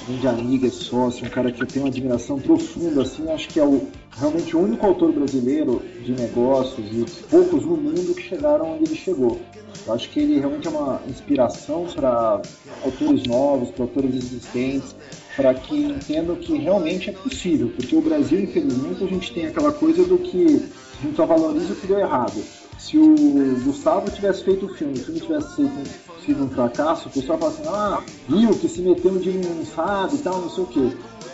grande 0.07 0.27
amigo, 0.27 0.65
é 0.65 0.69
sócio, 0.69 1.25
um 1.25 1.29
cara 1.29 1.51
que 1.51 1.61
eu 1.61 1.67
tenho 1.67 1.85
uma 1.85 1.89
admiração 1.89 2.39
profunda, 2.39 3.03
assim, 3.03 3.29
acho 3.31 3.47
que 3.47 3.59
é 3.59 3.63
o, 3.63 3.87
realmente 4.17 4.55
o 4.55 4.59
único 4.59 4.85
autor 4.85 5.11
brasileiro 5.11 5.83
de 6.03 6.13
negócios 6.13 6.87
e 6.91 7.05
poucos 7.29 7.63
no 7.63 7.77
mundo 7.77 8.15
que 8.15 8.23
chegaram 8.23 8.73
onde 8.73 8.85
ele 8.85 8.95
chegou. 8.95 9.39
Eu 9.85 9.93
acho 9.93 10.09
que 10.09 10.19
ele 10.19 10.39
realmente 10.39 10.67
é 10.67 10.71
uma 10.71 11.01
inspiração 11.07 11.85
para 11.85 12.41
autores 12.83 13.23
novos, 13.27 13.69
para 13.69 13.83
autores 13.83 14.15
existentes, 14.15 14.95
para 15.37 15.53
que 15.53 15.77
entendam 15.77 16.35
que 16.35 16.57
realmente 16.57 17.11
é 17.11 17.13
possível, 17.13 17.71
porque 17.75 17.95
o 17.95 18.01
Brasil, 18.01 18.41
infelizmente, 18.41 19.03
a 19.03 19.07
gente 19.07 19.31
tem 19.31 19.45
aquela 19.45 19.71
coisa 19.71 20.03
do 20.03 20.17
que 20.17 20.67
a 20.99 21.05
gente 21.05 21.15
só 21.15 21.27
valoriza 21.27 21.73
o 21.73 21.75
que 21.75 21.85
deu 21.85 21.99
errado. 21.99 22.43
Se 22.79 22.97
o 22.97 23.15
Gustavo 23.63 24.09
tivesse 24.09 24.43
feito 24.43 24.65
o 24.65 24.69
filme, 24.69 24.95
se 24.95 25.03
o 25.03 25.05
filme 25.05 25.21
tivesse 25.21 25.55
sido, 25.55 25.87
sido 26.25 26.43
um 26.43 26.49
fracasso, 26.49 27.07
o 27.07 27.11
pessoal 27.11 27.37
fala 27.37 27.51
assim, 27.51 27.63
ah, 27.67 28.03
viu 28.27 28.49
que 28.57 28.67
se 28.67 28.81
meteu 28.81 29.19
de 29.19 29.31
sabe 29.67 30.15
e 30.15 30.19
tal, 30.19 30.41
não 30.41 30.49
sei 30.49 30.63
o 30.63 30.67
quê. 30.67 30.89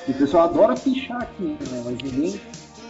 E 0.05 0.11
o 0.11 0.15
pessoal 0.15 0.49
adora 0.49 0.75
pichar 0.75 1.21
aqui, 1.21 1.43
né? 1.43 1.81
Mas 1.85 1.97
ninguém 2.03 2.39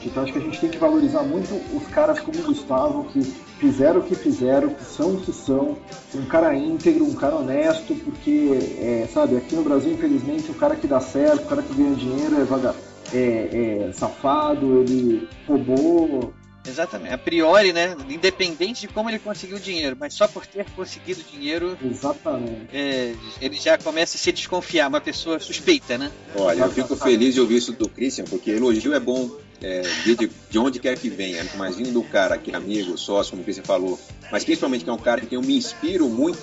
então 0.05 0.23
acho 0.23 0.33
que 0.33 0.39
a 0.39 0.41
gente 0.41 0.59
tem 0.59 0.69
que 0.69 0.77
valorizar 0.77 1.23
muito 1.23 1.53
os 1.75 1.87
caras 1.87 2.19
como 2.19 2.39
o 2.39 2.43
Gustavo, 2.43 3.05
que 3.05 3.21
fizeram 3.59 4.01
o 4.01 4.03
que 4.03 4.15
fizeram, 4.15 4.69
que 4.69 4.83
são 4.83 5.15
o 5.15 5.21
que 5.21 5.31
são, 5.31 5.77
um 6.13 6.25
cara 6.25 6.53
íntegro, 6.55 7.05
um 7.05 7.15
cara 7.15 7.35
honesto, 7.35 7.95
porque, 7.95 8.59
é, 8.79 9.07
sabe, 9.13 9.37
aqui 9.37 9.55
no 9.55 9.63
Brasil, 9.63 9.93
infelizmente, 9.93 10.51
o 10.51 10.53
cara 10.53 10.75
que 10.75 10.85
dá 10.85 10.99
certo, 10.99 11.45
o 11.45 11.47
cara 11.47 11.61
que 11.61 11.73
ganha 11.73 11.95
dinheiro 11.95 12.41
é, 12.41 12.43
vaga, 12.43 12.75
é, 13.13 13.87
é 13.89 13.93
safado, 13.93 14.81
ele 14.81 15.27
roubou. 15.47 16.33
Exatamente, 16.65 17.13
a 17.13 17.17
priori, 17.17 17.73
né? 17.73 17.95
Independente 18.09 18.81
de 18.81 18.87
como 18.87 19.09
ele 19.09 19.19
conseguiu 19.19 19.59
dinheiro, 19.59 19.97
mas 19.99 20.13
só 20.13 20.27
por 20.27 20.45
ter 20.45 20.65
conseguido 20.71 21.21
dinheiro. 21.23 21.77
Exatamente. 21.83 22.67
É, 22.73 23.13
ele 23.41 23.55
já 23.55 23.77
começa 23.77 24.17
a 24.17 24.19
se 24.19 24.31
desconfiar, 24.31 24.87
uma 24.87 25.01
pessoa 25.01 25.39
suspeita, 25.39 25.97
né? 25.97 26.11
Olha, 26.35 26.63
eu 26.63 26.71
fico 26.71 26.95
feliz 26.95 27.33
de 27.33 27.41
ouvir 27.41 27.57
isso 27.57 27.73
do 27.73 27.89
Christian, 27.89 28.25
porque 28.25 28.51
elogio 28.51 28.93
é 28.93 28.99
bom 28.99 29.29
é, 29.61 29.81
de, 30.03 30.29
de, 30.49 30.59
onde 30.59 30.79
quer 30.79 30.97
que 30.97 31.09
venha, 31.09 31.43
vindo 31.75 31.91
do 31.91 32.03
cara 32.03 32.37
que 32.37 32.51
é 32.51 32.55
amigo, 32.55 32.97
sócio, 32.97 33.31
como 33.31 33.43
você 33.43 33.61
falou, 33.61 33.99
mas 34.31 34.43
principalmente 34.43 34.83
que 34.83 34.89
é 34.89 34.93
um 34.93 34.97
cara 34.97 35.21
que 35.21 35.35
eu 35.35 35.41
me 35.41 35.55
inspiro 35.55 36.09
muito, 36.09 36.39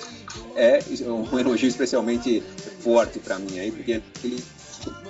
é 0.55 0.79
um 1.05 1.39
elogio 1.39 1.67
especialmente 1.67 2.41
forte 2.79 3.19
para 3.19 3.37
mim 3.37 3.59
aí, 3.59 3.71
porque 3.71 4.01
ele 4.23 4.43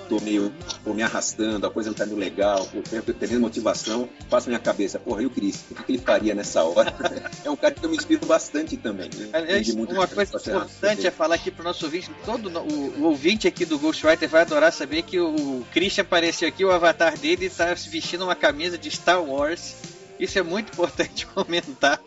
tô 0.08 0.20
meio 0.20 0.52
tô 0.84 0.92
me 0.92 1.02
arrastando, 1.02 1.66
a 1.66 1.70
coisa 1.70 1.90
não 1.90 1.94
tá 1.94 2.04
indo 2.04 2.16
legal, 2.16 2.66
tô 2.66 3.14
perdendo 3.14 3.40
motivação, 3.40 4.08
passa 4.28 4.48
minha 4.48 4.58
cabeça, 4.58 4.98
porra, 4.98 5.22
e 5.22 5.26
o 5.26 5.30
Cris? 5.30 5.64
O 5.70 5.74
que, 5.74 5.92
ele 5.92 5.98
faria 5.98 6.34
nessa 6.34 6.62
hora? 6.62 6.94
é 7.44 7.50
um 7.50 7.56
cara 7.56 7.74
que 7.74 7.84
eu 7.84 7.90
me 7.90 7.96
inspiro 7.96 8.26
bastante 8.26 8.76
também. 8.76 9.08
Né? 9.14 9.28
Aliás, 9.32 9.68
uma 9.70 10.06
coisa 10.06 10.36
importante 10.36 11.06
é 11.06 11.10
falar 11.10 11.36
aqui 11.36 11.50
pro 11.50 11.64
nosso 11.64 11.84
ouvinte, 11.84 12.10
todo 12.24 12.48
o, 12.48 13.00
o, 13.00 13.04
ouvinte 13.04 13.46
aqui 13.46 13.64
do 13.64 13.78
Ghostwriter 13.78 14.28
vai 14.28 14.42
adorar 14.42 14.72
saber 14.72 15.02
que 15.02 15.18
o 15.18 15.64
Christian 15.72 16.02
apareceu 16.02 16.48
aqui, 16.48 16.64
o 16.64 16.70
avatar 16.70 17.16
dele 17.18 17.48
tá 17.48 17.72
vestindo 17.74 18.24
uma 18.24 18.34
camisa 18.34 18.76
de 18.76 18.90
Star 18.90 19.22
Wars. 19.22 19.74
Isso 20.18 20.38
é 20.38 20.42
muito 20.42 20.72
importante 20.74 21.26
comentar, 21.26 22.00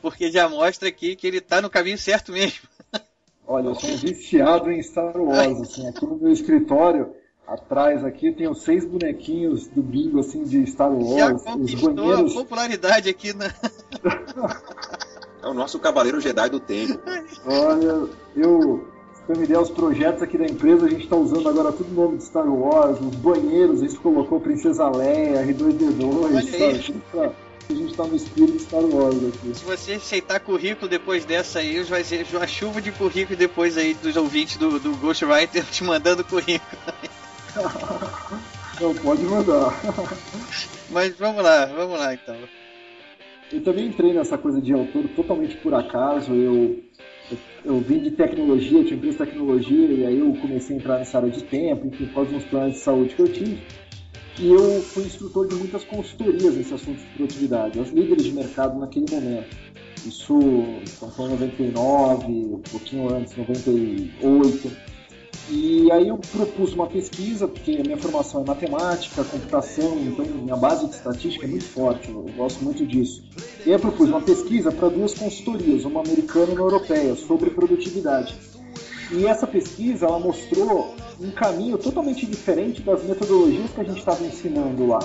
porque 0.00 0.30
já 0.30 0.48
mostra 0.48 0.88
aqui 0.88 1.16
que 1.16 1.26
ele 1.26 1.40
tá 1.40 1.60
no 1.60 1.70
caminho 1.70 1.98
certo 1.98 2.32
mesmo. 2.32 2.69
Olha, 3.52 3.70
eu 3.70 3.74
sou 3.74 3.96
viciado 3.96 4.70
em 4.70 4.80
Star 4.80 5.20
Wars, 5.20 5.60
assim, 5.60 5.84
aqui 5.88 6.06
no 6.06 6.16
meu 6.16 6.30
escritório, 6.30 7.10
atrás 7.44 8.04
aqui, 8.04 8.30
tenho 8.30 8.54
seis 8.54 8.84
bonequinhos 8.84 9.66
do 9.66 9.82
bingo, 9.82 10.20
assim, 10.20 10.44
de 10.44 10.64
Star 10.68 10.92
Wars. 10.92 11.42
Já 11.42 11.56
os 11.56 11.74
banheiros... 11.74 12.30
a 12.30 12.38
popularidade 12.38 13.10
aqui 13.10 13.32
na... 13.36 13.46
é 15.42 15.48
o 15.48 15.52
nosso 15.52 15.80
cavaleiro 15.80 16.20
Jedi 16.20 16.48
do 16.48 16.60
tempo. 16.60 17.00
Olha, 17.44 18.08
eu... 18.36 18.88
Se 19.26 19.36
me 19.36 19.44
der 19.48 19.58
os 19.58 19.70
projetos 19.70 20.22
aqui 20.22 20.38
da 20.38 20.46
empresa, 20.46 20.86
a 20.86 20.88
gente 20.88 21.02
está 21.02 21.16
usando 21.16 21.48
agora 21.48 21.72
tudo 21.72 21.90
o 21.90 22.04
nome 22.04 22.18
de 22.18 22.24
Star 22.24 22.48
Wars, 22.48 23.00
os 23.00 23.16
banheiros, 23.16 23.82
a 23.82 23.86
gente 23.86 23.98
colocou 23.98 24.38
Princesa 24.38 24.88
Leia, 24.88 25.44
R2D2, 25.44 26.92
sabe? 27.12 27.34
A 27.68 27.74
gente 27.74 27.94
tá 27.94 28.04
no 28.04 28.16
espírito 28.16 28.58
Star 28.60 28.84
Wars 28.84 29.16
aqui. 29.16 29.54
Se 29.54 29.64
você 29.64 29.92
aceitar 29.92 30.40
currículo 30.40 30.88
depois 30.88 31.24
dessa 31.24 31.60
aí, 31.60 31.82
vai 31.82 32.02
ser 32.02 32.26
uma 32.32 32.46
chuva 32.46 32.80
de 32.80 32.90
currículo 32.92 33.36
depois 33.36 33.76
aí 33.76 33.94
dos 33.94 34.16
ouvintes 34.16 34.56
do, 34.56 34.78
do 34.78 34.96
Ghostwriter 34.96 35.64
te 35.70 35.84
mandando 35.84 36.24
currículo. 36.24 36.78
Não, 38.80 38.94
pode 38.94 39.22
mandar. 39.24 39.74
Mas 40.88 41.14
vamos 41.16 41.42
lá, 41.42 41.66
vamos 41.66 41.98
lá 41.98 42.14
então. 42.14 42.36
Eu 43.52 43.62
também 43.62 43.88
entrei 43.88 44.12
nessa 44.12 44.38
coisa 44.38 44.60
de 44.60 44.72
autor 44.72 45.04
totalmente 45.14 45.56
por 45.56 45.74
acaso. 45.74 46.32
Eu, 46.32 46.82
eu, 47.30 47.38
eu 47.64 47.80
vim 47.80 47.98
de 47.98 48.12
tecnologia, 48.12 48.84
tinha 48.84 48.96
empresa 48.96 49.18
de 49.18 49.30
tecnologia, 49.30 49.86
e 49.86 50.06
aí 50.06 50.18
eu 50.18 50.32
comecei 50.40 50.76
a 50.76 50.78
entrar 50.78 50.98
nessa 50.98 51.18
área 51.18 51.30
de 51.30 51.42
tempo, 51.42 51.86
enfim, 51.88 52.06
por 52.06 52.14
causa 52.14 52.36
uns 52.36 52.44
planos 52.44 52.74
de 52.74 52.80
saúde 52.80 53.14
que 53.14 53.22
eu 53.22 53.30
tive. 53.30 53.60
E 54.40 54.50
eu 54.50 54.80
fui 54.80 55.04
instrutor 55.04 55.46
de 55.46 55.54
muitas 55.54 55.84
consultorias 55.84 56.54
nesse 56.54 56.72
assunto 56.72 56.98
de 56.98 57.06
produtividade, 57.14 57.78
as 57.78 57.90
líderes 57.90 58.24
de 58.24 58.32
mercado 58.32 58.78
naquele 58.78 59.04
momento. 59.10 59.54
Isso, 60.06 60.38
estamos 60.82 61.14
falando 61.14 61.32
99, 61.32 62.24
um 62.26 62.62
pouquinho 62.70 63.14
antes, 63.14 63.36
98. 63.36 64.70
E 65.50 65.92
aí 65.92 66.08
eu 66.08 66.16
propus 66.16 66.72
uma 66.72 66.86
pesquisa, 66.86 67.46
porque 67.46 67.72
a 67.72 67.82
minha 67.82 67.98
formação 67.98 68.40
é 68.40 68.46
matemática, 68.46 69.22
computação, 69.24 69.98
então 70.00 70.24
minha 70.24 70.56
base 70.56 70.88
de 70.88 70.94
estatística 70.94 71.44
é 71.44 71.48
muito 71.48 71.64
forte, 71.64 72.08
eu 72.08 72.24
gosto 72.34 72.64
muito 72.64 72.86
disso. 72.86 73.22
E 73.66 73.68
aí 73.68 73.72
eu 73.72 73.78
propus 73.78 74.08
uma 74.08 74.22
pesquisa 74.22 74.72
para 74.72 74.88
duas 74.88 75.12
consultorias, 75.12 75.84
uma 75.84 76.00
americana 76.00 76.52
e 76.52 76.54
uma 76.54 76.62
europeia, 76.62 77.14
sobre 77.14 77.50
produtividade. 77.50 78.34
E 79.12 79.26
essa 79.26 79.46
pesquisa 79.46 80.06
ela 80.06 80.18
mostrou 80.18 80.94
um 81.20 81.30
caminho 81.32 81.76
totalmente 81.76 82.24
diferente 82.26 82.80
das 82.82 83.02
metodologias 83.02 83.70
que 83.72 83.80
a 83.80 83.84
gente 83.84 83.98
estava 83.98 84.24
ensinando 84.24 84.86
lá. 84.86 85.00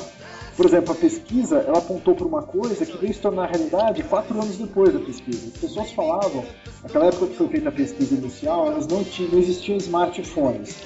Por 0.55 0.65
exemplo, 0.65 0.93
a 0.93 0.95
pesquisa 0.95 1.57
ela 1.57 1.79
apontou 1.79 2.15
para 2.15 2.25
uma 2.25 2.43
coisa 2.43 2.85
que 2.85 2.97
veio 2.97 3.13
se 3.13 3.19
tornar 3.19 3.47
realidade 3.47 4.03
quatro 4.03 4.39
anos 4.39 4.57
depois 4.57 4.93
da 4.93 4.99
pesquisa. 4.99 5.47
As 5.47 5.59
pessoas 5.59 5.91
falavam, 5.91 6.45
naquela 6.81 7.07
época 7.07 7.27
que 7.27 7.35
foi 7.35 7.47
feita 7.49 7.69
a 7.69 7.71
pesquisa 7.71 8.15
inicial, 8.15 8.67
elas 8.67 8.87
não, 8.87 9.03
tinham, 9.03 9.31
não 9.31 9.39
existiam 9.39 9.75
smartphones. 9.77 10.77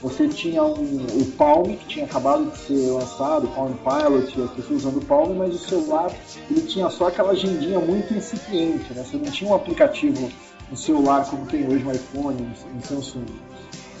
Você 0.00 0.28
tinha 0.28 0.62
um, 0.62 1.06
o 1.20 1.26
Palm, 1.36 1.74
que 1.74 1.86
tinha 1.86 2.04
acabado 2.04 2.50
de 2.50 2.56
ser 2.56 2.90
lançado, 2.92 3.46
o 3.46 3.48
Palm 3.48 3.72
Pilot, 3.72 4.40
as 4.40 4.50
pessoas 4.52 4.84
usando 4.84 4.98
o 4.98 5.04
Palm, 5.04 5.34
mas 5.36 5.54
o 5.54 5.58
celular 5.58 6.10
ele 6.48 6.62
tinha 6.62 6.88
só 6.88 7.08
aquela 7.08 7.32
agendinha 7.32 7.80
muito 7.80 8.14
incipiente, 8.14 8.94
né? 8.94 9.02
Você 9.02 9.16
não 9.16 9.30
tinha 9.30 9.50
um 9.50 9.54
aplicativo 9.54 10.30
no 10.70 10.76
celular 10.76 11.28
como 11.28 11.46
tem 11.46 11.66
hoje 11.66 11.84
no 11.84 11.92
iPhone, 11.92 12.36
no 12.74 12.82
Samsung. 12.82 13.26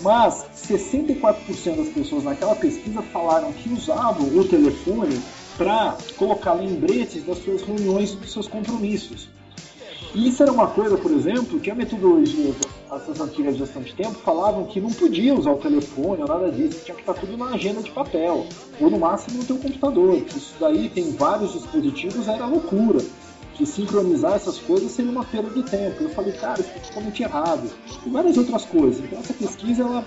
Mas 0.00 0.46
64% 0.54 1.76
das 1.76 1.88
pessoas 1.88 2.24
naquela 2.24 2.54
pesquisa 2.54 3.02
falaram 3.02 3.52
que 3.52 3.68
usavam 3.68 4.26
o 4.28 4.44
telefone 4.44 5.20
para 5.56 5.96
colocar 6.16 6.52
lembretes 6.52 7.24
das 7.24 7.38
suas 7.38 7.62
reuniões, 7.62 8.14
dos 8.14 8.32
seus 8.32 8.46
compromissos. 8.46 9.28
E 10.14 10.28
isso 10.28 10.42
era 10.42 10.52
uma 10.52 10.68
coisa, 10.68 10.96
por 10.96 11.10
exemplo, 11.10 11.58
que 11.58 11.70
a 11.70 11.74
metodologia 11.74 12.54
das 12.88 13.20
antigas 13.20 13.56
gestão 13.56 13.82
de 13.82 13.92
tempo 13.92 14.14
falavam 14.20 14.64
que 14.64 14.80
não 14.80 14.90
podia 14.90 15.34
usar 15.34 15.50
o 15.50 15.58
telefone 15.58 16.22
ou 16.22 16.28
nada 16.28 16.50
disso, 16.50 16.84
tinha 16.84 16.94
que 16.94 17.02
estar 17.02 17.14
tudo 17.14 17.36
na 17.36 17.46
agenda 17.46 17.82
de 17.82 17.90
papel, 17.90 18.46
ou 18.80 18.90
no 18.90 18.98
máximo 18.98 19.38
no 19.38 19.44
teu 19.44 19.58
computador, 19.58 20.16
isso 20.34 20.54
daí 20.60 20.88
tem 20.88 21.10
vários 21.12 21.52
dispositivos, 21.52 22.28
era 22.28 22.46
loucura 22.46 23.00
que 23.58 23.66
sincronizar 23.66 24.34
essas 24.34 24.56
coisas 24.58 24.92
seria 24.92 25.10
uma 25.10 25.24
perda 25.24 25.50
de 25.50 25.68
tempo. 25.68 26.04
Eu 26.04 26.10
falei, 26.10 26.32
cara, 26.34 26.60
isso 26.60 26.70
é 26.70 26.78
totalmente 26.78 27.22
errado. 27.24 27.68
E 28.06 28.08
várias 28.08 28.38
outras 28.38 28.64
coisas. 28.64 29.04
Então 29.04 29.18
essa 29.18 29.34
pesquisa 29.34 29.82
ela 29.82 30.06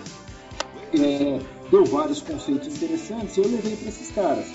é, 0.93 1.39
deu 1.69 1.85
vários 1.85 2.21
conceitos 2.21 2.67
interessantes 2.69 3.35
e 3.35 3.41
eu 3.41 3.47
levei 3.47 3.75
para 3.75 3.89
esses 3.89 4.09
caras. 4.11 4.45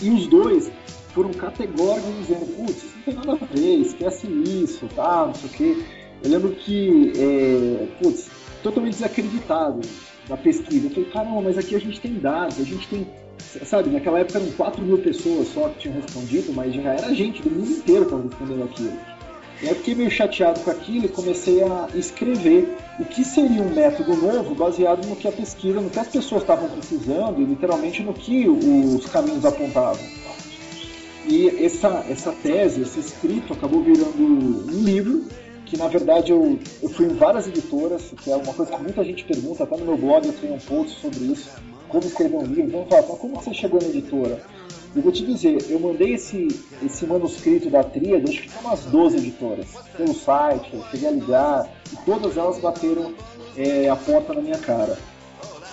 E 0.00 0.08
os 0.08 0.28
dois 0.28 0.70
foram 1.12 1.32
categóricos 1.32 2.14
dizendo, 2.20 2.46
putz, 2.56 2.76
isso 2.76 2.94
não 2.96 3.02
tem 3.02 3.14
nada 3.14 3.32
a 3.32 3.54
ver, 3.54 3.80
esquece 3.80 4.26
isso, 4.26 4.86
tá, 4.94 5.26
não 5.26 5.34
sei 5.34 5.50
o 5.50 5.52
quê. 5.52 5.84
Eu 6.22 6.30
lembro 6.30 6.50
que, 6.54 7.12
é, 7.16 7.86
putz, 8.00 8.28
totalmente 8.62 8.94
desacreditado 8.94 9.80
da 10.28 10.36
pesquisa. 10.36 10.86
Eu 10.86 10.90
falei, 10.90 11.10
caramba, 11.10 11.40
mas 11.42 11.58
aqui 11.58 11.74
a 11.74 11.80
gente 11.80 12.00
tem 12.00 12.14
dados, 12.18 12.60
a 12.60 12.64
gente 12.64 12.86
tem 12.88 13.06
sabe, 13.64 13.90
naquela 13.90 14.20
época 14.20 14.38
eram 14.38 14.50
4 14.52 14.82
mil 14.82 14.98
pessoas 14.98 15.48
só 15.48 15.68
que 15.68 15.80
tinham 15.80 16.00
respondido, 16.00 16.52
mas 16.52 16.74
já 16.74 16.92
era 16.92 17.14
gente 17.14 17.42
do 17.42 17.50
mundo 17.50 17.70
inteiro 17.70 18.06
que 18.06 18.14
estava 18.14 18.22
respondendo 18.22 18.64
aquilo. 18.64 18.98
E 19.62 19.64
aí 19.64 19.68
eu 19.70 19.76
fiquei 19.76 19.94
meio 19.94 20.10
chateado 20.10 20.60
com 20.60 20.70
aquilo 20.70 21.06
e 21.06 21.08
comecei 21.08 21.62
a 21.62 21.88
escrever 21.94 22.76
o 22.98 23.04
que 23.04 23.24
seria 23.24 23.62
um 23.62 23.74
método 23.74 24.14
novo 24.14 24.54
baseado 24.54 25.06
no 25.06 25.16
que 25.16 25.26
a 25.26 25.32
pesquisa, 25.32 25.80
no 25.80 25.88
que 25.88 25.98
as 25.98 26.08
pessoas 26.08 26.42
estavam 26.42 26.68
precisando 26.68 27.40
e 27.40 27.44
literalmente 27.44 28.02
no 28.02 28.12
que 28.12 28.46
os 28.46 29.06
caminhos 29.06 29.44
apontavam. 29.44 30.04
E 31.26 31.48
essa, 31.64 32.04
essa 32.08 32.32
tese, 32.32 32.82
esse 32.82 33.00
escrito 33.00 33.52
acabou 33.54 33.82
virando 33.82 34.22
um 34.22 34.84
livro 34.84 35.24
que 35.64 35.76
na 35.76 35.88
verdade 35.88 36.30
eu, 36.30 36.58
eu 36.80 36.88
fui 36.88 37.06
em 37.06 37.14
várias 37.14 37.48
editoras, 37.48 38.12
que 38.22 38.30
é 38.30 38.36
uma 38.36 38.54
coisa 38.54 38.70
que 38.70 38.82
muita 38.82 39.02
gente 39.02 39.24
pergunta, 39.24 39.64
até 39.64 39.76
no 39.76 39.84
meu 39.84 39.96
blog 39.96 40.24
eu 40.24 40.32
tenho 40.32 40.54
um 40.54 40.58
post 40.58 41.00
sobre 41.00 41.24
isso 41.24 41.50
como 41.88 42.04
escrever 42.04 42.36
um 42.36 42.44
livro, 42.44 42.70
vamos 42.72 42.88
falar, 42.88 43.06
mas 43.08 43.18
como 43.18 43.34
você 43.36 43.54
chegou 43.54 43.80
na 43.80 43.88
editora? 43.88 44.40
Eu 44.94 45.02
vou 45.02 45.12
te 45.12 45.26
dizer, 45.26 45.58
eu 45.68 45.78
mandei 45.78 46.14
esse, 46.14 46.48
esse 46.82 47.06
manuscrito 47.06 47.68
da 47.68 47.84
tríade, 47.84 48.30
acho 48.30 48.42
que 48.42 48.48
foi 48.48 48.64
umas 48.64 48.80
12 48.86 49.18
editoras, 49.18 49.66
pelo 49.96 50.14
site, 50.14 50.70
eu 50.72 50.82
cheguei 50.90 51.08
a 51.08 51.12
ligar, 51.12 51.70
e 51.92 51.96
todas 52.06 52.36
elas 52.36 52.58
bateram 52.58 53.12
é, 53.56 53.90
a 53.90 53.96
porta 53.96 54.32
na 54.32 54.40
minha 54.40 54.58
cara. 54.58 54.98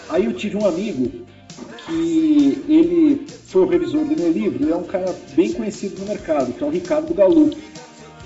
Aí 0.09 0.25
eu 0.25 0.33
tive 0.33 0.57
um 0.57 0.65
amigo 0.65 1.25
que 1.85 2.63
ele 2.67 3.25
foi 3.45 3.61
o 3.61 3.65
revisor 3.65 4.03
do 4.03 4.15
meu 4.15 4.31
livro, 4.31 4.63
ele 4.63 4.73
é 4.73 4.75
um 4.75 4.83
cara 4.83 5.15
bem 5.33 5.53
conhecido 5.53 6.01
no 6.01 6.07
mercado, 6.07 6.51
que 6.51 6.61
é 6.63 6.67
o 6.67 6.69
Ricardo 6.69 7.13
Galupo. 7.13 7.55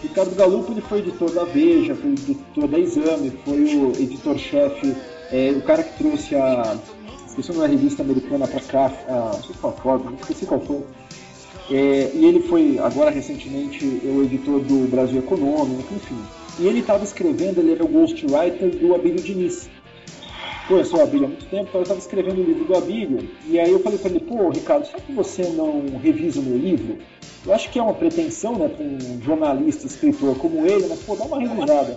Ricardo 0.01 0.35
Galupo 0.35 0.71
ele 0.71 0.81
foi 0.81 0.99
editor 0.99 1.31
da 1.31 1.43
Veja, 1.43 1.95
foi 1.95 2.11
editor 2.11 2.67
da 2.67 2.79
Exame, 2.79 3.31
foi 3.43 3.75
o 3.75 3.91
editor-chefe, 3.91 4.95
é, 5.31 5.51
o 5.51 5.61
cara 5.61 5.83
que 5.83 5.97
trouxe 5.97 6.35
a 6.35 6.77
isso 7.37 7.63
é 7.63 7.67
revista 7.67 8.01
americana 8.01 8.47
para 8.47 8.59
cá, 8.61 8.91
ah, 9.07 9.39
não 9.63 9.71
foi, 9.71 9.97
não 9.97 10.15
esqueci 10.15 10.45
qual 10.45 10.59
foi. 10.61 10.83
É, 11.69 12.11
e 12.13 12.25
ele 12.25 12.41
foi, 12.41 12.79
agora 12.79 13.09
recentemente, 13.11 13.85
o 13.85 14.23
editor 14.23 14.61
do 14.61 14.89
Brasil 14.89 15.19
Econômico, 15.19 15.93
enfim. 15.93 16.17
E 16.59 16.65
ele 16.65 16.79
estava 16.79 17.03
escrevendo, 17.03 17.59
ele 17.59 17.73
era 17.73 17.83
o 17.83 17.87
ghostwriter 17.87 18.75
do 18.77 18.95
Abílio 18.95 19.21
Diniz. 19.21 19.69
Conheceu 20.67 20.99
o 20.99 21.03
Abílio 21.03 21.25
há 21.25 21.29
muito 21.29 21.45
tempo, 21.45 21.63
então 21.69 21.79
eu 21.79 21.83
estava 21.83 21.99
escrevendo 21.99 22.41
o 22.41 22.43
livro 22.43 22.65
do 22.65 22.75
Abílio, 22.75 23.29
e 23.45 23.59
aí 23.59 23.71
eu 23.71 23.79
falei 23.79 23.97
para 23.97 24.09
ele, 24.09 24.19
pô, 24.19 24.49
Ricardo, 24.49 24.85
será 24.85 24.99
que 24.99 25.13
você 25.13 25.43
não 25.49 25.97
revisa 26.01 26.39
o 26.39 26.43
meu 26.43 26.57
livro? 26.57 26.97
Eu 27.45 27.53
acho 27.53 27.69
que 27.69 27.79
é 27.79 27.81
uma 27.81 27.93
pretensão, 27.93 28.57
né, 28.57 28.67
para 28.67 28.83
um 28.83 29.21
jornalista, 29.21 29.87
escritor 29.87 30.35
como 30.37 30.65
ele, 30.65 30.87
mas, 30.87 30.99
pô, 30.99 31.15
dá 31.15 31.23
uma 31.23 31.39
revisada. 31.39 31.95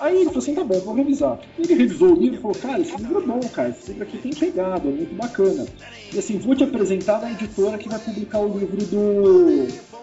Aí 0.00 0.16
ele 0.16 0.26
falou 0.26 0.38
assim, 0.38 0.54
tá 0.54 0.64
bom, 0.64 0.78
vou 0.80 0.94
revisar. 0.94 1.38
Ele 1.58 1.74
revisou 1.74 2.12
o 2.12 2.20
livro 2.20 2.38
e 2.38 2.42
falou, 2.42 2.56
cara, 2.56 2.80
esse 2.80 2.96
livro 2.96 3.22
é 3.22 3.26
bom, 3.26 3.40
cara, 3.48 3.68
esse 3.68 3.88
livro 3.88 4.02
aqui 4.02 4.18
tem 4.18 4.32
pegada, 4.32 4.88
é 4.88 4.92
muito 4.92 5.14
bacana. 5.14 5.66
E 6.12 6.18
assim, 6.18 6.38
vou 6.38 6.54
te 6.54 6.64
apresentar 6.64 7.20
na 7.20 7.30
editora 7.30 7.78
que 7.78 7.88
vai 7.88 7.98
publicar 7.98 8.38
o 8.38 8.58
livro 8.58 8.76
do 8.84 9.94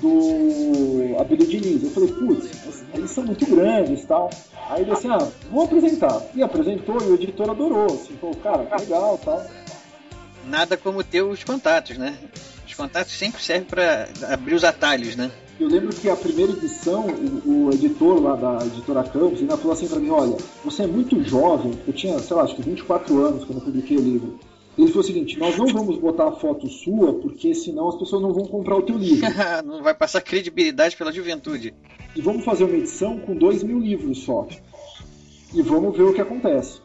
do 0.00 1.16
Abelho 1.20 1.46
Diniz. 1.46 1.82
Eu 1.82 1.90
falei, 1.90 2.10
putz, 2.12 2.50
eles 2.94 3.10
são 3.10 3.24
muito 3.24 3.46
grandes 3.46 4.02
e 4.02 4.06
tal. 4.06 4.30
Aí 4.68 4.82
ele 4.82 4.92
assim, 4.92 5.08
ah, 5.08 5.28
vou 5.50 5.64
apresentar. 5.64 6.22
E 6.34 6.42
apresentou 6.42 7.00
e 7.02 7.04
o 7.04 7.14
editor 7.14 7.50
adorou, 7.50 7.86
assim, 7.86 8.16
falou, 8.20 8.36
cara, 8.36 8.76
legal 8.78 9.18
tal. 9.22 9.44
Nada 10.46 10.76
como 10.76 11.04
ter 11.04 11.22
os 11.22 11.44
contatos, 11.44 11.98
né? 11.98 12.16
Os 12.66 12.74
contatos 12.74 13.12
sempre 13.12 13.42
servem 13.42 13.66
para 13.66 14.08
abrir 14.32 14.54
os 14.54 14.64
atalhos, 14.64 15.16
né? 15.16 15.30
Eu 15.60 15.68
lembro 15.68 15.94
que 15.94 16.08
a 16.08 16.16
primeira 16.16 16.52
edição, 16.52 17.06
o, 17.44 17.66
o 17.66 17.70
editor 17.70 18.18
lá 18.18 18.34
da 18.34 18.64
editora 18.64 19.04
Campos 19.04 19.40
ainda 19.40 19.58
falou 19.58 19.74
assim 19.74 19.86
para 19.86 20.00
mim: 20.00 20.08
olha, 20.08 20.38
você 20.64 20.84
é 20.84 20.86
muito 20.86 21.22
jovem, 21.22 21.78
eu 21.86 21.92
tinha, 21.92 22.18
sei 22.18 22.34
lá, 22.34 22.44
acho 22.44 22.56
que 22.56 22.62
24 22.62 23.18
anos 23.18 23.44
quando 23.44 23.58
eu 23.58 23.64
publiquei 23.66 23.98
o 23.98 24.00
livro. 24.00 24.40
Ele 24.78 24.88
falou 24.88 25.02
o 25.02 25.06
seguinte: 25.06 25.38
nós 25.38 25.58
não 25.58 25.66
vamos 25.66 25.98
botar 25.98 26.28
a 26.28 26.32
foto 26.32 26.66
sua, 26.66 27.12
porque 27.12 27.54
senão 27.54 27.90
as 27.90 27.96
pessoas 27.96 28.22
não 28.22 28.32
vão 28.32 28.46
comprar 28.46 28.76
o 28.76 28.82
teu 28.82 28.96
livro. 28.96 29.28
não 29.66 29.82
vai 29.82 29.92
passar 29.92 30.22
credibilidade 30.22 30.96
pela 30.96 31.12
juventude. 31.12 31.74
E 32.16 32.22
vamos 32.22 32.42
fazer 32.42 32.64
uma 32.64 32.76
edição 32.78 33.18
com 33.18 33.36
dois 33.36 33.62
mil 33.62 33.78
livros 33.78 34.20
só. 34.20 34.48
E 35.54 35.60
vamos 35.60 35.94
ver 35.94 36.04
o 36.04 36.14
que 36.14 36.22
acontece. 36.22 36.80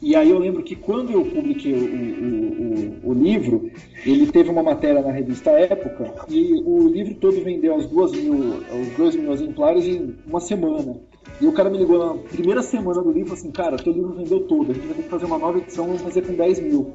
E 0.00 0.14
aí 0.14 0.30
eu 0.30 0.38
lembro 0.38 0.62
que 0.62 0.76
quando 0.76 1.10
eu 1.10 1.24
publiquei 1.24 1.72
o, 1.72 1.76
o, 1.76 3.08
o, 3.08 3.10
o, 3.10 3.12
livro, 3.12 3.70
ele 4.06 4.30
teve 4.30 4.48
uma 4.48 4.62
matéria 4.62 5.02
na 5.02 5.10
revista 5.10 5.50
Época 5.50 6.14
e 6.28 6.62
o 6.64 6.88
livro 6.88 7.14
todo 7.14 7.42
vendeu 7.42 7.74
aos 7.74 7.86
duas 7.86 8.12
mil, 8.12 8.62
aos 8.70 8.88
dois 8.96 9.16
mil 9.16 9.32
exemplares 9.32 9.84
em 9.86 10.14
uma 10.26 10.40
semana. 10.40 10.96
E 11.40 11.46
o 11.46 11.52
cara 11.52 11.68
me 11.68 11.78
ligou 11.78 11.98
na 11.98 12.22
primeira 12.22 12.62
semana 12.62 13.02
do 13.02 13.10
livro 13.10 13.32
assim, 13.32 13.50
cara, 13.50 13.76
teu 13.76 13.92
livro 13.92 14.14
vendeu 14.14 14.40
todo, 14.40 14.70
a 14.70 14.74
gente 14.74 14.86
vai 14.86 14.96
ter 14.96 15.02
que 15.02 15.08
fazer 15.08 15.24
uma 15.26 15.38
nova 15.38 15.58
edição, 15.58 15.86
vamos 15.86 16.02
fazer 16.02 16.22
com 16.22 16.32
10 16.32 16.60
mil. 16.60 16.92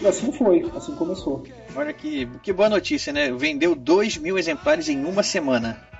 E 0.00 0.06
assim 0.06 0.30
foi, 0.30 0.64
assim 0.74 0.94
começou. 0.94 1.42
Olha 1.74 1.92
que, 1.92 2.26
que 2.42 2.52
boa 2.52 2.68
notícia, 2.68 3.12
né? 3.12 3.32
Vendeu 3.32 3.74
2 3.74 4.18
mil 4.18 4.38
exemplares 4.38 4.88
em 4.88 5.04
uma 5.04 5.22
semana. 5.22 5.80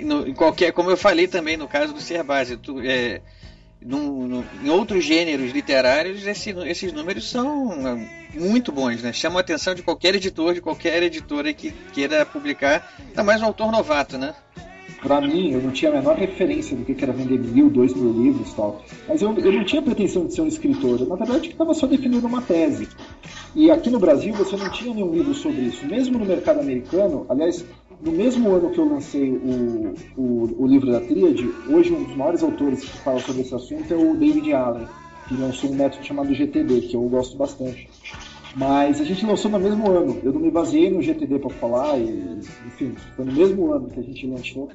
No, 0.00 0.28
em 0.28 0.32
qualquer, 0.32 0.72
como 0.72 0.92
eu 0.92 0.96
falei 0.96 1.26
também 1.26 1.56
no 1.56 1.66
caso 1.66 1.92
do 1.92 2.00
Serbase, 2.00 2.56
tu, 2.56 2.80
é, 2.80 3.20
no, 3.84 4.26
no, 4.26 4.44
em 4.62 4.70
outros 4.70 5.04
gêneros 5.04 5.52
literários, 5.52 6.26
esse, 6.26 6.50
esses 6.66 6.92
números 6.92 7.28
são 7.28 7.72
é, 7.86 8.38
muito 8.38 8.72
bons, 8.72 9.02
né? 9.02 9.12
Chamam 9.12 9.38
a 9.38 9.40
atenção 9.40 9.74
de 9.74 9.82
qualquer 9.82 10.14
editor, 10.14 10.54
de 10.54 10.60
qualquer 10.60 11.02
editora 11.02 11.52
que 11.52 11.72
queira 11.92 12.24
publicar, 12.24 12.94
ainda 13.08 13.22
mais 13.22 13.42
um 13.42 13.46
autor 13.46 13.70
novato, 13.70 14.16
né? 14.16 14.34
Para 15.02 15.20
mim, 15.20 15.50
eu 15.50 15.60
não 15.60 15.72
tinha 15.72 15.90
a 15.90 15.94
menor 15.94 16.16
referência 16.16 16.76
do 16.76 16.84
que 16.84 17.02
era 17.02 17.12
vender 17.12 17.36
mil, 17.36 17.68
dois 17.68 17.92
mil 17.92 18.12
livros 18.12 18.52
e 18.52 18.54
tal. 18.54 18.84
Mas 19.08 19.20
eu, 19.20 19.36
eu 19.36 19.52
não 19.52 19.64
tinha 19.64 19.82
pretensão 19.82 20.26
de 20.26 20.34
ser 20.34 20.42
um 20.42 20.46
escritor. 20.46 21.00
Eu, 21.00 21.06
na 21.08 21.16
verdade, 21.16 21.48
estava 21.48 21.74
só 21.74 21.88
definindo 21.88 22.24
uma 22.24 22.40
tese. 22.40 22.88
E 23.52 23.68
aqui 23.68 23.90
no 23.90 23.98
Brasil, 23.98 24.32
você 24.32 24.56
não 24.56 24.70
tinha 24.70 24.94
nenhum 24.94 25.12
livro 25.12 25.34
sobre 25.34 25.62
isso. 25.62 25.84
Mesmo 25.86 26.20
no 26.20 26.24
mercado 26.24 26.60
americano, 26.60 27.26
aliás, 27.28 27.64
no 28.02 28.12
mesmo 28.12 28.50
ano 28.50 28.70
que 28.70 28.78
eu 28.78 28.84
lancei 28.84 29.30
o, 29.30 29.94
o, 30.16 30.64
o 30.64 30.66
livro 30.66 30.90
da 30.90 31.00
Tríade, 31.00 31.48
hoje 31.68 31.92
um 31.92 32.02
dos 32.02 32.16
maiores 32.16 32.42
autores 32.42 32.80
que 32.80 32.98
fala 32.98 33.20
sobre 33.20 33.42
esse 33.42 33.54
assunto 33.54 33.92
é 33.92 33.96
o 33.96 34.16
David 34.16 34.52
Allen, 34.52 34.88
que 35.28 35.34
lançou 35.34 35.70
um 35.70 35.74
método 35.74 36.04
chamado 36.04 36.34
GTD, 36.34 36.80
que 36.82 36.96
eu 36.96 37.02
gosto 37.02 37.36
bastante. 37.36 37.88
Mas 38.56 39.00
a 39.00 39.04
gente 39.04 39.24
lançou 39.24 39.50
no 39.50 39.58
mesmo 39.58 39.90
ano. 39.90 40.20
Eu 40.22 40.32
não 40.32 40.40
me 40.40 40.50
baseei 40.50 40.90
no 40.90 41.00
GTD 41.00 41.38
para 41.38 41.50
falar, 41.50 41.98
e, 41.98 42.40
enfim, 42.66 42.94
foi 43.16 43.24
no 43.24 43.32
mesmo 43.32 43.72
ano 43.72 43.88
que 43.88 44.00
a 44.00 44.02
gente 44.02 44.26
lançou. 44.26 44.68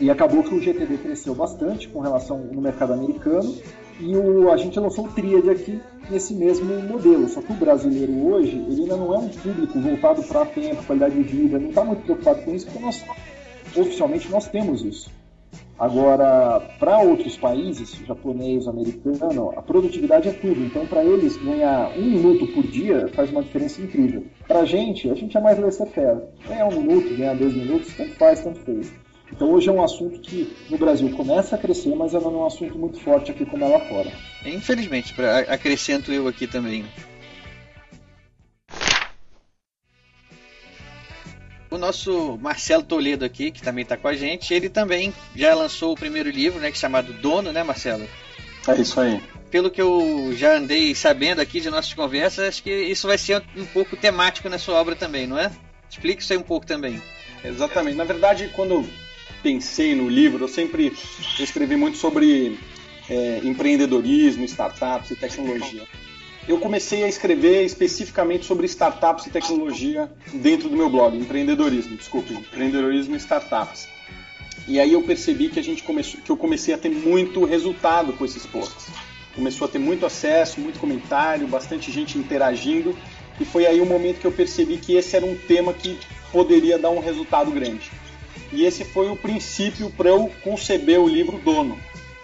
E 0.00 0.10
acabou 0.10 0.42
que 0.42 0.54
o 0.54 0.60
GTD 0.60 0.98
cresceu 0.98 1.34
bastante 1.34 1.86
com 1.88 2.00
relação 2.00 2.38
no 2.38 2.60
mercado 2.60 2.94
americano. 2.94 3.54
E 4.00 4.16
o, 4.16 4.50
a 4.50 4.56
gente 4.56 4.78
lançou 4.78 5.06
o 5.06 5.12
Triad 5.12 5.48
aqui 5.50 5.80
nesse 6.10 6.34
mesmo 6.34 6.80
modelo. 6.82 7.28
Só 7.28 7.42
que 7.42 7.52
o 7.52 7.56
brasileiro 7.56 8.26
hoje, 8.26 8.56
ele 8.56 8.82
ainda 8.82 8.96
não 8.96 9.14
é 9.14 9.18
um 9.18 9.28
público 9.28 9.80
voltado 9.80 10.22
para 10.22 10.46
tempo, 10.46 10.84
qualidade 10.84 11.14
de 11.16 11.22
vida, 11.22 11.58
não 11.58 11.70
está 11.70 11.84
muito 11.84 12.02
preocupado 12.02 12.42
com 12.42 12.54
isso, 12.54 12.66
porque 12.66 12.78
nós, 12.78 13.04
oficialmente, 13.76 14.30
nós 14.30 14.48
temos 14.48 14.82
isso. 14.82 15.10
Agora, 15.78 16.60
para 16.80 16.98
outros 16.98 17.36
países, 17.36 17.92
japonês, 18.04 18.66
americano, 18.66 19.52
a 19.56 19.62
produtividade 19.62 20.28
é 20.28 20.32
tudo. 20.32 20.60
Então, 20.64 20.84
para 20.86 21.04
eles, 21.04 21.36
ganhar 21.36 21.96
um 21.96 22.02
minuto 22.02 22.48
por 22.48 22.66
dia 22.66 23.08
faz 23.14 23.30
uma 23.30 23.44
diferença 23.44 23.80
incrível. 23.80 24.24
Para 24.46 24.60
a 24.60 24.64
gente, 24.64 25.08
a 25.08 25.14
gente 25.14 25.36
é 25.36 25.40
mais 25.40 25.56
laissez-faire. 25.56 26.22
Ganhar 26.48 26.66
um 26.66 26.82
minuto, 26.82 27.16
ganhar 27.16 27.36
dois 27.36 27.54
minutos, 27.54 27.94
tanto 27.96 28.12
faz, 28.16 28.42
tanto 28.42 28.58
fez. 28.60 28.92
Então, 29.32 29.52
hoje 29.52 29.68
é 29.68 29.72
um 29.72 29.82
assunto 29.82 30.18
que 30.20 30.56
no 30.70 30.78
Brasil 30.78 31.10
começa 31.10 31.54
a 31.54 31.58
crescer, 31.58 31.94
mas 31.94 32.14
ainda 32.14 32.30
não 32.30 32.40
é 32.40 32.42
um 32.44 32.46
assunto 32.46 32.78
muito 32.78 32.98
forte 33.00 33.30
aqui 33.30 33.44
como 33.44 33.64
é 33.64 33.68
lá 33.68 33.80
fora. 33.80 34.10
Infelizmente, 34.44 35.14
acrescento 35.48 36.12
eu 36.12 36.26
aqui 36.26 36.46
também. 36.46 36.84
O 41.70 41.76
nosso 41.76 42.38
Marcelo 42.40 42.82
Toledo 42.82 43.24
aqui, 43.24 43.50
que 43.50 43.60
também 43.60 43.82
está 43.82 43.96
com 43.96 44.08
a 44.08 44.14
gente, 44.14 44.54
ele 44.54 44.70
também 44.70 45.12
já 45.36 45.54
lançou 45.54 45.92
o 45.92 45.96
primeiro 45.96 46.30
livro, 46.30 46.58
né, 46.58 46.70
que 46.70 46.78
é 46.78 46.80
chamado 46.80 47.12
Dono, 47.12 47.52
né, 47.52 47.62
Marcelo? 47.62 48.08
É 48.66 48.80
isso 48.80 48.98
aí. 48.98 49.22
Pelo 49.50 49.70
que 49.70 49.80
eu 49.80 50.32
já 50.34 50.56
andei 50.56 50.94
sabendo 50.94 51.40
aqui 51.40 51.60
de 51.60 51.70
nossas 51.70 51.92
conversas, 51.92 52.48
acho 52.48 52.62
que 52.62 52.70
isso 52.70 53.06
vai 53.06 53.18
ser 53.18 53.42
um 53.56 53.66
pouco 53.66 53.96
temático 53.96 54.48
na 54.48 54.58
sua 54.58 54.80
obra 54.80 54.96
também, 54.96 55.26
não 55.26 55.38
é? 55.38 55.50
Explique 55.88 56.22
isso 56.22 56.32
aí 56.32 56.38
um 56.38 56.42
pouco 56.42 56.66
também. 56.66 57.00
Exatamente. 57.44 57.96
Na 57.96 58.04
verdade, 58.04 58.50
quando 58.54 58.88
pensei 59.42 59.94
no 59.94 60.08
livro, 60.08 60.44
eu 60.44 60.48
sempre 60.48 60.92
escrevi 61.38 61.76
muito 61.76 61.98
sobre 61.98 62.58
é, 63.08 63.40
empreendedorismo, 63.44 64.44
startups 64.44 65.10
e 65.10 65.16
tecnologia 65.16 65.86
eu 66.48 66.58
comecei 66.58 67.04
a 67.04 67.08
escrever 67.08 67.62
especificamente 67.64 68.46
sobre 68.46 68.64
startups 68.64 69.26
e 69.26 69.30
tecnologia 69.30 70.10
dentro 70.32 70.70
do 70.70 70.76
meu 70.76 70.88
blog, 70.88 71.14
empreendedorismo, 71.14 71.94
desculpe, 71.94 72.32
empreendedorismo 72.32 73.14
e 73.14 73.18
startups. 73.18 73.86
E 74.66 74.80
aí 74.80 74.94
eu 74.94 75.02
percebi 75.02 75.50
que 75.50 75.60
a 75.60 75.62
gente 75.62 75.82
começou, 75.82 76.20
que 76.22 76.30
eu 76.30 76.36
comecei 76.38 76.72
a 76.72 76.78
ter 76.78 76.88
muito 76.88 77.44
resultado 77.44 78.14
com 78.14 78.24
esses 78.24 78.46
posts. 78.46 78.86
Começou 79.34 79.66
a 79.66 79.70
ter 79.70 79.78
muito 79.78 80.06
acesso, 80.06 80.58
muito 80.58 80.80
comentário, 80.80 81.46
bastante 81.46 81.92
gente 81.92 82.16
interagindo, 82.16 82.96
e 83.38 83.44
foi 83.44 83.66
aí 83.66 83.80
o 83.80 83.86
momento 83.86 84.18
que 84.18 84.26
eu 84.26 84.32
percebi 84.32 84.78
que 84.78 84.94
esse 84.94 85.14
era 85.14 85.26
um 85.26 85.36
tema 85.36 85.74
que 85.74 85.98
poderia 86.32 86.78
dar 86.78 86.90
um 86.90 86.98
resultado 86.98 87.50
grande. 87.50 87.90
E 88.52 88.64
esse 88.64 88.84
foi 88.84 89.10
o 89.10 89.16
princípio 89.16 89.90
para 89.90 90.08
eu 90.08 90.30
conceber 90.42 90.98
o 91.00 91.08
livro 91.08 91.38
Dono, 91.38 91.78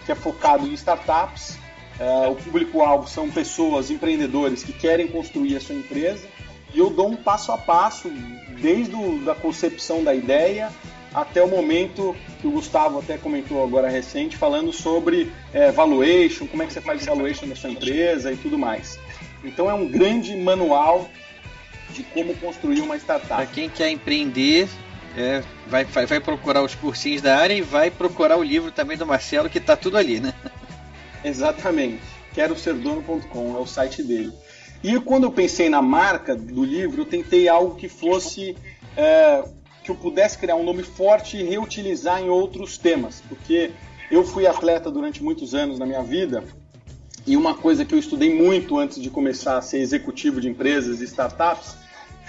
que 0.05 0.11
é 0.11 0.15
focado 0.15 0.65
em 0.65 0.73
startups 0.73 1.57
é, 1.99 2.27
o 2.27 2.35
público-alvo 2.35 3.07
são 3.07 3.29
pessoas, 3.29 3.89
empreendedores 3.89 4.63
que 4.63 4.73
querem 4.73 5.07
construir 5.07 5.55
a 5.55 5.61
sua 5.61 5.75
empresa 5.75 6.27
e 6.73 6.79
eu 6.79 6.89
dou 6.89 7.09
um 7.09 7.15
passo 7.15 7.53
a 7.53 7.57
passo, 7.57 8.11
desde 8.59 8.95
a 9.29 9.35
concepção 9.35 10.03
da 10.03 10.13
ideia 10.13 10.71
até 11.13 11.41
o 11.41 11.47
momento 11.47 12.13
que 12.41 12.47
o 12.47 12.51
Gustavo 12.51 12.99
até 12.99 13.17
comentou 13.17 13.63
agora 13.63 13.87
recente, 13.87 14.35
falando 14.35 14.73
sobre 14.73 15.31
é, 15.53 15.71
valuation, 15.71 16.45
como 16.45 16.63
é 16.63 16.65
que 16.65 16.73
você 16.73 16.81
faz 16.81 17.05
valuation 17.05 17.47
da 17.47 17.55
sua 17.55 17.69
empresa 17.69 18.33
e 18.33 18.35
tudo 18.35 18.57
mais. 18.57 18.99
Então 19.41 19.69
é 19.69 19.73
um 19.73 19.87
grande 19.87 20.35
manual 20.35 21.09
de 21.91 22.03
como 22.03 22.35
construir 22.35 22.81
uma 22.81 22.97
startup. 22.97 23.29
Para 23.29 23.45
quem 23.45 23.69
quer 23.69 23.89
empreender, 23.89 24.67
é, 25.17 25.43
vai, 25.67 25.85
vai, 25.85 26.05
vai 26.05 26.19
procurar 26.19 26.63
os 26.63 26.75
cursinhos 26.75 27.21
da 27.21 27.37
área 27.37 27.53
e 27.53 27.61
vai 27.61 27.89
procurar 27.89 28.37
o 28.37 28.43
livro 28.43 28.71
também 28.71 28.97
do 28.97 29.05
Marcelo, 29.05 29.49
que 29.49 29.57
está 29.57 29.75
tudo 29.75 29.97
ali, 29.97 30.19
né? 30.19 30.33
Exatamente. 31.23 32.01
Quero 32.33 32.57
ser 32.57 32.73
dono.com 32.73 33.55
é 33.57 33.59
o 33.59 33.65
site 33.65 34.03
dele. 34.03 34.33
E 34.83 34.99
quando 34.99 35.23
eu 35.23 35.31
pensei 35.31 35.69
na 35.69 35.81
marca 35.81 36.35
do 36.35 36.63
livro, 36.63 37.01
eu 37.01 37.05
tentei 37.05 37.47
algo 37.47 37.75
que 37.75 37.87
fosse 37.87 38.55
é, 38.95 39.43
que 39.83 39.89
eu 39.89 39.95
pudesse 39.95 40.37
criar 40.37 40.55
um 40.55 40.63
nome 40.63 40.83
forte 40.83 41.37
e 41.37 41.43
reutilizar 41.43 42.21
em 42.21 42.29
outros 42.29 42.77
temas, 42.77 43.23
porque 43.27 43.71
eu 44.11 44.23
fui 44.23 44.45
atleta 44.45 44.91
durante 44.91 45.23
muitos 45.23 45.55
anos 45.55 45.79
na 45.79 45.85
minha 45.85 46.03
vida 46.03 46.43
e 47.25 47.35
uma 47.35 47.55
coisa 47.55 47.83
que 47.83 47.95
eu 47.95 47.99
estudei 47.99 48.33
muito 48.33 48.77
antes 48.77 49.01
de 49.01 49.09
começar 49.09 49.57
a 49.57 49.61
ser 49.61 49.79
executivo 49.79 50.39
de 50.39 50.47
empresas 50.47 51.01
e 51.01 51.05
startups 51.05 51.75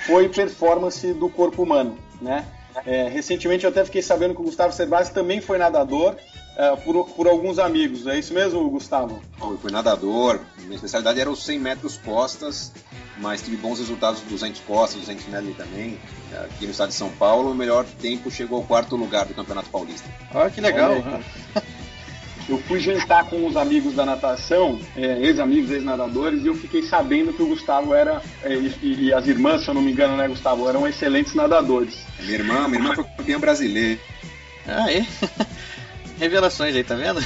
foi 0.06 0.28
performance 0.28 1.12
do 1.12 1.28
corpo 1.28 1.62
humano, 1.62 1.98
né? 2.20 2.46
É, 2.84 3.08
recentemente 3.08 3.64
eu 3.64 3.70
até 3.70 3.84
fiquei 3.84 4.02
sabendo 4.02 4.34
que 4.34 4.40
o 4.40 4.44
Gustavo 4.44 4.72
Cerbasi 4.72 5.12
também 5.12 5.40
foi 5.40 5.58
nadador 5.58 6.16
é, 6.56 6.76
por, 6.76 7.06
por 7.10 7.26
alguns 7.26 7.58
amigos. 7.58 8.06
É 8.06 8.18
isso 8.18 8.34
mesmo, 8.34 8.68
Gustavo? 8.68 9.20
Eu 9.40 9.58
fui 9.58 9.70
nadador, 9.70 10.40
minha 10.58 10.74
especialidade 10.74 11.20
era 11.20 11.30
os 11.30 11.44
100 11.44 11.58
metros 11.58 11.96
costas, 11.98 12.72
mas 13.18 13.42
tive 13.42 13.56
bons 13.56 13.78
resultados 13.78 14.20
dos 14.20 14.30
200 14.30 14.60
costas, 14.62 15.00
200 15.00 15.26
metros 15.26 15.56
também. 15.56 15.98
Aqui 16.44 16.64
no 16.64 16.72
estado 16.72 16.88
de 16.88 16.94
São 16.94 17.10
Paulo, 17.10 17.50
o 17.50 17.54
melhor 17.54 17.84
tempo 18.00 18.30
chegou 18.30 18.58
ao 18.58 18.64
quarto 18.64 18.96
lugar 18.96 19.26
do 19.26 19.34
Campeonato 19.34 19.70
Paulista. 19.70 20.08
Olha 20.34 20.50
que 20.50 20.60
legal! 20.60 20.92
eu 22.48 22.58
fui 22.58 22.78
jantar 22.78 23.24
com 23.24 23.46
os 23.46 23.56
amigos 23.56 23.94
da 23.94 24.06
natação, 24.06 24.78
é, 24.96 25.18
ex-amigos, 25.20 25.70
ex-nadadores, 25.70 26.44
e 26.44 26.46
eu 26.46 26.54
fiquei 26.54 26.82
sabendo 26.82 27.32
que 27.32 27.42
o 27.42 27.48
Gustavo 27.48 27.94
era, 27.94 28.22
é, 28.42 28.54
e, 28.54 29.06
e, 29.06 29.12
as 29.12 29.26
irmãs, 29.26 29.62
se 29.62 29.68
eu 29.68 29.74
não 29.74 29.82
me 29.82 29.92
engano, 29.92 30.16
né, 30.16 30.28
Gustavo, 30.28 30.68
eram 30.68 30.86
excelentes 30.86 31.34
nadadores. 31.34 31.98
Minha 32.20 32.34
irmã, 32.34 32.68
minha 32.68 32.80
irmã 32.80 32.94
foi 32.94 33.04
campeã 33.04 33.40
brasileira. 33.40 34.00
Ah, 34.66 34.92
é? 34.92 35.06
Revelações 36.18 36.74
aí, 36.74 36.84
tá 36.84 36.94
vendo? 36.94 37.20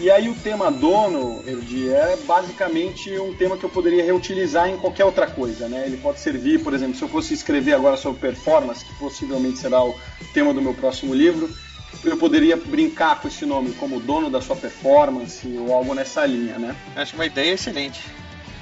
E 0.00 0.12
aí 0.12 0.28
o 0.28 0.34
tema 0.36 0.70
dono, 0.70 1.42
Erdi, 1.44 1.88
é 1.88 2.16
basicamente 2.24 3.10
um 3.18 3.34
tema 3.34 3.56
que 3.56 3.64
eu 3.64 3.68
poderia 3.68 4.04
reutilizar 4.04 4.68
em 4.68 4.76
qualquer 4.76 5.04
outra 5.04 5.26
coisa, 5.26 5.68
né? 5.68 5.86
Ele 5.86 5.96
pode 5.96 6.20
servir, 6.20 6.62
por 6.62 6.72
exemplo, 6.72 6.94
se 6.94 7.02
eu 7.02 7.08
fosse 7.08 7.34
escrever 7.34 7.72
agora 7.72 7.96
sobre 7.96 8.20
performance, 8.20 8.84
que 8.84 8.94
possivelmente 8.94 9.58
será 9.58 9.82
o 9.84 9.98
tema 10.32 10.54
do 10.54 10.62
meu 10.62 10.72
próximo 10.72 11.12
livro, 11.12 11.50
eu 12.04 12.16
poderia 12.16 12.56
brincar 12.56 13.20
com 13.20 13.28
esse 13.28 13.44
nome 13.44 13.72
como 13.72 14.00
dono 14.00 14.30
da 14.30 14.40
sua 14.40 14.56
performance 14.56 15.46
ou 15.58 15.72
algo 15.72 15.94
nessa 15.94 16.24
linha, 16.24 16.58
né? 16.58 16.76
Acho 16.94 17.14
uma 17.14 17.26
ideia 17.26 17.52
excelente. 17.52 18.00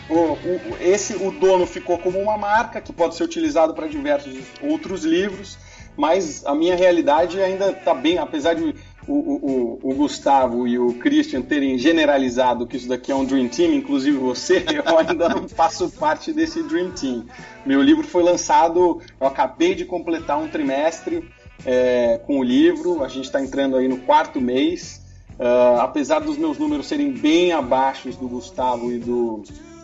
O, 0.09 0.15
o, 0.15 0.77
esse, 0.81 1.15
o 1.17 1.31
dono 1.33 1.67
ficou 1.67 1.99
como 1.99 2.19
uma 2.19 2.39
marca 2.39 2.81
que 2.81 2.93
pode 2.93 3.17
ser 3.17 3.25
utilizado 3.25 3.75
para 3.75 3.89
diversos 3.89 4.37
outros 4.63 5.05
livros, 5.05 5.59
mas 5.97 6.45
a 6.47 6.55
minha 6.55 6.77
realidade 6.77 7.41
ainda 7.41 7.71
está 7.71 7.93
bem, 7.93 8.19
apesar 8.19 8.55
de 8.55 8.75
o, 9.09 9.13
o, 9.13 9.79
o, 9.83 9.95
Gustavo 9.95 10.67
e 10.67 10.79
o 10.79 10.95
Christian 10.95 11.41
terem 11.41 11.79
generalizado 11.79 12.67
que 12.67 12.77
isso 12.77 12.89
daqui 12.89 13.13
é 13.13 13.15
um 13.15 13.25
Dream 13.25 13.49
Team, 13.49 13.73
inclusive 13.73 14.17
você, 14.17 14.65
eu 14.85 14.99
ainda 14.99 15.29
não 15.29 15.49
faço 15.49 15.91
parte 15.91 16.33
desse 16.33 16.63
Dream 16.63 16.91
Team. 16.91 17.25
Meu 17.65 17.81
livro 17.81 18.07
foi 18.07 18.23
lançado, 18.23 19.01
eu 19.21 19.27
acabei 19.27 19.75
de 19.75 19.85
completar 19.85 20.39
um 20.39 20.49
trimestre 20.49 21.29
é, 21.65 22.21
com 22.27 22.41
o 22.41 22.43
livro, 22.43 23.03
a 23.03 23.09
gente 23.09 23.25
está 23.25 23.41
entrando 23.41 23.77
aí 23.77 23.89
no 23.89 23.99
quarto 23.99 24.41
mês. 24.41 25.05
Uh, 25.39 25.81
apesar 25.81 26.21
dos 26.21 26.39
meus 26.39 26.59
números 26.59 26.87
serem 26.87 27.13
bem 27.13 27.53
abaixo 27.53 28.09
do 28.11 28.27
Gustavo 28.27 28.91
e 28.91 28.99
do 28.99 29.43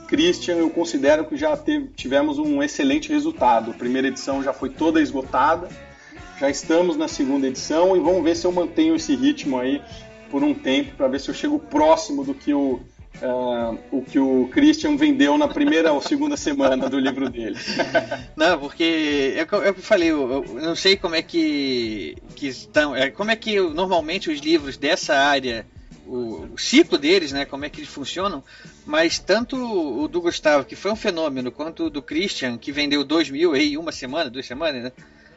Christian, 0.09 0.55
eu 0.55 0.71
considero 0.71 1.27
que 1.27 1.37
já 1.37 1.55
teve, 1.57 1.89
tivemos 1.89 2.39
um 2.39 2.63
excelente 2.63 3.11
resultado. 3.11 3.71
A 3.71 3.75
primeira 3.75 4.09
edição 4.09 4.43
já 4.43 4.53
foi 4.53 4.71
toda 4.71 5.01
esgotada 5.01 5.69
já 6.43 6.51
estamos 6.51 6.97
na 6.97 7.07
segunda 7.07 7.47
edição 7.47 7.97
e 7.97 8.01
vamos 8.01 8.25
ver 8.25 8.35
se 8.35 8.45
eu 8.45 8.51
mantenho 8.51 8.97
esse 8.97 9.15
ritmo 9.15 9.61
aí 9.61 9.81
por 10.29 10.43
um 10.43 10.53
tempo 10.53 10.97
para 10.97 11.07
ver 11.07 11.21
se 11.21 11.29
eu 11.29 11.35
chego 11.35 11.57
próximo 11.57 12.25
do 12.25 12.35
que 12.35 12.53
o, 12.53 12.81
uh, 13.21 13.79
o 13.91 14.03
que 14.03 14.19
o 14.19 14.49
Christian 14.49 14.97
vendeu 14.97 15.37
na 15.37 15.49
primeira 15.49 15.93
ou 15.93 16.01
segunda 16.01 16.37
semana 16.37 16.89
do 16.89 16.99
livro 16.99 17.29
dele. 17.29 17.57
Não, 18.37 18.59
porque 18.59 19.35
é 19.37 19.47
eu, 19.51 19.63
eu 19.63 19.75
falei, 19.75 20.11
eu, 20.11 20.31
eu, 20.31 20.61
não 20.61 20.75
sei 20.75 20.97
como 20.97 21.15
é 21.15 21.23
que, 21.23 22.17
que 22.37 22.49
estão, 22.49 22.95
é, 22.95 23.11
como 23.11 23.31
é 23.31 23.37
que 23.37 23.61
normalmente 23.61 24.31
os 24.31 24.41
livros 24.41 24.77
dessa 24.77 25.15
área 25.15 25.67
o, 26.07 26.49
o, 26.55 26.59
ciclo 26.59 26.99
deles, 26.99 27.33
né, 27.33 27.45
como 27.45 27.65
é 27.65 27.71
que 27.71 27.81
eles 27.81 27.91
funcionam, 27.91 28.43
mas 28.85 29.19
tanto 29.19 29.57
o 29.57 30.09
do 30.09 30.21
Gustavo, 30.21 30.65
que 30.65 30.77
foi 30.77 30.91
um 30.91 30.97
fenômeno, 30.97 31.53
quanto 31.53 31.85
o 31.85 31.91
do 31.91 32.03
Christian, 32.03 32.59
que 32.59 32.73
vendeu 32.73 33.05
2 33.05 33.31
mil 33.31 33.55
em 33.55 33.77
uma 33.77 33.93
semana, 33.93 34.29
duas 34.29 34.47
semanas, 34.47 34.83
né, 34.83 34.93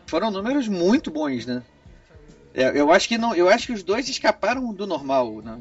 foram 0.06 0.32
números 0.32 0.68
muito 0.68 1.12
bons, 1.12 1.46
né? 1.46 1.64
É, 2.54 2.80
eu 2.80 2.92
acho 2.92 3.08
que 3.08 3.18
não, 3.18 3.36
eu 3.36 3.50
acho 3.50 3.68
que 3.68 3.74
os 3.74 3.84
dois 3.84 4.08
escaparam 4.08 4.74
do 4.74 4.88
normal, 4.88 5.42
né? 5.42 5.60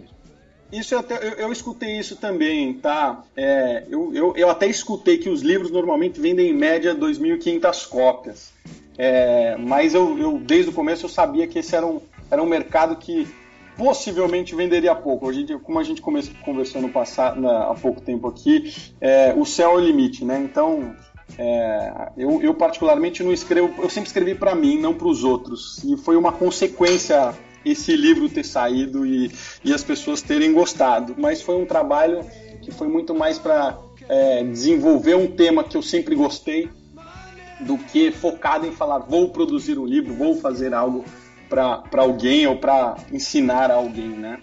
Isso 0.75 0.95
eu, 0.95 0.99
até, 0.99 1.17
eu, 1.17 1.33
eu, 1.33 1.53
escutei 1.53 1.99
isso 1.99 2.17
também, 2.17 2.75
tá? 2.75 3.23
É, 3.37 3.85
eu, 3.89 4.13
eu, 4.13 4.37
eu, 4.37 4.51
até 4.51 4.67
escutei 4.67 5.19
que 5.19 5.29
os 5.29 5.41
livros 5.41 5.71
normalmente 5.71 6.21
vendem 6.21 6.51
em 6.51 6.53
média 6.53 6.95
2.500 6.95 7.89
cópias. 7.89 8.53
É, 8.99 9.57
mas 9.57 9.95
eu, 9.95 10.19
eu, 10.19 10.39
desde 10.39 10.71
o 10.71 10.73
começo 10.73 11.05
eu 11.05 11.09
sabia 11.09 11.47
que 11.47 11.61
esse 11.61 11.77
era 11.77 11.87
um, 11.87 12.01
era 12.29 12.43
um 12.43 12.47
mercado 12.47 12.97
que 12.97 13.29
possivelmente 13.77 14.55
venderia 14.55 14.95
pouco. 14.95 15.29
Hoje, 15.29 15.47
como 15.63 15.79
a 15.79 15.85
gente 15.85 16.03
conversou 16.03 16.83
no 16.83 16.89
passado, 16.89 17.41
na, 17.41 17.71
há 17.71 17.75
pouco 17.75 18.01
tempo 18.01 18.27
aqui, 18.27 18.75
é, 19.01 19.33
o 19.37 19.45
céu 19.45 19.73
é 19.73 19.75
o 19.75 19.81
limite, 19.81 20.25
né? 20.25 20.39
Então, 20.39 20.95
é, 21.39 22.11
eu, 22.17 22.43
eu, 22.43 22.55
particularmente 22.55 23.23
não 23.23 23.33
escrevo, 23.33 23.73
eu 23.83 23.91
sempre 23.91 24.09
escrevi 24.09 24.35
para 24.35 24.55
mim, 24.55 24.79
não 24.79 24.95
para 24.95 25.09
os 25.09 25.25
outros. 25.25 25.83
E 25.85 25.97
foi 25.97 26.17
uma 26.17 26.33
consequência 26.33 27.35
esse 27.65 27.97
livro 27.97 28.29
ter 28.29 28.45
saído 28.45 29.07
e, 29.07 29.31
e 29.65 29.73
as 29.73 29.83
pessoas 29.83 30.23
terem 30.23 30.53
gostado. 30.53 31.15
Mas 31.19 31.41
foi 31.41 31.57
um 31.57 31.67
trabalho 31.67 32.21
que 32.63 32.71
foi 32.71 32.89
muito 32.89 33.15
mais 33.15 33.39
para 33.39 33.79
é, 34.09 34.43
desenvolver 34.45 35.15
um 35.15 35.27
tema 35.27 35.65
que 35.65 35.77
eu 35.77 35.83
sempre 35.83 36.15
gostei 36.15 36.69
do 37.61 37.79
que 37.79 38.11
focado 38.11 38.67
em 38.67 38.73
falar 38.73 38.99
vou 38.99 39.31
produzir 39.31 39.79
um 39.79 39.87
livro, 39.87 40.15
vou 40.15 40.37
fazer 40.37 40.75
algo 40.75 41.05
para 41.49 42.03
alguém 42.03 42.47
ou 42.47 42.57
para 42.57 42.97
ensinar 43.13 43.71
a 43.71 43.75
alguém, 43.75 44.09
né? 44.09 44.41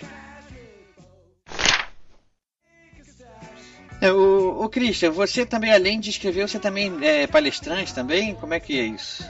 É, 3.99 4.11
o, 4.11 4.63
o 4.63 4.69
Christian, 4.69 5.11
você 5.11 5.45
também, 5.45 5.71
além 5.71 5.99
de 5.99 6.09
escrever, 6.09 6.47
você 6.47 6.57
também 6.57 6.91
é 7.03 7.27
palestrante 7.27 7.93
também? 7.93 8.33
Como 8.33 8.53
é 8.53 8.59
que 8.59 8.79
é 8.79 8.83
isso? 8.83 9.23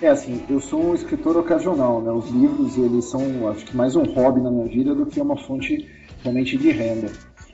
É 0.00 0.08
assim, 0.08 0.44
eu 0.48 0.60
sou 0.60 0.80
um 0.80 0.94
escritor 0.94 1.36
ocasional, 1.36 2.00
né? 2.00 2.12
Os 2.12 2.30
livros, 2.30 2.78
eles 2.78 3.06
são, 3.06 3.48
acho 3.48 3.64
que 3.64 3.76
mais 3.76 3.96
um 3.96 4.04
hobby 4.04 4.40
na 4.40 4.48
minha 4.48 4.68
vida 4.68 4.94
do 4.94 5.04
que 5.04 5.20
uma 5.20 5.36
fonte 5.36 5.88
realmente 6.22 6.56
de 6.56 6.70
renda. 6.70 7.10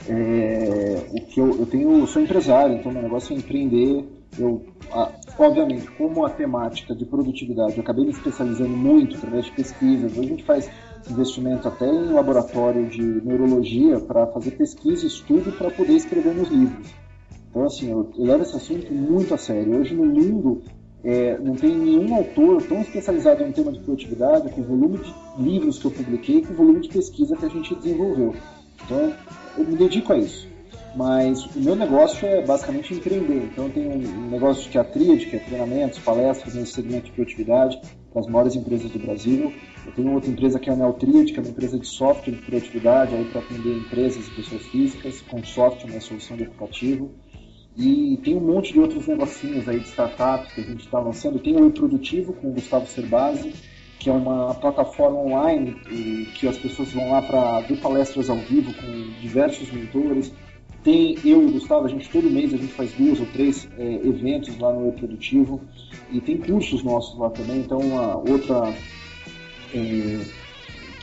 É, 0.06 1.06
o 1.10 1.20
que 1.22 1.40
eu, 1.40 1.58
eu 1.58 1.64
tenho, 1.64 2.00
eu 2.00 2.06
sou 2.06 2.20
empresário, 2.20 2.76
então 2.76 2.92
meu 2.92 3.00
negócio 3.00 3.34
é 3.34 3.38
empreender. 3.38 4.06
Eu, 4.38 4.62
a, 4.92 5.10
obviamente, 5.38 5.90
como 5.92 6.26
a 6.26 6.28
temática 6.28 6.94
de 6.94 7.06
produtividade, 7.06 7.78
eu 7.78 7.82
acabei 7.82 8.04
me 8.04 8.10
especializando 8.10 8.76
muito 8.76 9.16
através 9.16 9.46
de 9.46 9.52
pesquisas. 9.52 10.12
Hoje 10.12 10.20
a 10.20 10.30
gente 10.30 10.44
faz 10.44 10.70
investimento 11.10 11.66
até 11.66 11.86
em 11.86 12.12
laboratório 12.12 12.86
de 12.90 13.02
neurologia 13.02 14.00
para 14.00 14.26
fazer 14.26 14.50
pesquisa 14.50 15.06
estudo 15.06 15.50
para 15.56 15.70
poder 15.70 15.94
escrever 15.94 16.34
nos 16.34 16.50
livros. 16.50 16.92
Então, 17.48 17.64
assim, 17.64 17.90
eu, 17.90 18.10
eu, 18.18 18.24
levo 18.24 18.42
esse 18.42 18.56
assunto 18.56 18.92
muito 18.92 19.32
a 19.32 19.38
sério. 19.38 19.78
Hoje 19.78 19.94
no 19.94 20.04
mundo 20.04 20.62
é, 21.04 21.38
não 21.38 21.54
tem 21.54 21.76
nenhum 21.76 22.14
autor 22.14 22.62
tão 22.62 22.80
especializado 22.80 23.44
no 23.44 23.52
tema 23.52 23.70
de 23.70 23.80
produtividade 23.80 24.48
com 24.50 24.62
o 24.62 24.64
volume 24.64 24.98
de 24.98 25.42
livros 25.42 25.78
que 25.78 25.84
eu 25.84 25.90
publiquei 25.90 26.40
com 26.42 26.54
o 26.54 26.56
volume 26.56 26.80
de 26.80 26.88
pesquisa 26.88 27.36
que 27.36 27.44
a 27.44 27.48
gente 27.48 27.74
desenvolveu. 27.74 28.34
Então, 28.84 29.12
eu 29.58 29.64
me 29.64 29.76
dedico 29.76 30.12
a 30.12 30.18
isso. 30.18 30.48
Mas 30.96 31.44
o 31.56 31.60
meu 31.60 31.74
negócio 31.74 32.26
é 32.26 32.40
basicamente 32.40 32.94
empreender. 32.94 33.48
Então, 33.52 33.66
eu 33.66 33.70
tenho 33.70 33.90
um 33.92 34.30
negócio 34.30 34.80
a 34.80 34.84
Tríade, 34.84 35.26
que 35.26 35.36
é 35.36 35.40
treinamentos, 35.40 35.98
palestras 35.98 36.54
nesse 36.54 36.72
segmento 36.72 37.06
de 37.06 37.12
produtividade 37.12 37.80
para 38.12 38.20
as 38.20 38.28
maiores 38.28 38.54
empresas 38.54 38.90
do 38.90 38.98
Brasil. 38.98 39.52
Eu 39.84 39.92
tenho 39.92 40.12
outra 40.12 40.30
empresa 40.30 40.58
que 40.58 40.70
é 40.70 40.72
a 40.72 40.76
Neotriad, 40.76 41.32
que 41.32 41.38
é 41.38 41.42
uma 41.42 41.50
empresa 41.50 41.78
de 41.78 41.86
software 41.86 42.32
de 42.32 42.42
produtividade 42.42 43.12
para 43.30 43.40
atender 43.40 43.76
empresas 43.76 44.26
e 44.28 44.30
pessoas 44.30 44.62
físicas 44.66 45.20
com 45.22 45.44
software, 45.44 45.90
uma 45.90 46.00
solução 46.00 46.36
de 46.36 46.44
aplicativo. 46.44 47.10
E 47.76 48.18
tem 48.22 48.36
um 48.36 48.40
monte 48.40 48.72
de 48.72 48.80
outros 48.80 49.06
negocinhos 49.06 49.68
aí 49.68 49.80
de 49.80 49.88
startups 49.88 50.52
que 50.52 50.60
a 50.60 50.64
gente 50.64 50.84
está 50.84 51.00
lançando. 51.00 51.38
Tem 51.40 51.56
o 51.56 51.66
E-Produtivo 51.66 52.32
com 52.34 52.48
o 52.48 52.52
Gustavo 52.52 52.86
Cerbasi, 52.86 53.52
que 53.98 54.08
é 54.08 54.12
uma 54.12 54.54
plataforma 54.54 55.18
online 55.18 55.74
que 56.34 56.46
as 56.46 56.56
pessoas 56.56 56.92
vão 56.92 57.10
lá 57.10 57.22
para 57.22 57.60
ver 57.60 57.80
palestras 57.80 58.30
ao 58.30 58.36
vivo 58.36 58.72
com 58.74 59.20
diversos 59.20 59.72
mentores. 59.72 60.32
Tem 60.84 61.16
eu 61.24 61.42
e 61.42 61.46
o 61.46 61.52
Gustavo, 61.52 61.86
a 61.86 61.88
gente 61.88 62.08
todo 62.10 62.30
mês 62.30 62.52
a 62.52 62.58
gente 62.58 62.72
faz 62.74 62.92
duas 62.92 63.18
ou 63.18 63.26
três 63.26 63.66
é, 63.78 63.94
eventos 64.04 64.56
lá 64.58 64.72
no 64.72 64.90
E-Produtivo 64.90 65.60
e 66.12 66.20
tem 66.20 66.36
cursos 66.36 66.82
nossos 66.84 67.18
lá 67.18 67.30
também. 67.30 67.60
Então, 67.60 67.78
uma 67.78 68.18
outra 68.18 68.72
é, 69.74 70.20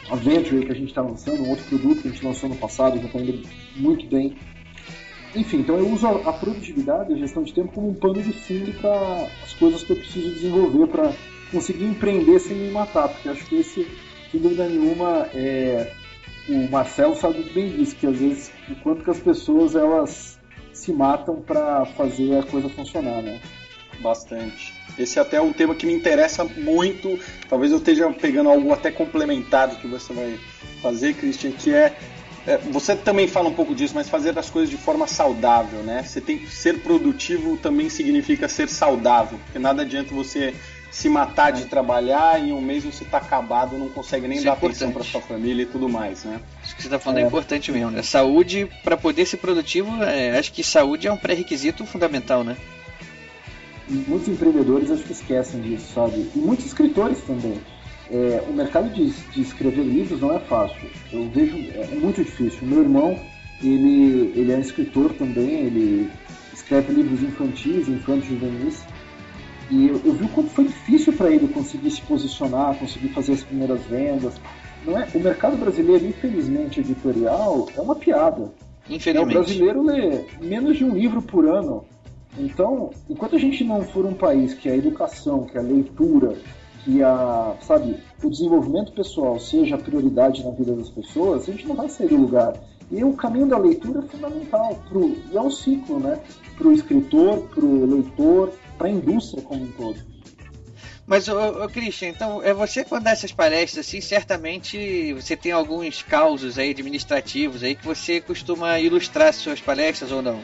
a 0.10 0.16
Venture 0.16 0.66
que 0.66 0.72
a 0.72 0.76
gente 0.76 0.90
está 0.90 1.02
lançando, 1.02 1.42
um 1.42 1.50
outro 1.50 1.66
produto 1.66 2.02
que 2.02 2.08
a 2.10 2.12
gente 2.12 2.26
lançou 2.26 2.50
no 2.50 2.56
passado, 2.56 2.98
já 3.00 3.06
está 3.06 3.20
indo 3.20 3.42
muito 3.78 4.06
bem. 4.08 4.36
Enfim, 5.36 5.58
então 5.58 5.78
eu 5.78 5.88
uso 5.90 6.08
a, 6.08 6.30
a 6.30 6.34
produtividade, 6.34 7.14
a 7.14 7.18
gestão 7.18 7.44
de 7.44 7.54
tempo 7.54 7.72
como 7.72 7.90
um 7.90 7.94
pano 7.94 8.22
de 8.22 8.34
fundo 8.34 8.74
para 8.82 9.28
as 9.44 9.54
coisas 9.54 9.84
que 9.84 9.92
eu 9.92 9.96
preciso 9.96 10.30
desenvolver 10.30 10.88
para 10.88 11.14
conseguir 11.52 11.86
empreender 11.86 12.40
sem 12.40 12.56
me 12.56 12.72
matar, 12.72 13.08
porque 13.08 13.30
acho 13.30 13.46
que 13.46 13.60
esse, 13.60 13.88
sem 14.32 14.40
dúvida 14.40 14.68
nenhuma, 14.68 15.30
é, 15.34 15.92
o 16.50 16.70
Marcelo 16.70 17.16
sabe 17.16 17.44
bem 17.54 17.70
disso, 17.70 17.96
que 17.96 18.08
às 18.08 18.18
vezes 18.18 18.52
o 18.70 18.76
quanto 18.76 19.04
que 19.04 19.12
as 19.12 19.20
pessoas 19.20 19.76
elas 19.76 20.40
se 20.74 20.92
matam 20.92 21.42
para 21.42 21.86
fazer 21.86 22.38
a 22.38 22.44
coisa 22.44 22.68
funcionar, 22.70 23.22
né? 23.22 23.40
Bastante. 24.00 24.74
Esse 24.98 25.20
é 25.20 25.22
até 25.22 25.40
um 25.40 25.54
tema 25.54 25.76
que 25.76 25.86
me 25.86 25.94
interessa 25.94 26.44
muito. 26.44 27.20
Talvez 27.48 27.72
eu 27.72 27.78
esteja 27.78 28.12
pegando 28.12 28.50
algo 28.50 28.74
até 28.74 28.90
complementado 28.92 29.76
que 29.78 29.88
você 29.88 30.12
vai 30.12 30.40
fazer, 30.82 31.14
Christian, 31.14 31.52
que 31.52 31.72
é 31.72 31.82
é, 31.82 31.96
você 32.72 32.96
também 32.96 33.28
fala 33.28 33.50
um 33.50 33.54
pouco 33.54 33.76
disso, 33.76 33.94
mas 33.94 34.10
fazer 34.10 34.38
as 34.38 34.50
coisas 34.50 34.70
de 34.70 34.78
forma 34.78 35.08
saudável, 35.08 35.82
né? 35.82 36.04
Você 36.04 36.20
tem 36.20 36.40
que 36.40 36.50
ser 36.50 36.80
produtivo 36.80 37.58
também 37.58 37.90
significa 37.90 38.48
ser 38.48 38.68
saudável, 38.68 39.40
porque 39.46 39.60
nada 39.60 39.84
adianta 39.84 40.14
você 40.14 40.54
se 40.92 41.08
matar 41.08 41.52
de 41.52 41.66
trabalhar 41.66 42.40
e 42.40 42.50
em 42.50 42.54
um 42.54 42.60
mês 42.60 42.84
você 42.84 43.04
está 43.04 43.18
acabado, 43.18 43.78
não 43.78 43.90
consegue 43.90 44.28
nem 44.28 44.38
Isso 44.38 44.48
é 44.48 44.52
dar 44.52 44.58
é 44.62 44.66
atenção 44.66 44.92
para 44.92 45.04
sua 45.04 45.22
família 45.22 45.64
e 45.64 45.66
tudo 45.66 45.88
mais, 45.88 46.26
né? 46.26 46.42
Isso 46.64 46.76
que 46.76 46.82
você 46.82 46.88
está 46.88 47.00
falando 47.00 47.20
é. 47.20 47.24
é. 47.24 47.28
importante 47.28 47.72
mesmo, 47.72 47.92
né? 47.92 48.02
Saúde, 48.02 48.68
para 48.84 48.98
poder 48.98 49.26
ser 49.26 49.38
produtivo, 49.38 50.04
é, 50.04 50.38
acho 50.38 50.52
que 50.52 50.64
saúde 50.64 51.08
é 51.08 51.12
um 51.12 51.18
pré-requisito 51.18 51.86
fundamental, 51.86 52.44
né? 52.44 52.58
Muitos 53.88 54.28
empreendedores 54.28 54.92
acho 54.92 55.04
que 55.04 55.14
esquecem 55.14 55.62
disso, 55.62 55.94
sabe? 55.94 56.30
E 56.36 56.40
muitos 56.40 56.66
escritores 56.66 57.20
também. 57.22 57.60
É, 58.12 58.44
o 58.50 58.54
mercado 58.54 58.90
de, 58.94 59.10
de, 59.10 59.42
escrever 59.42 59.84
livros 59.84 60.20
não 60.20 60.36
é 60.36 60.40
fácil. 60.40 60.90
Eu 61.14 61.30
vejo 61.30 61.58
é, 61.58 61.88
é 61.92 61.96
muito 61.96 62.22
difícil. 62.24 62.60
Meu 62.68 62.82
irmão 62.82 63.18
ele 63.64 64.34
ele 64.36 64.52
é 64.52 64.60
escritor 64.60 65.14
também. 65.14 65.66
Ele 65.66 66.10
escreve 66.54 66.94
livros 66.94 67.24
infantis, 67.24 67.88
infantos 67.88 68.28
juvenis. 68.28 68.84
E 69.70 69.88
eu, 69.88 70.02
eu 70.04 70.14
vi 70.14 70.26
o 70.26 70.30
quanto 70.30 70.50
foi 70.50 70.66
difícil 70.66 71.14
para 71.14 71.32
ele 71.32 71.48
conseguir 71.48 71.90
se 71.90 72.02
posicionar, 72.02 72.78
conseguir 72.78 73.10
fazer 73.10 73.34
as 73.34 73.44
primeiras 73.44 73.82
vendas. 73.86 74.34
Não 74.86 74.98
é? 74.98 75.08
O 75.14 75.20
mercado 75.20 75.56
brasileiro, 75.56 76.06
infelizmente, 76.06 76.82
editorial 76.82 77.68
é 77.78 77.80
uma 77.80 77.96
piada. 77.96 78.52
Infelizmente. 78.90 79.18
É, 79.18 79.22
o 79.22 79.26
brasileiro 79.26 79.84
lê 79.84 80.26
menos 80.42 80.78
de 80.78 80.84
um 80.84 80.94
livro 80.94 81.22
por 81.22 81.46
ano. 81.46 81.86
Então, 82.38 82.92
enquanto 83.10 83.36
a 83.36 83.40
gente 83.40 83.64
não 83.64 83.84
for 83.84 84.06
um 84.06 84.14
país 84.14 84.54
que 84.54 84.70
a 84.70 84.76
educação, 84.76 85.46
que 85.46 85.58
a 85.58 85.62
leitura, 85.62 86.36
que 86.84 87.04
a, 87.04 87.56
sabe, 87.62 87.98
o 88.24 88.30
desenvolvimento 88.30 88.92
pessoal 88.94 89.40
seja 89.40 89.76
a 89.76 89.80
prioridade 89.80 90.44
na 90.44 90.52
vida 90.52 90.74
das 90.74 90.90
pessoas, 90.90 91.48
a 91.48 91.52
gente 91.52 91.68
não 91.68 91.76
vai 91.76 91.90
sair 91.90 92.10
do 92.10 92.18
lugar. 92.18 92.54
E 92.92 93.04
o 93.04 93.14
caminho 93.14 93.48
da 93.48 93.58
leitura 93.58 94.00
é 94.00 94.08
fundamental, 94.08 94.78
pro, 94.90 95.16
e 95.32 95.38
é 95.38 95.42
um 95.42 95.50
ciclo, 95.50 96.00
né? 96.00 96.20
Para 96.58 96.68
o 96.68 96.74
escritor, 96.74 97.48
para 97.48 97.64
o 97.64 97.86
leitor, 97.86 98.52
para 98.78 98.88
a 98.88 98.92
indústria 98.92 99.42
como 99.44 99.64
um 99.64 99.72
todo. 99.72 100.12
Mas, 101.08 101.28
ô, 101.28 101.64
ô, 101.64 101.70
Christian, 101.70 102.10
então, 102.10 102.44
é 102.44 102.54
você 102.54 102.84
quando 102.84 103.04
dá 103.04 103.12
essas 103.12 103.32
palestras, 103.32 103.86
assim, 103.86 104.02
certamente 104.02 105.14
você 105.14 105.36
tem 105.36 105.52
alguns 105.52 106.02
causos 106.02 106.58
aí 106.58 106.72
administrativos 106.72 107.64
aí 107.64 107.76
que 107.76 107.86
você 107.86 108.22
costuma 108.22 108.80
ilustrar 108.80 109.34
suas 109.34 109.60
palestras 109.60 110.12
ou 110.12 110.22
não? 110.22 110.40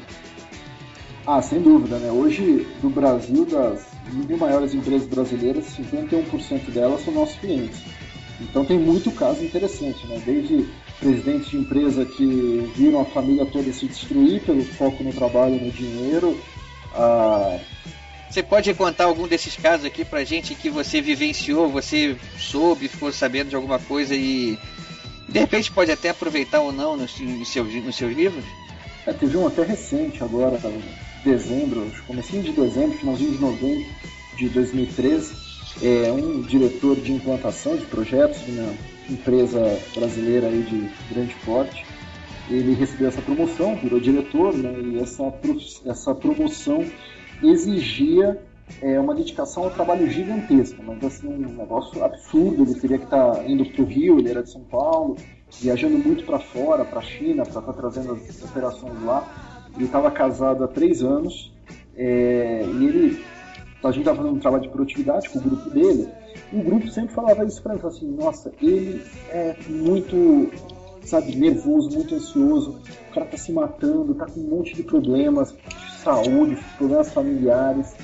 Ah, 1.25 1.41
sem 1.41 1.61
dúvida, 1.61 1.97
né? 1.99 2.09
Hoje, 2.09 2.65
do 2.81 2.89
Brasil, 2.89 3.45
das 3.45 3.85
mil 4.13 4.37
maiores 4.37 4.73
empresas 4.73 5.07
brasileiras, 5.07 5.65
51% 5.77 6.71
delas 6.71 7.03
são 7.03 7.13
nossos 7.13 7.37
clientes. 7.39 7.79
Então 8.39 8.63
tem 8.63 8.77
muito 8.77 9.11
caso 9.11 9.43
interessante, 9.43 10.05
né? 10.07 10.21
Desde 10.25 10.67
presidentes 10.99 11.49
de 11.49 11.57
empresa 11.57 12.05
que 12.05 12.71
viram 12.75 13.01
a 13.01 13.05
família 13.05 13.45
toda 13.45 13.71
se 13.71 13.87
destruir 13.87 14.41
pelo 14.41 14.63
foco 14.63 15.03
no 15.03 15.13
trabalho 15.13 15.55
e 15.55 15.65
no 15.65 15.71
dinheiro. 15.71 16.39
A... 16.93 17.59
Você 18.29 18.43
pode 18.43 18.73
contar 18.73 19.05
algum 19.05 19.27
desses 19.27 19.55
casos 19.55 19.85
aqui 19.85 20.03
pra 20.03 20.23
gente 20.23 20.53
que 20.53 20.69
você 20.69 21.01
vivenciou, 21.01 21.69
você 21.69 22.15
soube, 22.37 22.87
ficou 22.87 23.11
sabendo 23.11 23.49
de 23.49 23.55
alguma 23.55 23.79
coisa 23.79 24.13
e 24.15 24.57
de 25.29 25.39
repente 25.39 25.71
pode 25.71 25.91
até 25.91 26.09
aproveitar 26.09 26.59
ou 26.61 26.71
não 26.71 26.97
nos, 26.97 27.19
nos, 27.19 27.47
seus, 27.49 27.73
nos 27.73 27.95
seus 27.95 28.15
livros? 28.15 28.43
É, 29.05 29.13
teve 29.13 29.37
um 29.37 29.47
até 29.47 29.63
recente 29.63 30.21
agora, 30.23 30.59
dezembro, 31.23 31.89
comecinho 32.05 32.43
de 32.43 32.51
dezembro, 32.51 32.97
finalzinho 32.97 33.31
de 33.31 33.39
novembro 33.39 33.85
de 34.37 34.49
2013, 34.49 35.35
é 35.81 36.11
um 36.11 36.41
diretor 36.41 36.95
de 36.95 37.11
implantação 37.11 37.75
de 37.75 37.85
projetos 37.85 38.45
de 38.45 38.51
uma 38.51 38.73
empresa 39.09 39.79
brasileira 39.95 40.47
aí 40.47 40.61
de 40.63 40.89
grande 41.13 41.35
porte. 41.45 41.85
Ele 42.49 42.73
recebeu 42.73 43.09
essa 43.09 43.21
promoção, 43.21 43.75
virou 43.75 43.99
diretor, 43.99 44.53
né, 44.55 44.73
e 44.81 44.99
essa, 44.99 45.23
essa 45.85 46.15
promoção 46.15 46.85
exigia 47.43 48.41
é, 48.81 48.99
uma 48.99 49.13
dedicação 49.15 49.63
ao 49.63 49.71
trabalho 49.71 50.09
gigantesco, 50.09 50.81
mas 50.83 51.03
assim, 51.03 51.27
um 51.27 51.55
negócio 51.55 52.03
absurdo. 52.03 52.63
Ele 52.63 52.75
teria 52.75 52.97
que 52.97 53.05
estar 53.05 53.31
tá 53.31 53.43
indo 53.45 53.65
para 53.65 53.81
o 53.81 53.85
Rio, 53.85 54.19
ele 54.19 54.29
era 54.29 54.43
de 54.43 54.51
São 54.51 54.61
Paulo, 54.61 55.17
viajando 55.59 55.97
muito 55.97 56.25
para 56.25 56.39
fora, 56.39 56.85
para 56.85 56.99
a 56.99 57.03
China, 57.03 57.43
para 57.43 57.59
estar 57.59 57.61
tá 57.61 57.73
trazendo 57.73 58.13
as 58.13 58.43
operações 58.43 59.03
lá 59.03 59.55
ele 59.77 59.85
estava 59.85 60.09
casado 60.09 60.63
há 60.63 60.67
três 60.67 61.03
anos 61.03 61.53
é, 61.95 62.63
e 62.65 62.86
a 63.87 63.91
gente 63.91 64.01
estava 64.01 64.17
fazendo 64.17 64.35
um 64.35 64.39
trabalho 64.39 64.63
de 64.63 64.69
produtividade 64.69 65.29
com 65.29 65.39
o 65.39 65.41
grupo 65.41 65.69
dele 65.69 66.09
O 66.53 66.61
grupo 66.61 66.89
sempre 66.89 67.13
falava 67.13 67.45
isso 67.45 67.61
pra 67.61 67.73
mim, 67.73 67.79
falava 67.79 67.97
assim, 67.97 68.11
nossa, 68.11 68.51
ele 68.61 69.01
é 69.29 69.55
muito, 69.69 70.51
sabe, 71.03 71.35
nervoso, 71.35 71.89
muito 71.91 72.15
ansioso, 72.15 72.79
o 73.09 73.13
cara 73.13 73.25
tá 73.25 73.37
se 73.37 73.51
matando, 73.51 74.15
tá 74.15 74.25
com 74.25 74.39
um 74.39 74.49
monte 74.49 74.73
de 74.75 74.83
problemas 74.83 75.53
de 75.53 75.91
saúde, 76.03 76.57
problemas 76.77 77.11
familiares. 77.11 77.95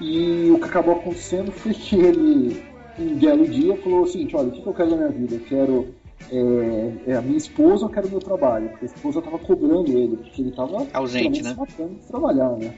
E 0.00 0.50
o 0.50 0.58
que 0.58 0.64
acabou 0.64 0.96
acontecendo 0.96 1.50
foi 1.52 1.72
que 1.72 1.96
ele, 1.96 2.62
um 2.98 3.16
belo 3.16 3.46
dia, 3.46 3.76
falou 3.76 4.02
o 4.02 4.06
seguinte, 4.06 4.34
olha, 4.36 4.48
o 4.48 4.52
que 4.52 4.66
eu 4.66 4.74
quero 4.74 4.90
na 4.90 4.96
minha 4.96 5.08
vida? 5.10 5.34
Eu 5.36 5.40
quero 5.40 5.94
é, 6.30 7.10
é, 7.12 7.16
a 7.16 7.22
minha 7.22 7.36
esposa, 7.36 7.84
eu 7.84 7.88
quero 7.88 8.08
meu 8.08 8.20
trabalho. 8.20 8.68
Porque 8.70 8.84
a 8.84 8.88
esposa 8.88 9.18
estava 9.18 9.38
cobrando 9.38 9.90
ele, 9.90 10.16
porque 10.16 10.42
ele 10.42 10.50
estava 10.50 10.86
ausente, 10.92 11.42
né? 11.42 11.50
se 11.50 11.56
matando 11.56 11.94
de 11.94 12.06
trabalhar, 12.06 12.50
né? 12.56 12.74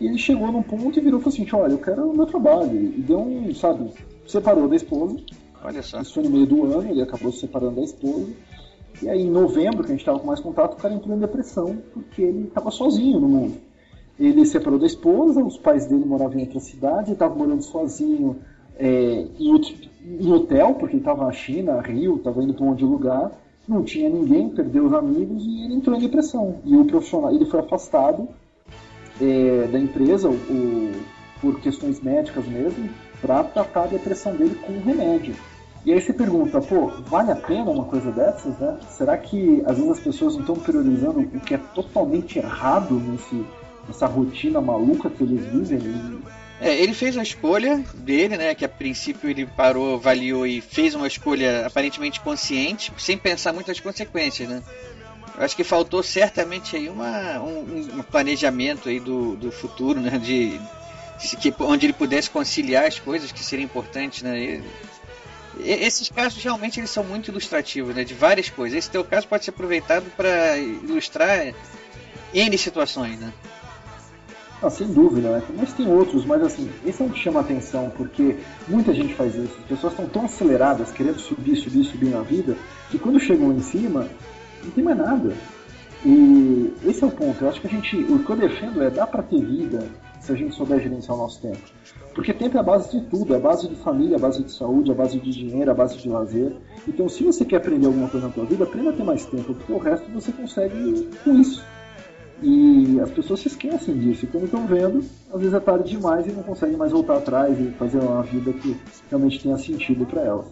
E 0.00 0.06
ele 0.06 0.18
chegou 0.18 0.52
num 0.52 0.62
ponto 0.62 0.98
e 0.98 1.02
virou 1.02 1.20
e 1.20 1.22
falou 1.22 1.34
assim, 1.34 1.48
olha, 1.52 1.72
eu 1.72 1.78
quero 1.78 2.10
o 2.10 2.16
meu 2.16 2.26
trabalho. 2.26 2.74
E 2.74 3.00
deu 3.00 3.20
um, 3.20 3.54
sabe, 3.54 3.90
separou 4.26 4.68
da 4.68 4.76
esposa. 4.76 5.16
Olha 5.62 5.82
só. 5.82 6.00
Isso 6.00 6.14
foi 6.14 6.22
no 6.22 6.30
meio 6.30 6.46
do 6.46 6.64
ano, 6.64 6.90
ele 6.90 7.02
acabou 7.02 7.32
se 7.32 7.40
separando 7.40 7.76
da 7.76 7.82
esposa. 7.82 8.28
E 9.02 9.08
aí 9.08 9.22
em 9.22 9.30
novembro, 9.30 9.78
que 9.78 9.86
a 9.86 9.90
gente 9.90 10.00
estava 10.00 10.18
com 10.18 10.26
mais 10.26 10.40
contato, 10.40 10.74
o 10.74 10.76
cara 10.76 10.94
entrou 10.94 11.16
em 11.16 11.20
depressão, 11.20 11.78
porque 11.92 12.22
ele 12.22 12.44
estava 12.44 12.70
sozinho 12.70 13.20
no 13.20 13.28
mundo. 13.28 13.56
Ele 14.18 14.44
separou 14.44 14.78
da 14.78 14.86
esposa, 14.86 15.42
os 15.42 15.56
pais 15.56 15.86
dele 15.86 16.04
moravam 16.04 16.38
em 16.38 16.42
outra 16.42 16.58
cidade, 16.58 17.06
ele 17.06 17.12
estava 17.12 17.34
morando 17.34 17.62
sozinho 17.62 18.36
é, 18.76 19.26
em, 19.38 19.52
outro, 19.52 19.72
em 20.04 20.32
hotel, 20.32 20.74
porque 20.74 20.94
ele 20.94 21.02
estava 21.02 21.24
na 21.24 21.32
China, 21.32 21.80
Rio, 21.80 22.16
estava 22.16 22.42
indo 22.42 22.54
para 22.54 22.64
um 22.64 22.68
monte 22.70 22.78
de 22.78 22.84
lugar, 22.84 23.30
não 23.68 23.84
tinha 23.84 24.08
ninguém, 24.08 24.48
perdeu 24.48 24.86
os 24.86 24.92
amigos 24.92 25.44
e 25.44 25.64
ele 25.64 25.74
entrou 25.74 25.96
em 25.96 26.00
depressão. 26.00 26.56
E 26.64 26.76
o 26.76 26.84
profissional, 26.84 27.32
ele 27.32 27.44
foi 27.44 27.60
afastado 27.60 28.28
é, 29.20 29.66
da 29.66 29.78
empresa 29.78 30.28
o, 30.28 30.92
por 31.40 31.60
questões 31.60 32.00
médicas 32.00 32.46
mesmo, 32.46 32.88
para 33.20 33.42
tratar 33.44 33.84
a 33.84 33.86
depressão 33.86 34.34
dele 34.34 34.54
com 34.56 34.80
remédio. 34.80 35.34
E 35.84 35.92
aí 35.92 36.00
você 36.00 36.12
pergunta, 36.12 36.60
pô, 36.60 36.88
vale 37.06 37.30
a 37.30 37.36
pena 37.36 37.70
uma 37.70 37.84
coisa 37.84 38.10
dessas, 38.10 38.58
né? 38.58 38.78
Será 38.90 39.16
que 39.16 39.62
às 39.64 39.76
vezes 39.76 39.92
as 39.92 40.00
pessoas 40.00 40.34
não 40.34 40.40
estão 40.40 40.56
priorizando 40.56 41.20
o 41.20 41.40
que 41.40 41.54
é 41.54 41.58
totalmente 41.74 42.38
errado 42.38 42.94
nesse, 42.94 43.44
nessa 43.86 44.06
rotina 44.06 44.60
maluca 44.60 45.08
que 45.08 45.22
eles 45.22 45.44
vivem? 45.46 46.20
É, 46.60 46.74
ele 46.74 46.92
fez 46.92 47.16
a 47.16 47.22
escolha 47.22 47.82
dele, 47.94 48.36
né? 48.36 48.54
Que 48.54 48.64
a 48.64 48.68
princípio 48.68 49.30
ele 49.30 49.46
parou, 49.46 49.94
avaliou 49.94 50.46
e 50.46 50.60
fez 50.60 50.94
uma 50.94 51.06
escolha 51.06 51.66
aparentemente 51.66 52.20
consciente, 52.20 52.92
sem 52.98 53.16
pensar 53.16 53.52
muitas 53.52 53.78
consequências, 53.78 54.48
né? 54.48 54.62
Acho 55.36 55.56
que 55.56 55.64
faltou 55.64 56.02
certamente 56.02 56.76
aí 56.76 56.88
uma, 56.88 57.40
um, 57.40 57.98
um 57.98 58.02
planejamento 58.02 58.88
aí 58.88 58.98
do, 58.98 59.36
do 59.36 59.52
futuro, 59.52 60.00
né? 60.00 60.18
De, 60.18 60.58
de, 61.20 61.36
que, 61.36 61.54
onde 61.60 61.86
ele 61.86 61.92
pudesse 61.92 62.30
conciliar 62.30 62.86
as 62.86 62.98
coisas 62.98 63.30
que 63.30 63.44
seriam 63.44 63.64
importantes, 63.64 64.22
né? 64.22 64.38
E, 64.38 64.62
esses 65.60 66.08
casos 66.08 66.42
realmente 66.42 66.78
eles 66.78 66.90
são 66.90 67.02
muito 67.02 67.30
ilustrativos, 67.30 67.94
né? 67.94 68.04
De 68.04 68.14
várias 68.14 68.48
coisas. 68.48 68.78
Esse 68.78 68.90
teu 68.90 69.04
caso 69.04 69.26
pode 69.26 69.44
ser 69.44 69.50
aproveitado 69.50 70.04
para 70.16 70.56
ilustrar 70.56 71.52
N 72.32 72.58
situações, 72.58 73.18
né? 73.18 73.32
Ah, 74.60 74.68
sem 74.68 74.88
dúvida, 74.88 75.30
né? 75.30 75.42
Mas 75.56 75.72
tem 75.72 75.88
outros, 75.88 76.24
mas 76.24 76.42
assim, 76.42 76.68
esse 76.84 77.00
é 77.00 77.04
um 77.04 77.08
que 77.08 77.18
chama 77.20 77.40
atenção, 77.40 77.90
porque 77.96 78.36
muita 78.66 78.92
gente 78.92 79.14
faz 79.14 79.34
isso. 79.36 79.54
As 79.60 79.66
pessoas 79.66 79.92
estão 79.92 80.06
tão 80.06 80.24
aceleradas, 80.24 80.90
querendo 80.90 81.20
subir, 81.20 81.54
subir, 81.56 81.84
subir 81.84 82.10
na 82.10 82.22
vida, 82.22 82.56
que 82.90 82.98
quando 82.98 83.20
chegam 83.20 83.52
em 83.52 83.60
cima, 83.60 84.08
não 84.68 84.74
tem 84.74 84.84
mais 84.84 84.98
nada. 84.98 85.32
E 86.04 86.72
esse 86.84 87.02
é 87.02 87.06
o 87.06 87.10
ponto. 87.10 87.42
Eu 87.42 87.48
acho 87.48 87.60
que 87.60 87.66
a 87.66 87.70
gente, 87.70 87.96
o 87.96 88.18
que 88.20 88.30
eu 88.30 88.36
defendo 88.36 88.82
é 88.82 88.90
dar 88.90 89.06
para 89.06 89.22
ter 89.22 89.44
vida 89.44 89.84
se 90.20 90.32
a 90.32 90.34
gente 90.34 90.54
souber 90.54 90.80
gerenciar 90.80 91.16
o 91.16 91.20
nosso 91.20 91.40
tempo. 91.40 91.58
Porque 92.14 92.32
tempo 92.32 92.56
é 92.56 92.60
a 92.60 92.62
base 92.62 92.90
de 92.90 93.06
tudo, 93.06 93.32
é 93.34 93.36
a 93.36 93.40
base 93.40 93.68
de 93.68 93.76
família, 93.76 94.16
a 94.16 94.18
base 94.18 94.42
de 94.42 94.52
saúde, 94.52 94.90
a 94.90 94.94
base 94.94 95.18
de 95.18 95.30
dinheiro, 95.30 95.70
a 95.70 95.74
base 95.74 95.96
de 95.98 96.08
lazer. 96.08 96.52
Então, 96.86 97.08
se 97.08 97.22
você 97.22 97.44
quer 97.44 97.56
aprender 97.56 97.86
alguma 97.86 98.08
coisa 98.08 98.26
na 98.26 98.32
sua 98.32 98.44
vida, 98.44 98.64
aprenda 98.64 98.90
a 98.90 98.92
ter 98.92 99.04
mais 99.04 99.24
tempo, 99.24 99.54
porque 99.54 99.72
o 99.72 99.78
resto 99.78 100.10
você 100.10 100.32
consegue 100.32 101.08
com 101.24 101.38
isso. 101.38 101.64
E 102.42 103.00
as 103.00 103.10
pessoas 103.10 103.40
se 103.40 103.48
esquecem 103.48 103.96
disso. 103.98 104.24
E 104.24 104.28
quando 104.28 104.44
estão 104.44 104.66
vendo, 104.66 105.04
às 105.32 105.40
vezes 105.40 105.54
é 105.54 105.60
tarde 105.60 105.90
demais 105.90 106.26
e 106.26 106.30
não 106.30 106.42
conseguem 106.42 106.76
mais 106.76 106.92
voltar 106.92 107.16
atrás 107.16 107.58
e 107.58 107.70
fazer 107.72 107.98
uma 107.98 108.22
vida 108.22 108.52
que 108.52 108.76
realmente 109.08 109.42
tenha 109.42 109.58
sentido 109.58 110.06
para 110.06 110.22
elas. 110.22 110.46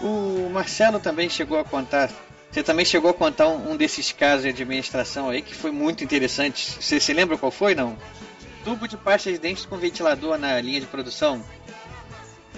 O 0.00 0.48
Marcelo 0.50 0.98
também 0.98 1.28
chegou 1.28 1.58
a 1.58 1.64
contar. 1.64 2.10
Você 2.50 2.62
também 2.62 2.84
chegou 2.84 3.10
a 3.10 3.14
contar 3.14 3.48
um, 3.48 3.76
desses 3.76 4.10
casos 4.12 4.42
de 4.42 4.48
administração 4.48 5.28
aí 5.28 5.42
que 5.42 5.54
foi 5.54 5.70
muito 5.70 6.02
interessante. 6.02 6.78
Você 6.80 6.98
se 6.98 7.12
lembra 7.12 7.36
qual 7.36 7.52
foi, 7.52 7.74
não? 7.74 7.96
Tubo 8.64 8.88
de 8.88 8.96
pasta 8.96 9.30
de 9.30 9.38
dentes 9.38 9.64
com 9.64 9.76
ventilador 9.76 10.36
na 10.36 10.60
linha 10.60 10.80
de 10.80 10.86
produção. 10.86 11.42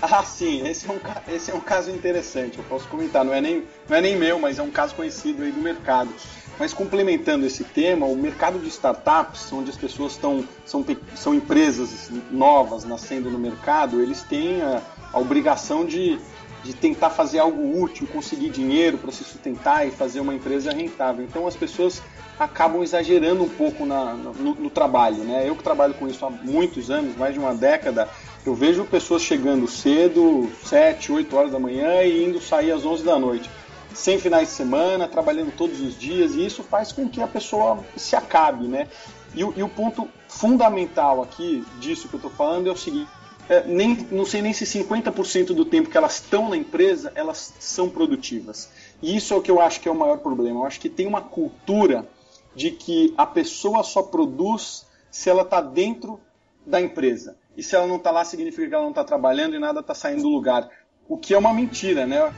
Ah, 0.01 0.25
sim, 0.25 0.67
esse 0.67 0.89
é, 0.89 0.93
um, 0.93 0.99
esse 1.33 1.51
é 1.53 1.55
um 1.55 1.61
caso 1.61 1.89
interessante, 1.91 2.59
eu 2.59 2.65
posso 2.65 2.89
comentar. 2.89 3.25
Não 3.25 3.33
é, 3.33 3.41
nem, 3.41 3.63
não 3.89 3.97
é 3.97 4.01
nem 4.01 4.17
meu, 4.17 4.37
mas 4.39 4.59
é 4.59 4.63
um 4.63 4.71
caso 4.71 4.97
conhecido 4.97 5.45
aí 5.45 5.53
do 5.53 5.61
mercado. 5.61 6.13
Mas 6.59 6.73
complementando 6.73 7.47
esse 7.47 7.63
tema, 7.63 8.07
o 8.07 8.17
mercado 8.17 8.59
de 8.59 8.69
startups, 8.69 9.53
onde 9.53 9.71
as 9.71 9.77
pessoas 9.77 10.13
estão 10.13 10.45
são, 10.67 10.85
são 11.15 11.35
empresas 11.35 12.11
novas 12.31 12.85
nascendo 12.85 13.31
no 13.31 13.39
mercado, 13.39 14.03
eles 14.03 14.23
têm 14.23 14.61
a, 14.61 14.83
a 15.13 15.19
obrigação 15.21 15.85
de, 15.85 16.19
de 16.63 16.73
tentar 16.73 17.11
fazer 17.11 17.39
algo 17.39 17.81
útil, 17.83 18.07
conseguir 18.07 18.51
dinheiro 18.51 18.99
para 18.99 19.11
se 19.11 19.25
sustentar 19.25 19.87
e 19.87 19.91
fazer 19.91 20.21
uma 20.21 20.35
empresa 20.35 20.73
rentável. 20.73 21.25
Então 21.25 21.47
as 21.47 21.57
pessoas 21.57 22.03
acabam 22.39 22.83
exagerando 22.83 23.43
um 23.43 23.49
pouco 23.49 23.85
na, 23.85 24.15
no, 24.15 24.55
no 24.55 24.71
trabalho. 24.71 25.19
Né? 25.25 25.49
Eu 25.49 25.57
que 25.57 25.63
trabalho 25.63 25.95
com 25.95 26.07
isso 26.07 26.25
há 26.25 26.31
muitos 26.31 26.91
anos, 26.91 27.17
mais 27.17 27.35
de 27.35 27.41
uma 27.41 27.55
década, 27.55 28.09
eu 28.45 28.55
vejo 28.55 28.85
pessoas 28.85 29.23
chegando 29.23 29.69
cedo, 29.69 30.51
7, 30.65 31.13
8 31.13 31.37
horas 31.37 31.53
da 31.53 31.59
manhã 31.59 32.03
e 32.03 32.25
indo 32.25 32.41
sair 32.41 32.73
às 32.73 32.85
11 32.85 33.05
da 33.05 33.19
noite, 33.19 33.51
sem 33.95 34.19
finais 34.19 34.49
de 34.49 34.55
semana, 34.55 35.07
trabalhando 35.07 35.53
todos 35.57 35.81
os 35.81 35.99
dias, 35.99 36.35
e 36.35 36.45
isso 36.45 36.63
faz 36.63 36.93
com 36.93 37.09
que 37.09 37.23
a 37.23 37.29
pessoa 37.29 37.79
se 37.97 38.17
acabe, 38.17 38.67
né? 38.67 38.89
E, 39.35 39.41
e 39.41 39.63
o 39.63 39.69
ponto 39.69 40.09
fundamental 40.29 41.23
aqui 41.23 41.65
disso 41.79 42.09
que 42.09 42.15
eu 42.15 42.19
estou 42.19 42.31
falando 42.31 42.69
é 42.69 42.73
o 42.73 42.77
seguinte: 42.77 43.11
é, 43.49 43.67
nem, 43.67 43.97
não 44.11 44.25
sei 44.25 44.41
nem 44.43 44.53
se 44.53 44.65
50% 44.65 45.47
do 45.47 45.65
tempo 45.65 45.91
que 45.91 45.97
elas 45.97 46.15
estão 46.15 46.49
na 46.49 46.57
empresa 46.57 47.13
elas 47.15 47.55
são 47.59 47.89
produtivas. 47.89 48.71
E 49.03 49.17
isso 49.17 49.35
é 49.35 49.37
o 49.37 49.43
que 49.43 49.51
eu 49.51 49.61
acho 49.61 49.81
que 49.81 49.89
é 49.89 49.93
o 49.93 49.95
maior 49.95 50.19
problema. 50.19 50.61
Eu 50.61 50.67
acho 50.67 50.81
que 50.81 50.89
tem 50.89 51.07
uma 51.07 51.21
cultura 51.21 52.07
de 52.55 52.71
que 52.71 53.13
a 53.17 53.27
pessoa 53.27 53.83
só 53.83 54.03
produz 54.03 54.87
se 55.11 55.29
ela 55.29 55.43
está 55.43 55.61
dentro 55.61 56.21
da 56.65 56.81
empresa 56.81 57.37
e 57.57 57.63
se 57.63 57.75
ela 57.75 57.87
não 57.87 57.97
está 57.97 58.11
lá, 58.11 58.25
significa 58.25 58.69
que 58.69 58.75
ela 58.75 58.85
não 58.85 58.91
está 58.91 59.05
trabalhando 59.05 59.55
e 59.55 59.59
nada 59.59 59.81
está 59.81 59.95
saindo 59.95 60.23
do 60.23 60.29
lugar. 60.29 60.69
O 61.09 61.19
que 61.19 61.35
é 61.35 61.39
uma 61.39 61.53
mentira, 61.53 62.07
né? 62.07 62.33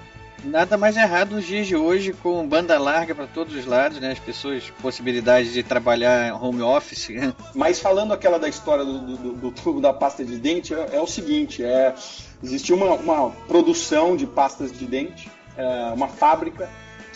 Nada 0.45 0.77
mais 0.77 0.97
errado 0.97 1.35
nos 1.35 1.47
dias 1.47 1.67
de 1.67 1.75
hoje, 1.75 2.13
com 2.13 2.47
banda 2.47 2.79
larga 2.79 3.15
para 3.15 3.27
todos 3.27 3.55
os 3.55 3.65
lados, 3.65 3.99
né? 3.99 4.13
As 4.13 4.19
pessoas, 4.19 4.71
possibilidade 4.83 5.53
de 5.53 5.63
trabalhar 5.63 6.35
home 6.43 6.61
office. 6.61 7.09
Mas 7.55 7.81
falando 7.81 8.13
aquela 8.13 8.39
da 8.39 8.49
história 8.49 8.85
do, 8.85 8.99
do, 8.99 9.33
do 9.33 9.51
tubo 9.51 9.81
da 9.81 9.93
pasta 9.93 10.23
de 10.25 10.37
dente, 10.37 10.75
é, 10.75 10.97
é 10.97 11.01
o 11.01 11.07
seguinte: 11.07 11.65
é, 11.65 11.95
existia 12.43 12.75
uma, 12.77 12.93
uma 12.95 13.31
produção 13.49 14.17
de 14.17 14.27
pastas 14.27 14.71
de 14.71 14.85
dente, 14.85 15.31
é, 15.57 15.93
uma 15.95 16.09
fábrica 16.09 16.69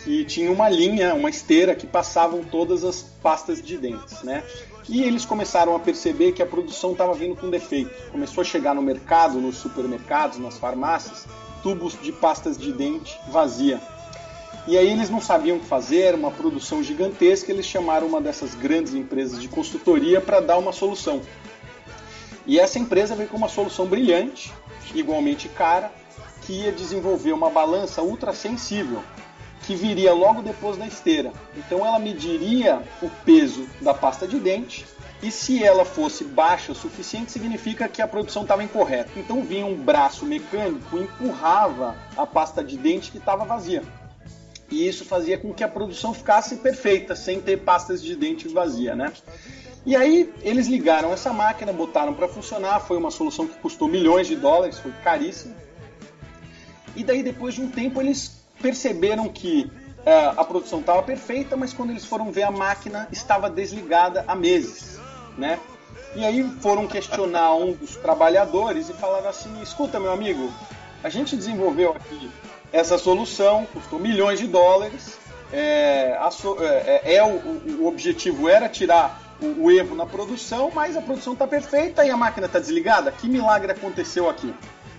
que 0.04 0.24
tinha 0.24 0.50
uma 0.50 0.70
linha, 0.70 1.14
uma 1.14 1.28
esteira 1.28 1.74
que 1.74 1.86
passavam 1.86 2.42
todas 2.42 2.82
as 2.82 3.02
pastas 3.02 3.60
de 3.60 3.76
dentes, 3.76 4.22
né? 4.22 4.42
E 4.88 5.02
eles 5.02 5.26
começaram 5.26 5.76
a 5.76 5.78
perceber 5.78 6.32
que 6.32 6.42
a 6.42 6.46
produção 6.46 6.92
estava 6.92 7.12
vindo 7.12 7.36
com 7.36 7.50
defeito. 7.50 7.90
Começou 8.10 8.40
a 8.40 8.44
chegar 8.44 8.74
no 8.74 8.80
mercado, 8.80 9.38
nos 9.38 9.56
supermercados, 9.56 10.38
nas 10.38 10.56
farmácias, 10.56 11.26
tubos 11.62 11.96
de 12.00 12.12
pastas 12.12 12.56
de 12.56 12.72
dente 12.72 13.18
vazia. 13.28 13.80
E 14.66 14.76
aí 14.76 14.90
eles 14.90 15.08
não 15.08 15.20
sabiam 15.20 15.56
o 15.56 15.60
que 15.60 15.66
fazer, 15.66 16.00
era 16.00 16.16
uma 16.16 16.30
produção 16.30 16.82
gigantesca, 16.82 17.50
eles 17.50 17.66
chamaram 17.66 18.06
uma 18.06 18.20
dessas 18.20 18.54
grandes 18.54 18.94
empresas 18.94 19.40
de 19.40 19.48
consultoria 19.48 20.20
para 20.20 20.40
dar 20.40 20.58
uma 20.58 20.72
solução. 20.72 21.22
E 22.46 22.58
essa 22.58 22.78
empresa 22.78 23.14
veio 23.14 23.28
com 23.28 23.36
uma 23.36 23.48
solução 23.48 23.86
brilhante, 23.86 24.52
igualmente 24.94 25.48
cara, 25.48 25.90
que 26.42 26.52
ia 26.52 26.72
desenvolver 26.72 27.32
uma 27.32 27.50
balança 27.50 28.02
ultra 28.02 28.32
sensível 28.32 29.02
que 29.68 29.74
viria 29.74 30.14
logo 30.14 30.40
depois 30.40 30.78
da 30.78 30.86
esteira. 30.86 31.30
Então 31.54 31.84
ela 31.84 31.98
mediria 31.98 32.82
o 33.02 33.10
peso 33.24 33.66
da 33.82 33.92
pasta 33.92 34.26
de 34.26 34.38
dente 34.38 34.86
e 35.22 35.30
se 35.30 35.62
ela 35.62 35.84
fosse 35.84 36.22
baixa 36.24 36.70
o 36.70 36.74
suficiente, 36.74 37.32
significa 37.32 37.88
que 37.88 38.00
a 38.00 38.06
produção 38.06 38.42
estava 38.42 38.62
incorreta. 38.62 39.10
Então 39.16 39.42
vinha 39.42 39.66
um 39.66 39.74
braço 39.74 40.24
mecânico 40.24 40.96
empurrava 40.96 41.96
a 42.16 42.24
pasta 42.24 42.62
de 42.62 42.76
dente 42.76 43.10
que 43.10 43.18
estava 43.18 43.44
vazia. 43.44 43.82
E 44.70 44.86
isso 44.86 45.04
fazia 45.04 45.36
com 45.36 45.52
que 45.52 45.64
a 45.64 45.68
produção 45.68 46.14
ficasse 46.14 46.56
perfeita, 46.56 47.16
sem 47.16 47.40
ter 47.40 47.58
pastas 47.58 48.02
de 48.02 48.14
dente 48.14 48.46
vazia, 48.48 48.94
né? 48.94 49.12
E 49.84 49.96
aí 49.96 50.32
eles 50.42 50.66
ligaram 50.66 51.12
essa 51.12 51.32
máquina, 51.32 51.72
botaram 51.72 52.12
para 52.14 52.28
funcionar, 52.28 52.80
foi 52.80 52.96
uma 52.96 53.10
solução 53.10 53.46
que 53.46 53.56
custou 53.58 53.88
milhões 53.88 54.26
de 54.26 54.36
dólares, 54.36 54.78
foi 54.78 54.92
caríssima. 55.02 55.54
E 56.94 57.02
daí 57.02 57.22
depois 57.22 57.54
de 57.54 57.62
um 57.62 57.70
tempo 57.70 58.00
eles 58.00 58.38
perceberam 58.60 59.28
que 59.28 59.70
é, 60.04 60.26
a 60.26 60.44
produção 60.44 60.80
estava 60.80 61.02
perfeita, 61.02 61.56
mas 61.56 61.72
quando 61.72 61.90
eles 61.90 62.04
foram 62.04 62.30
ver 62.30 62.42
a 62.42 62.50
máquina 62.50 63.08
estava 63.10 63.48
desligada 63.48 64.24
há 64.26 64.34
meses, 64.34 64.97
né? 65.38 65.58
E 66.14 66.24
aí 66.24 66.42
foram 66.60 66.86
questionar 66.86 67.54
um 67.54 67.72
dos 67.72 67.96
trabalhadores 67.96 68.88
e 68.88 68.92
falaram 68.92 69.28
assim: 69.28 69.62
escuta, 69.62 70.00
meu 70.00 70.12
amigo, 70.12 70.52
a 71.02 71.08
gente 71.08 71.36
desenvolveu 71.36 71.92
aqui 71.92 72.30
essa 72.72 72.98
solução, 72.98 73.66
custou 73.72 73.98
milhões 73.98 74.38
de 74.38 74.46
dólares. 74.46 75.18
É, 75.50 76.18
so, 76.30 76.62
é, 76.62 77.00
é, 77.04 77.14
é 77.14 77.24
o, 77.24 77.80
o, 77.80 77.86
objetivo 77.86 78.48
era 78.48 78.68
tirar 78.68 79.22
o, 79.40 79.64
o 79.64 79.70
erro 79.70 79.94
na 79.94 80.04
produção, 80.04 80.70
mas 80.74 80.94
a 80.94 81.00
produção 81.00 81.32
está 81.32 81.46
perfeita 81.46 82.04
e 82.04 82.10
a 82.10 82.16
máquina 82.16 82.46
está 82.46 82.58
desligada. 82.58 83.10
Que 83.12 83.28
milagre 83.28 83.72
aconteceu 83.72 84.28
aqui? 84.28 84.52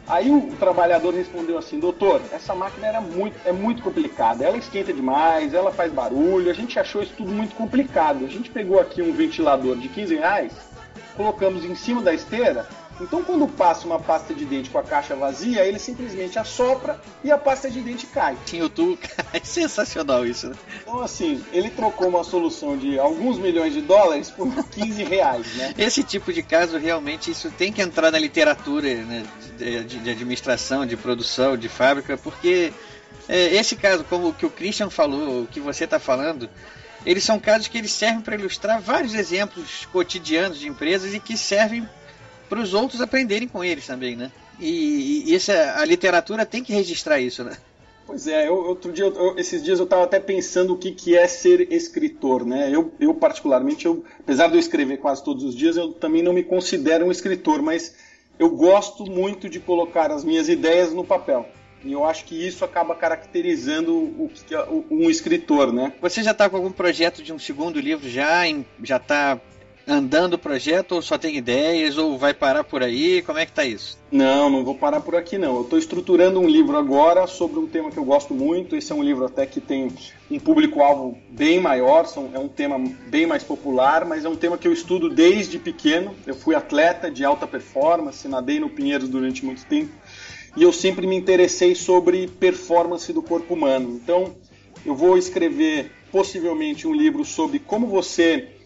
Aí 0.09 0.31
o, 0.31 0.41
trabalhador 0.57 1.13
respondeu 1.13 1.55
assim, 1.55 1.79
doutor, 1.79 2.19
essa 2.31 2.55
máquina 2.55 2.87
era 2.87 2.99
muito, 2.99 3.37
é 3.45 3.51
muito 3.51 3.83
complicada, 3.83 4.43
ela 4.43 4.57
esquenta 4.57 4.91
demais, 4.91 5.53
ela 5.53 5.71
faz 5.71 5.93
barulho, 5.93 6.49
a 6.49 6.53
gente 6.53 6.79
achou 6.79 7.03
isso 7.03 7.13
tudo 7.15 7.31
muito 7.31 7.55
complicado. 7.55 8.25
A 8.25 8.27
gente 8.27 8.49
pegou 8.49 8.79
aqui 8.79 9.03
um 9.03 9.13
ventilador 9.13 9.77
de 9.77 9.87
15 9.87 10.15
reais, 10.15 10.51
colocamos 11.15 11.63
em 11.63 11.75
cima 11.75 12.01
da 12.01 12.11
esteira 12.11 12.67
então, 13.01 13.23
quando 13.23 13.47
passa 13.47 13.85
uma 13.85 13.99
pasta 13.99 14.33
de 14.33 14.45
dente 14.45 14.69
com 14.69 14.77
a 14.77 14.83
caixa 14.83 15.15
vazia, 15.15 15.65
ele 15.65 15.79
simplesmente 15.79 16.37
assopra 16.37 16.99
e 17.23 17.31
a 17.31 17.37
pasta 17.37 17.69
de 17.69 17.81
dente 17.81 18.05
cai. 18.07 18.37
Tinha 18.45 18.65
o 18.65 18.69
tu, 18.69 18.97
é 19.33 19.39
sensacional 19.41 20.25
isso, 20.25 20.49
né? 20.49 20.55
Então, 20.81 21.01
assim, 21.01 21.43
ele 21.53 21.69
trocou 21.69 22.09
uma 22.09 22.23
solução 22.23 22.77
de 22.77 22.99
alguns 22.99 23.37
milhões 23.37 23.73
de 23.73 23.81
dólares 23.81 24.29
por 24.29 24.49
15 24.69 25.03
reais, 25.03 25.55
né? 25.55 25.73
Esse 25.77 26.03
tipo 26.03 26.33
de 26.33 26.43
caso, 26.43 26.77
realmente, 26.77 27.31
isso 27.31 27.49
tem 27.51 27.71
que 27.71 27.81
entrar 27.81 28.11
na 28.11 28.19
literatura 28.19 28.93
né, 29.03 29.25
de, 29.57 29.99
de 29.99 30.09
administração, 30.09 30.85
de 30.85 30.97
produção, 30.97 31.55
de 31.55 31.69
fábrica, 31.69 32.17
porque 32.17 32.73
é, 33.27 33.55
esse 33.55 33.75
caso, 33.75 34.03
como 34.03 34.29
o 34.29 34.33
que 34.33 34.45
o 34.45 34.49
Christian 34.49 34.89
falou, 34.89 35.43
o 35.43 35.47
que 35.47 35.59
você 35.59 35.85
está 35.85 35.99
falando, 35.99 36.49
eles 37.05 37.23
são 37.23 37.39
casos 37.39 37.67
que 37.67 37.77
eles 37.77 37.91
servem 37.91 38.21
para 38.21 38.35
ilustrar 38.35 38.81
vários 38.81 39.13
exemplos 39.13 39.87
cotidianos 39.91 40.59
de 40.59 40.67
empresas 40.67 41.13
e 41.13 41.19
que 41.19 41.37
servem 41.37 41.87
para 42.49 42.59
os 42.59 42.73
outros 42.73 42.99
aprenderem 42.99 43.47
com 43.47 43.63
eles 43.63 43.85
também, 43.85 44.15
né? 44.15 44.31
E, 44.59 45.23
e 45.27 45.35
essa, 45.35 45.75
a 45.77 45.85
literatura 45.85 46.45
tem 46.45 46.63
que 46.63 46.73
registrar 46.73 47.19
isso, 47.19 47.43
né? 47.43 47.55
Pois 48.05 48.27
é, 48.27 48.47
eu, 48.47 48.55
outro 48.55 48.91
dia, 48.91 49.05
eu, 49.05 49.37
esses 49.37 49.63
dias 49.63 49.77
eu 49.77 49.83
estava 49.83 50.03
até 50.03 50.19
pensando 50.19 50.73
o 50.73 50.77
que, 50.77 50.91
que 50.91 51.15
é 51.15 51.27
ser 51.27 51.71
escritor, 51.71 52.43
né? 52.43 52.67
Eu, 52.73 52.91
eu 52.99 53.13
particularmente, 53.13 53.85
eu, 53.85 54.03
apesar 54.19 54.47
de 54.47 54.55
eu 54.55 54.59
escrever 54.59 54.97
quase 54.97 55.23
todos 55.23 55.43
os 55.43 55.55
dias, 55.55 55.77
eu 55.77 55.93
também 55.93 56.23
não 56.23 56.33
me 56.33 56.43
considero 56.43 57.05
um 57.05 57.11
escritor, 57.11 57.61
mas 57.61 57.95
eu 58.39 58.49
gosto 58.49 59.05
muito 59.05 59.47
de 59.47 59.59
colocar 59.59 60.11
as 60.11 60.23
minhas 60.23 60.49
ideias 60.49 60.91
no 60.91 61.03
papel. 61.03 61.47
E 61.85 61.93
eu 61.93 62.03
acho 62.03 62.25
que 62.25 62.35
isso 62.35 62.65
acaba 62.65 62.95
caracterizando 62.95 63.93
o, 63.93 64.31
o, 64.69 64.85
um 64.89 65.09
escritor, 65.09 65.71
né? 65.71 65.93
Você 66.01 66.23
já 66.23 66.31
está 66.31 66.49
com 66.49 66.57
algum 66.57 66.71
projeto 66.71 67.21
de 67.21 67.31
um 67.31 67.39
segundo 67.39 67.79
livro 67.79 68.09
já? 68.09 68.47
Em, 68.47 68.65
já 68.83 68.97
está 68.97 69.39
andando 69.89 70.35
o 70.35 70.37
projeto 70.37 70.93
ou 70.93 71.01
só 71.01 71.17
tem 71.17 71.35
ideias 71.35 71.97
ou 71.97 72.17
vai 72.17 72.33
parar 72.33 72.63
por 72.63 72.83
aí? 72.83 73.23
Como 73.23 73.39
é 73.39 73.45
que 73.45 73.51
tá 73.51 73.65
isso? 73.65 73.97
Não, 74.11 74.49
não 74.49 74.63
vou 74.63 74.75
parar 74.75 75.01
por 75.01 75.15
aqui 75.15 75.37
não. 75.37 75.55
Eu 75.55 75.61
estou 75.63 75.79
estruturando 75.79 76.39
um 76.39 76.47
livro 76.47 76.77
agora 76.77 77.25
sobre 77.25 77.59
um 77.59 77.67
tema 77.67 77.89
que 77.89 77.97
eu 77.97 78.05
gosto 78.05 78.33
muito. 78.33 78.75
Esse 78.75 78.91
é 78.91 78.95
um 78.95 79.03
livro 79.03 79.25
até 79.25 79.45
que 79.45 79.59
tem 79.59 79.91
um 80.29 80.39
público-alvo 80.39 81.17
bem 81.29 81.59
maior, 81.59 82.05
é 82.33 82.39
um 82.39 82.47
tema 82.47 82.77
bem 83.07 83.25
mais 83.25 83.43
popular, 83.43 84.05
mas 84.05 84.23
é 84.23 84.29
um 84.29 84.35
tema 84.35 84.57
que 84.57 84.67
eu 84.67 84.73
estudo 84.73 85.09
desde 85.09 85.57
pequeno. 85.57 86.15
Eu 86.25 86.35
fui 86.35 86.53
atleta 86.53 87.09
de 87.09 87.25
alta 87.25 87.47
performance, 87.47 88.27
nadei 88.27 88.59
no 88.59 88.69
Pinheiros 88.69 89.09
durante 89.09 89.43
muito 89.43 89.65
tempo 89.65 89.91
e 90.55 90.63
eu 90.63 90.73
sempre 90.73 91.05
me 91.07 91.15
interessei 91.15 91.75
sobre 91.75 92.27
performance 92.27 93.11
do 93.13 93.21
corpo 93.21 93.53
humano. 93.53 93.91
Então, 93.91 94.35
eu 94.85 94.95
vou 94.95 95.17
escrever 95.17 95.91
possivelmente 96.11 96.87
um 96.87 96.93
livro 96.93 97.23
sobre 97.23 97.59
como 97.59 97.87
você 97.87 98.58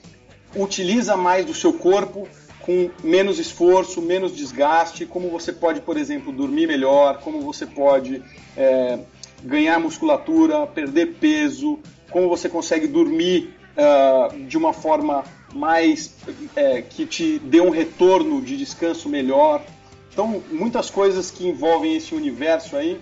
utiliza 0.55 1.15
mais 1.15 1.45
do 1.45 1.53
seu 1.53 1.73
corpo 1.73 2.27
com 2.59 2.89
menos 3.03 3.39
esforço, 3.39 4.01
menos 4.01 4.35
desgaste, 4.35 5.05
como 5.05 5.29
você 5.29 5.51
pode, 5.51 5.81
por 5.81 5.97
exemplo, 5.97 6.31
dormir 6.31 6.65
melhor, 6.65 7.19
como 7.19 7.41
você 7.41 7.65
pode 7.65 8.23
é, 8.55 8.99
ganhar 9.43 9.79
musculatura, 9.79 10.65
perder 10.65 11.15
peso, 11.19 11.79
como 12.09 12.29
você 12.29 12.47
consegue 12.47 12.87
dormir 12.87 13.53
uh, 13.73 14.45
de 14.45 14.57
uma 14.57 14.71
forma 14.71 15.23
mais 15.53 16.15
é, 16.55 16.81
que 16.81 17.05
te 17.05 17.39
dê 17.39 17.59
um 17.59 17.69
retorno 17.69 18.41
de 18.41 18.55
descanso 18.57 19.09
melhor. 19.09 19.61
Então, 20.11 20.41
muitas 20.51 20.89
coisas 20.89 21.29
que 21.29 21.47
envolvem 21.47 21.95
esse 21.95 22.15
universo 22.15 22.77
aí 22.77 22.99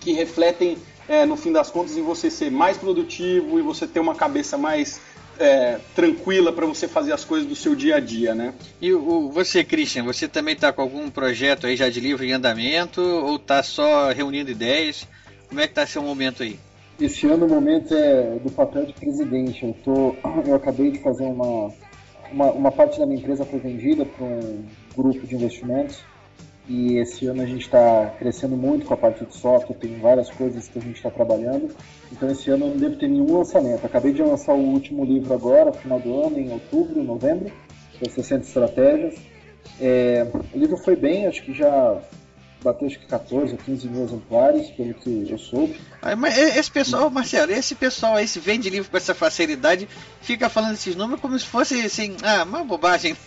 que 0.00 0.12
refletem, 0.12 0.78
é, 1.08 1.24
no 1.26 1.36
fim 1.36 1.50
das 1.50 1.70
contas, 1.70 1.96
em 1.96 2.02
você 2.02 2.30
ser 2.30 2.50
mais 2.50 2.76
produtivo 2.76 3.58
e 3.58 3.62
você 3.62 3.86
ter 3.86 3.98
uma 3.98 4.14
cabeça 4.14 4.56
mais 4.56 5.00
é, 5.38 5.78
tranquila 5.94 6.52
para 6.52 6.66
você 6.66 6.88
fazer 6.88 7.12
as 7.12 7.24
coisas 7.24 7.48
do 7.48 7.54
seu 7.54 7.74
dia 7.74 7.96
a 7.96 8.00
dia, 8.00 8.34
né? 8.34 8.54
E 8.80 8.92
o, 8.92 9.30
você, 9.30 9.62
Christian, 9.64 10.04
você 10.04 10.28
também 10.28 10.54
está 10.54 10.72
com 10.72 10.82
algum 10.82 11.08
projeto 11.10 11.66
aí 11.66 11.76
já 11.76 11.88
de 11.88 12.00
livro 12.00 12.24
em 12.24 12.32
andamento 12.32 13.00
ou 13.00 13.36
está 13.36 13.62
só 13.62 14.10
reunindo 14.10 14.50
ideias? 14.50 15.06
Como 15.48 15.60
é 15.60 15.64
que 15.64 15.72
está 15.72 15.86
seu 15.86 16.02
momento 16.02 16.42
aí? 16.42 16.58
Esse 17.00 17.26
ano 17.26 17.46
o 17.46 17.48
momento 17.48 17.94
é 17.94 18.38
do 18.42 18.50
papel 18.50 18.84
de 18.84 18.92
presidente. 18.92 19.64
Eu, 19.64 19.76
tô, 19.84 20.16
eu 20.46 20.54
acabei 20.54 20.90
de 20.90 20.98
fazer 20.98 21.24
uma, 21.24 21.72
uma, 22.32 22.50
uma 22.52 22.72
parte 22.72 22.98
da 22.98 23.06
minha 23.06 23.18
empresa 23.18 23.44
foi 23.44 23.60
vendida 23.60 24.04
para 24.04 24.26
um 24.26 24.64
grupo 24.96 25.26
de 25.26 25.34
investimentos 25.34 26.02
e 26.68 26.98
esse 26.98 27.26
ano 27.26 27.42
a 27.42 27.46
gente 27.46 27.62
está 27.62 28.12
crescendo 28.18 28.54
muito 28.54 28.84
com 28.84 28.92
a 28.92 28.96
parte 28.96 29.24
de 29.24 29.34
software, 29.34 29.74
tem 29.76 29.98
várias 29.98 30.30
coisas 30.30 30.68
que 30.68 30.78
a 30.78 30.82
gente 30.82 30.96
está 30.96 31.10
trabalhando. 31.10 31.74
Então 32.12 32.30
esse 32.30 32.50
ano 32.50 32.66
eu 32.66 32.70
não 32.70 32.76
devo 32.76 32.96
ter 32.96 33.08
nenhum 33.08 33.38
lançamento. 33.38 33.86
Acabei 33.86 34.12
de 34.12 34.22
lançar 34.22 34.52
o 34.52 34.60
último 34.60 35.02
livro 35.02 35.32
agora, 35.32 35.72
final 35.72 35.98
do 35.98 36.22
ano, 36.22 36.38
em 36.38 36.52
outubro, 36.52 37.02
novembro, 37.02 37.50
das 38.00 38.12
60 38.12 38.46
estratégias. 38.46 39.14
É, 39.80 40.26
o 40.54 40.58
livro 40.58 40.76
foi 40.76 40.94
bem, 40.94 41.26
acho 41.26 41.42
que 41.42 41.54
já 41.54 42.00
bateu 42.62 42.86
acho 42.86 42.98
que 42.98 43.06
14 43.06 43.52
ou 43.52 43.58
15 43.58 43.88
mil 43.88 44.04
exemplares, 44.04 44.68
pelo 44.70 44.92
que 44.92 45.26
eu 45.30 45.38
soube. 45.38 45.80
Ah, 46.02 46.14
mas 46.16 46.36
esse 46.36 46.70
pessoal, 46.70 47.08
Marcelo, 47.08 47.52
esse 47.52 47.74
pessoal 47.74 48.16
aí 48.16 48.28
se 48.28 48.40
vende 48.40 48.68
livro 48.68 48.90
com 48.90 48.96
essa 48.96 49.14
facilidade, 49.14 49.88
fica 50.20 50.50
falando 50.50 50.74
esses 50.74 50.94
números 50.94 51.22
como 51.22 51.38
se 51.38 51.46
fosse 51.46 51.80
assim, 51.80 52.16
ah, 52.22 52.42
uma 52.42 52.62
bobagem. 52.62 53.16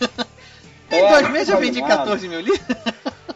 Em 0.92 0.96
é, 0.96 1.08
dois 1.10 1.30
meses 1.30 1.48
eu 1.48 1.58
vendi 1.58 1.80
14 1.80 2.28
mil 2.28 2.40
livros. 2.40 2.60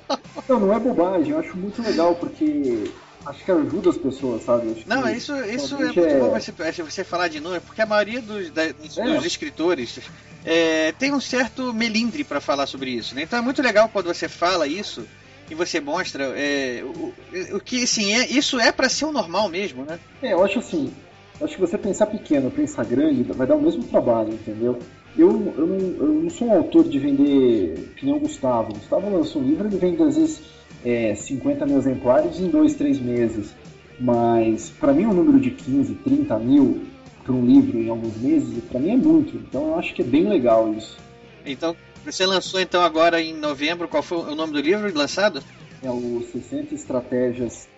Não, 0.49 0.61
não 0.61 0.73
é 0.73 0.79
bobagem, 0.79 1.33
eu 1.33 1.39
acho 1.39 1.57
muito 1.57 1.83
legal 1.83 2.15
porque 2.15 2.91
acho 3.27 3.45
que 3.45 3.51
ajuda 3.51 3.91
as 3.91 3.97
pessoas, 3.97 4.45
sabe? 4.45 4.85
Não, 4.87 5.09
isso, 5.11 5.35
isso 5.45 5.75
é 5.75 5.79
muito 5.79 6.01
é... 6.01 6.19
bom 6.19 6.31
você, 6.31 6.53
você 6.83 7.05
falar 7.05 7.29
de 7.29 7.41
número, 7.41 7.61
porque 7.63 7.83
a 7.83 7.87
maioria 7.87 8.23
dos, 8.23 8.51
da, 8.51 8.71
dos 8.71 8.97
é. 8.99 9.27
escritores 9.27 9.99
é, 10.45 10.93
tem 10.93 11.13
um 11.13 11.21
certo 11.21 11.75
melindre 11.75 12.23
para 12.23 12.41
falar 12.41 12.67
sobre 12.67 12.91
isso. 12.91 13.15
Né? 13.15 13.23
Então 13.23 13.39
é 13.39 13.43
muito 13.43 13.61
legal 13.61 13.89
quando 13.89 14.07
você 14.07 14.29
fala 14.29 14.67
isso 14.67 15.07
e 15.51 15.55
você 15.55 15.81
mostra 15.81 16.33
é, 16.37 16.83
o, 16.85 17.13
o 17.57 17.61
que 17.61 17.83
assim, 17.83 18.15
é, 18.15 18.27
isso 18.29 18.61
é 18.61 18.71
para 18.71 18.89
ser 18.89 19.05
o 19.05 19.13
normal 19.13 19.49
mesmo, 19.49 19.85
né? 19.85 19.99
É, 20.23 20.33
eu 20.33 20.45
acho 20.45 20.61
assim, 20.61 20.93
acho 21.41 21.55
que 21.55 21.61
você 21.61 21.77
pensar 21.77 22.07
pequeno, 22.07 22.51
pensar 22.51 22.85
grande, 22.85 23.25
vai 23.25 23.47
dar 23.47 23.57
o 23.57 23.63
mesmo 23.63 23.83
trabalho, 23.85 24.33
entendeu? 24.33 24.79
Eu, 25.19 25.55
eu, 25.57 25.67
não, 25.67 25.79
eu 25.79 26.23
não 26.23 26.31
sou 26.31 26.49
um 26.49 26.53
autor 26.53 26.85
de 26.85 26.99
vender 26.99 27.93
que 27.97 28.05
nem 28.05 28.15
o 28.15 28.21
Gustavo. 28.21 28.73
O 28.73 28.75
Gustavo 28.75 29.11
lança 29.11 29.39
um 29.39 29.43
livro, 29.43 29.67
ele 29.67 29.79
vende 29.79 30.03
às 30.03 30.17
vezes 30.17 30.43
é, 30.85 31.15
50 31.15 31.65
mil 31.65 31.79
exemplares 31.79 32.39
em 32.39 32.49
dois, 32.49 32.75
três 32.75 33.01
meses. 33.01 33.55
Mas 33.99 34.69
para 34.69 34.93
mim 34.93 35.07
um 35.07 35.15
número 35.15 35.41
de 35.41 35.51
15, 35.51 35.95
30 35.95 36.39
mil 36.39 36.83
para 37.25 37.33
um 37.33 37.45
livro 37.45 37.79
em 37.79 37.89
alguns 37.89 38.17
meses, 38.19 38.63
para 38.65 38.79
mim 38.79 38.91
é 38.91 38.97
muito. 38.97 39.37
Então 39.37 39.69
eu 39.69 39.79
acho 39.79 39.95
que 39.95 40.03
é 40.03 40.05
bem 40.05 40.29
legal 40.29 40.73
isso. 40.75 40.99
Então, 41.47 41.75
você 42.05 42.27
lançou 42.27 42.61
então 42.61 42.83
agora 42.83 43.21
em 43.21 43.35
novembro, 43.35 43.89
qual 43.89 44.03
foi 44.03 44.19
o 44.19 44.35
nome 44.35 44.53
do 44.53 44.61
livro 44.61 44.93
lançado? 44.97 45.43
É 45.83 45.91
o 45.91 46.23
60 46.31 46.75
Estratégias 46.75 47.69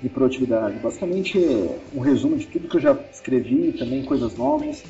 de 0.00 0.08
Produtividade. 0.08 0.78
Basicamente 0.78 1.36
é 1.36 1.78
um 1.94 2.00
resumo 2.00 2.36
de 2.36 2.46
tudo 2.46 2.68
que 2.68 2.76
eu 2.76 2.80
já 2.80 2.96
escrevi, 3.12 3.72
também 3.72 4.04
coisas 4.04 4.36
novas 4.36 4.84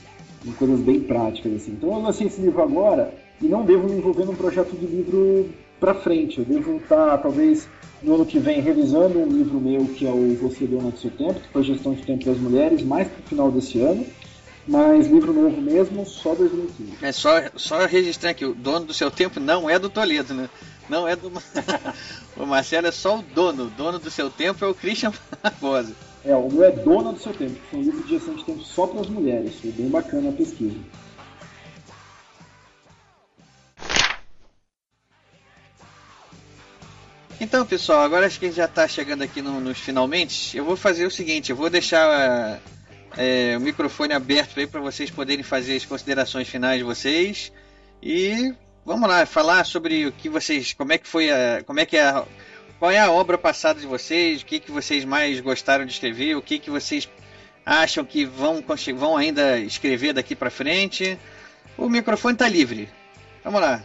em 0.44 0.52
coisas 0.52 0.80
bem 0.80 1.00
práticas, 1.00 1.52
assim. 1.54 1.72
Então 1.72 1.92
eu 1.92 2.00
lancei 2.00 2.26
esse 2.26 2.40
livro 2.40 2.62
agora 2.62 3.12
e 3.40 3.46
não 3.46 3.64
devo 3.64 3.88
me 3.88 3.96
envolver 3.96 4.24
num 4.24 4.34
projeto 4.34 4.76
de 4.76 4.86
livro 4.86 5.48
para 5.78 5.94
frente. 5.94 6.38
Eu 6.38 6.44
devo 6.44 6.76
estar, 6.76 7.18
talvez, 7.18 7.68
no 8.02 8.14
ano 8.14 8.26
que 8.26 8.38
vem, 8.38 8.60
revisando 8.60 9.18
um 9.18 9.28
livro 9.28 9.60
meu 9.60 9.86
que 9.86 10.06
é 10.06 10.10
o 10.10 10.36
Você 10.36 10.66
Dona 10.66 10.90
do 10.90 10.98
Seu 10.98 11.10
Tempo, 11.10 11.40
que 11.40 11.48
foi 11.48 11.62
Gestão 11.62 11.94
de 11.94 12.02
Tempo 12.02 12.24
das 12.24 12.38
Mulheres, 12.38 12.82
mais 12.82 13.08
para 13.08 13.20
o 13.20 13.28
final 13.28 13.50
desse 13.50 13.80
ano. 13.80 14.06
Mas 14.68 15.08
livro 15.08 15.32
novo 15.32 15.60
mesmo, 15.60 16.04
só 16.06 16.34
2015. 16.34 16.98
É 17.02 17.12
só, 17.12 17.30
só 17.56 17.86
registrar 17.86 18.30
aqui, 18.30 18.44
o 18.44 18.54
dono 18.54 18.86
do 18.86 18.94
seu 18.94 19.10
tempo 19.10 19.40
não 19.40 19.68
é 19.68 19.78
do 19.78 19.88
Toledo, 19.88 20.34
né? 20.34 20.48
Não 20.88 21.08
é 21.08 21.16
do. 21.16 21.32
o 22.36 22.46
Marcelo 22.46 22.86
é 22.86 22.92
só 22.92 23.18
o 23.18 23.22
dono. 23.22 23.64
O 23.64 23.70
dono 23.70 23.98
do 23.98 24.10
seu 24.10 24.28
tempo 24.30 24.64
é 24.64 24.68
o 24.68 24.74
Christian 24.74 25.12
Barbosa. 25.42 25.94
É, 26.24 26.34
o 26.34 26.50
meu 26.50 26.64
é 26.64 26.70
Dona 26.70 27.12
do 27.12 27.18
Seu 27.18 27.32
Tempo, 27.32 27.54
que 27.54 27.70
foi 27.70 27.78
um 27.78 27.82
livro 27.82 28.02
de 28.02 28.10
gestão 28.10 28.34
de 28.34 28.44
tempo 28.44 28.62
só 28.62 28.86
para 28.86 29.00
as 29.00 29.08
mulheres. 29.08 29.54
Foi 29.60 29.70
bem 29.72 29.88
bacana 29.88 30.28
a 30.28 30.32
pesquisa. 30.32 30.76
Então, 37.40 37.64
pessoal, 37.64 38.02
agora 38.02 38.26
acho 38.26 38.38
que 38.38 38.44
a 38.44 38.48
gente 38.48 38.58
já 38.58 38.66
está 38.66 38.86
chegando 38.86 39.22
aqui 39.22 39.40
no, 39.40 39.60
nos 39.60 39.78
finalmente. 39.78 40.56
Eu 40.56 40.64
vou 40.64 40.76
fazer 40.76 41.06
o 41.06 41.10
seguinte: 41.10 41.50
eu 41.50 41.56
vou 41.56 41.70
deixar 41.70 42.60
é, 43.16 43.56
o 43.56 43.60
microfone 43.60 44.12
aberto 44.12 44.60
aí 44.60 44.66
para 44.66 44.80
vocês 44.80 45.10
poderem 45.10 45.42
fazer 45.42 45.76
as 45.76 45.86
considerações 45.86 46.46
finais 46.48 46.78
de 46.78 46.84
vocês 46.84 47.50
e 48.02 48.54
vamos 48.84 49.08
lá 49.08 49.24
falar 49.24 49.64
sobre 49.64 50.06
o 50.06 50.12
que 50.12 50.28
vocês, 50.28 50.74
como 50.74 50.92
é 50.92 50.98
que 50.98 51.08
foi 51.08 51.30
a, 51.30 51.62
como 51.64 51.80
é 51.80 51.86
que 51.86 51.96
é 51.96 52.02
a, 52.02 52.24
qual 52.80 52.90
é 52.90 52.98
a 52.98 53.12
obra 53.12 53.36
passada 53.36 53.78
de 53.78 53.86
vocês, 53.86 54.40
o 54.40 54.46
que 54.46 54.58
que 54.58 54.70
vocês 54.70 55.04
mais 55.04 55.38
gostaram 55.38 55.84
de 55.84 55.92
escrever, 55.92 56.34
o 56.34 56.40
que 56.40 56.58
que 56.58 56.70
vocês 56.70 57.06
acham 57.64 58.02
que 58.06 58.24
vão 58.24 58.64
vão 58.96 59.18
ainda 59.18 59.58
escrever 59.58 60.14
daqui 60.14 60.34
para 60.34 60.50
frente. 60.50 61.18
O 61.76 61.90
microfone 61.90 62.34
está 62.34 62.48
livre. 62.48 62.88
Vamos 63.44 63.60
lá. 63.60 63.84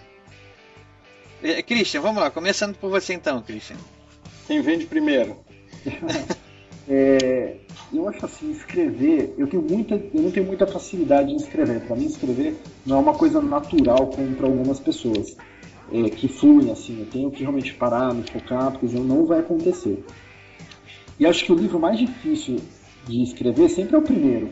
É, 1.43 1.61
Christian, 1.61 1.99
vamos 1.99 2.23
lá, 2.23 2.31
começando 2.31 2.77
por 2.77 2.89
você 2.89 3.13
então, 3.13 3.41
Christian. 3.41 3.75
Quem 4.47 4.61
vende 4.61 4.85
primeiro? 4.85 5.43
é, 6.87 7.57
eu 7.93 8.07
acho 8.07 8.25
assim, 8.25 8.51
escrever, 8.53 9.35
eu 9.37 9.45
tenho 9.47 9.61
muita, 9.61 9.95
eu 9.95 10.21
não 10.21 10.31
tenho 10.31 10.45
muita 10.45 10.65
facilidade 10.65 11.33
em 11.33 11.35
escrever. 11.35 11.81
Para 11.81 11.97
mim, 11.97 12.05
escrever 12.05 12.55
não 12.85 12.95
é 12.95 12.99
uma 13.01 13.13
coisa 13.13 13.41
natural 13.41 14.07
como 14.07 14.33
para 14.35 14.47
algumas 14.47 14.79
pessoas 14.79 15.35
é, 15.91 16.09
que 16.09 16.27
fluem 16.27 16.71
assim. 16.71 16.99
Eu 16.99 17.05
tenho 17.05 17.31
que 17.31 17.41
realmente 17.41 17.73
parar, 17.73 18.13
me 18.13 18.23
focar, 18.23 18.71
porque 18.71 18.87
senão 18.87 19.03
não 19.03 19.25
vai 19.25 19.39
acontecer. 19.39 20.03
E 21.19 21.25
acho 21.25 21.45
que 21.45 21.51
o 21.51 21.55
livro 21.55 21.79
mais 21.79 21.97
difícil 21.97 22.57
de 23.07 23.23
escrever 23.23 23.69
sempre 23.69 23.95
é 23.95 23.99
o 23.99 24.01
primeiro. 24.01 24.49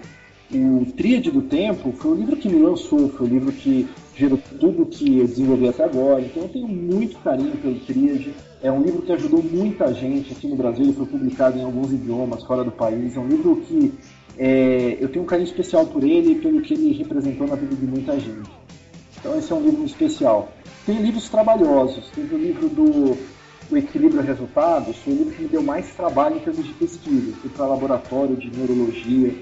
O 0.51 0.85
Tríade 0.95 1.31
do 1.31 1.41
Tempo 1.41 1.91
foi 1.93 2.11
o 2.11 2.15
livro 2.15 2.35
que 2.35 2.47
me 2.47 2.61
lançou, 2.61 3.09
foi 3.09 3.25
o 3.25 3.29
livro 3.29 3.51
que 3.51 3.87
gerou 4.15 4.39
tudo 4.59 4.85
que 4.85 5.17
eu 5.17 5.27
desenvolvi 5.27 5.67
até 5.67 5.83
agora. 5.83 6.21
Então 6.21 6.43
eu 6.43 6.49
tenho 6.49 6.67
muito 6.67 7.17
carinho 7.19 7.57
pelo 7.57 7.79
Tríade. 7.79 8.33
É 8.61 8.71
um 8.71 8.81
livro 8.81 9.01
que 9.01 9.11
ajudou 9.11 9.41
muita 9.41 9.93
gente 9.93 10.31
aqui 10.31 10.47
no 10.47 10.55
Brasil. 10.55 10.85
Ele 10.85 10.93
foi 10.93 11.05
publicado 11.05 11.57
em 11.57 11.63
alguns 11.63 11.91
idiomas 11.91 12.43
fora 12.43 12.63
do 12.63 12.71
país. 12.71 13.17
É 13.17 13.19
um 13.19 13.27
livro 13.27 13.57
que 13.67 13.93
é, 14.37 14.97
eu 14.99 15.09
tenho 15.09 15.23
um 15.23 15.27
carinho 15.27 15.47
especial 15.47 15.85
por 15.87 16.03
ele 16.03 16.33
e 16.33 16.35
pelo 16.35 16.61
que 16.61 16.73
ele 16.73 16.93
representou 16.93 17.47
na 17.47 17.55
vida 17.55 17.75
de 17.75 17.85
muita 17.85 18.19
gente. 18.19 18.49
Então 19.19 19.37
esse 19.37 19.51
é 19.51 19.55
um 19.55 19.61
livro 19.61 19.83
especial. 19.85 20.51
Tem 20.85 21.01
livros 21.01 21.29
trabalhosos. 21.29 22.09
Teve 22.09 22.35
o 22.35 22.37
livro 22.37 22.69
do 22.69 23.17
o 23.71 23.77
Equilíbrio 23.77 24.21
e 24.21 24.25
Resultados, 24.25 24.97
foi 24.97 25.13
o 25.13 25.17
livro 25.17 25.33
que 25.33 25.41
me 25.43 25.47
deu 25.47 25.63
mais 25.63 25.89
trabalho 25.95 26.35
em 26.35 26.39
termos 26.39 26.65
de 26.65 26.73
pesquisa. 26.73 27.29
Eu 27.29 27.35
fui 27.37 27.49
para 27.49 27.65
laboratório 27.65 28.35
de 28.35 28.51
neurologia, 28.55 29.33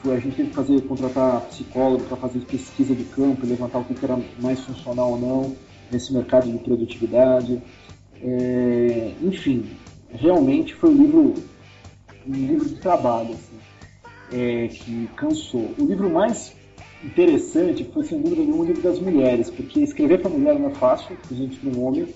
Fui, 0.00 0.14
a 0.14 0.18
gente 0.18 0.36
teve 0.36 0.48
que 0.48 0.54
fazer, 0.54 0.80
contratar 0.82 1.42
psicólogo 1.42 2.04
para 2.04 2.16
fazer 2.16 2.40
pesquisa 2.40 2.94
de 2.94 3.04
campo, 3.04 3.46
levantar 3.46 3.78
o 3.78 3.84
que 3.84 4.02
era 4.02 4.18
mais 4.40 4.60
funcional 4.60 5.12
ou 5.12 5.18
não 5.18 5.56
nesse 5.90 6.12
mercado 6.14 6.50
de 6.50 6.58
produtividade. 6.58 7.60
É, 8.22 9.12
enfim, 9.20 9.70
realmente 10.10 10.74
foi 10.74 10.90
um 10.90 10.96
livro, 10.96 11.34
um 12.26 12.32
livro 12.32 12.66
de 12.66 12.76
trabalho 12.76 13.34
assim, 13.34 13.58
é, 14.32 14.68
que 14.68 15.08
cansou. 15.14 15.74
O 15.78 15.84
livro 15.84 16.08
mais 16.08 16.55
interessante 17.04 17.84
foi, 17.92 18.04
sem 18.04 18.20
dúvida 18.20 18.42
nenhuma, 18.42 18.64
o 18.64 18.66
livro 18.66 18.82
das 18.82 18.98
mulheres, 18.98 19.50
porque 19.50 19.80
escrever 19.80 20.20
para 20.20 20.30
mulher 20.30 20.58
não 20.58 20.68
é 20.68 20.74
fácil, 20.74 21.16
gente 21.30 21.58
para 21.58 21.70
um 21.70 21.84
homem. 21.84 22.06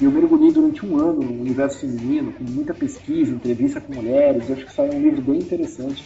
E 0.00 0.04
eu 0.04 0.10
mergulhei 0.10 0.50
durante 0.50 0.84
um 0.84 0.98
ano 0.98 1.22
no 1.22 1.40
universo 1.40 1.78
feminino, 1.80 2.32
com 2.32 2.42
muita 2.42 2.74
pesquisa, 2.74 3.32
entrevista 3.32 3.80
com 3.80 3.94
mulheres. 3.94 4.50
Acho 4.50 4.66
que 4.66 4.72
saiu 4.72 4.92
um 4.92 5.00
livro 5.00 5.22
bem 5.22 5.38
interessante 5.38 6.02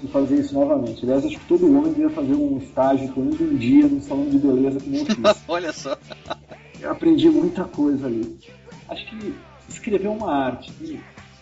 de 0.00 0.08
fazer 0.08 0.36
isso 0.36 0.54
novamente. 0.54 1.04
Aliás, 1.04 1.24
acho 1.24 1.38
que 1.38 1.46
todo 1.46 1.66
homem 1.66 1.92
devia 1.92 2.10
fazer 2.10 2.34
um 2.34 2.58
estágio, 2.58 3.12
pelo 3.12 3.26
menos 3.26 3.40
um 3.40 3.56
dia, 3.56 3.88
no 3.88 4.00
salão 4.00 4.28
de 4.28 4.38
beleza 4.38 4.78
nem 4.86 5.00
eu 5.00 5.06
fiz. 5.06 5.42
Olha 5.48 5.72
só. 5.72 5.96
Eu 6.80 6.90
aprendi 6.90 7.28
muita 7.30 7.64
coisa 7.64 8.06
ali. 8.06 8.36
Acho 8.88 9.06
que 9.06 9.34
escrever 9.68 10.08
uma 10.08 10.32
arte. 10.32 10.72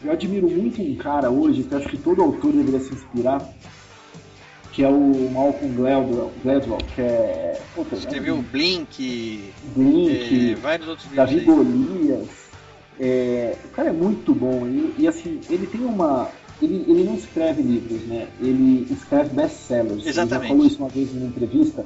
Eu 0.02 0.12
admiro 0.12 0.48
muito 0.48 0.80
um 0.80 0.94
cara 0.96 1.30
hoje, 1.30 1.64
que 1.64 1.74
acho 1.74 1.88
que 1.88 1.98
todo 1.98 2.22
autor 2.22 2.52
deveria 2.52 2.80
se 2.80 2.94
inspirar, 2.94 3.46
que 4.72 4.82
é 4.84 4.88
o 4.88 5.30
Malcolm 5.32 5.74
Gladwell, 5.74 6.32
Gladwell 6.42 6.78
que 6.94 7.00
é... 7.00 7.60
Puta, 7.74 7.96
Escreveu 7.96 8.36
é, 8.36 8.42
Blink, 8.42 9.52
Blink, 9.74 10.52
é, 10.52 10.54
vários 10.54 10.88
outros 10.88 11.08
Davi 11.12 11.40
Golias. 11.40 12.28
É, 12.98 13.56
o 13.64 13.68
cara 13.68 13.88
é 13.88 13.92
muito 13.92 14.34
bom 14.34 14.66
e, 14.66 14.94
e 14.98 15.08
assim, 15.08 15.40
ele 15.48 15.66
tem 15.66 15.80
uma, 15.80 16.28
ele, 16.62 16.84
ele 16.86 17.04
não 17.04 17.14
escreve 17.14 17.62
livros, 17.62 18.02
né? 18.02 18.28
Ele 18.40 18.86
escreve 18.90 19.30
best-sellers. 19.34 20.06
Exatamente. 20.06 20.34
Ele 20.34 20.42
já 20.42 20.48
falou 20.48 20.66
isso 20.66 20.78
uma 20.78 20.88
vez 20.88 21.14
numa 21.14 21.26
entrevista. 21.26 21.84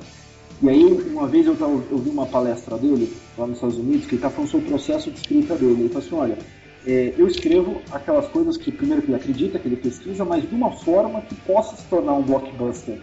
E 0.63 0.69
aí, 0.69 0.85
uma 0.85 1.27
vez 1.27 1.47
eu, 1.47 1.55
vi 1.55 2.11
uma 2.11 2.27
palestra 2.27 2.77
dele, 2.77 3.13
lá 3.37 3.47
nos 3.47 3.57
Estados 3.57 3.77
Unidos, 3.77 4.07
que 4.07 4.15
ele 4.15 4.17
está 4.17 4.31
falando 4.31 4.51
sobre 4.51 4.67
o 4.67 4.71
processo 4.71 5.11
de 5.11 5.19
escrita 5.19 5.55
dele. 5.57 5.83
Ele 5.83 5.89
falou 5.89 6.07
assim, 6.07 6.15
olha, 6.17 6.39
é, 6.87 7.15
eu 7.17 7.27
escrevo 7.27 7.81
aquelas 7.91 8.29
coisas 8.29 8.57
que, 8.57 8.71
primeiro, 8.71 9.03
que 9.03 9.09
ele 9.09 9.17
acredita, 9.17 9.59
que 9.59 9.67
ele 9.67 9.77
pesquisa, 9.77 10.25
mas 10.25 10.49
de 10.49 10.55
uma 10.55 10.71
forma 10.71 11.23
que 11.23 11.35
possa 11.35 11.77
se 11.77 11.85
tornar 11.85 12.13
um 12.15 12.23
blockbuster. 12.23 13.01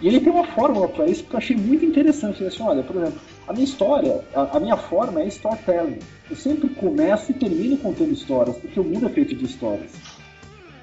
E 0.00 0.06
ele 0.06 0.20
tem 0.20 0.32
uma 0.32 0.46
fórmula 0.46 0.88
para 0.88 1.06
isso 1.06 1.24
que 1.24 1.34
eu 1.34 1.38
achei 1.38 1.56
muito 1.56 1.84
interessante. 1.84 2.44
Assim, 2.44 2.62
olha, 2.62 2.84
por 2.84 2.96
exemplo, 2.96 3.20
a 3.48 3.52
minha 3.52 3.64
história, 3.64 4.24
a, 4.32 4.56
a, 4.56 4.60
minha 4.60 4.76
forma 4.76 5.20
é 5.20 5.26
storytelling. 5.26 5.98
Eu 6.30 6.36
sempre 6.36 6.68
começo 6.68 7.32
e 7.32 7.34
termino 7.34 7.76
contando 7.78 8.12
histórias, 8.12 8.56
porque 8.56 8.78
o 8.78 8.84
mundo 8.84 9.06
é 9.06 9.08
feito 9.08 9.34
de 9.34 9.44
histórias. 9.44 9.90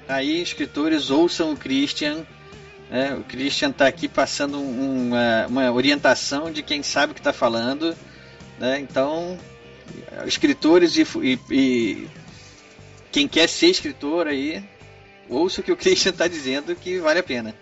Aí, 0.06 0.42
escritores, 0.42 1.10
ouçam 1.10 1.52
o 1.52 1.56
Christian. 1.56 2.26
Né? 2.90 3.14
O 3.14 3.24
Christian 3.24 3.70
está 3.70 3.86
aqui 3.86 4.06
passando 4.06 4.60
uma, 4.60 5.46
uma, 5.46 5.72
orientação 5.72 6.50
de 6.50 6.62
quem 6.62 6.82
sabe 6.82 7.12
o 7.12 7.14
que 7.14 7.20
está 7.20 7.32
falando. 7.32 7.96
Né? 8.58 8.80
Então, 8.80 9.38
escritores 10.26 10.96
e, 10.96 11.06
e, 11.22 11.38
e, 11.50 12.08
quem 13.16 13.26
quer 13.26 13.48
ser 13.48 13.68
escritor 13.68 14.26
aí, 14.26 14.62
ouça 15.30 15.62
o 15.62 15.64
que 15.64 15.72
o 15.72 15.76
Christian 15.76 16.10
está 16.10 16.28
dizendo 16.28 16.76
que 16.76 16.98
vale 16.98 17.18
a 17.18 17.22
pena. 17.22 17.54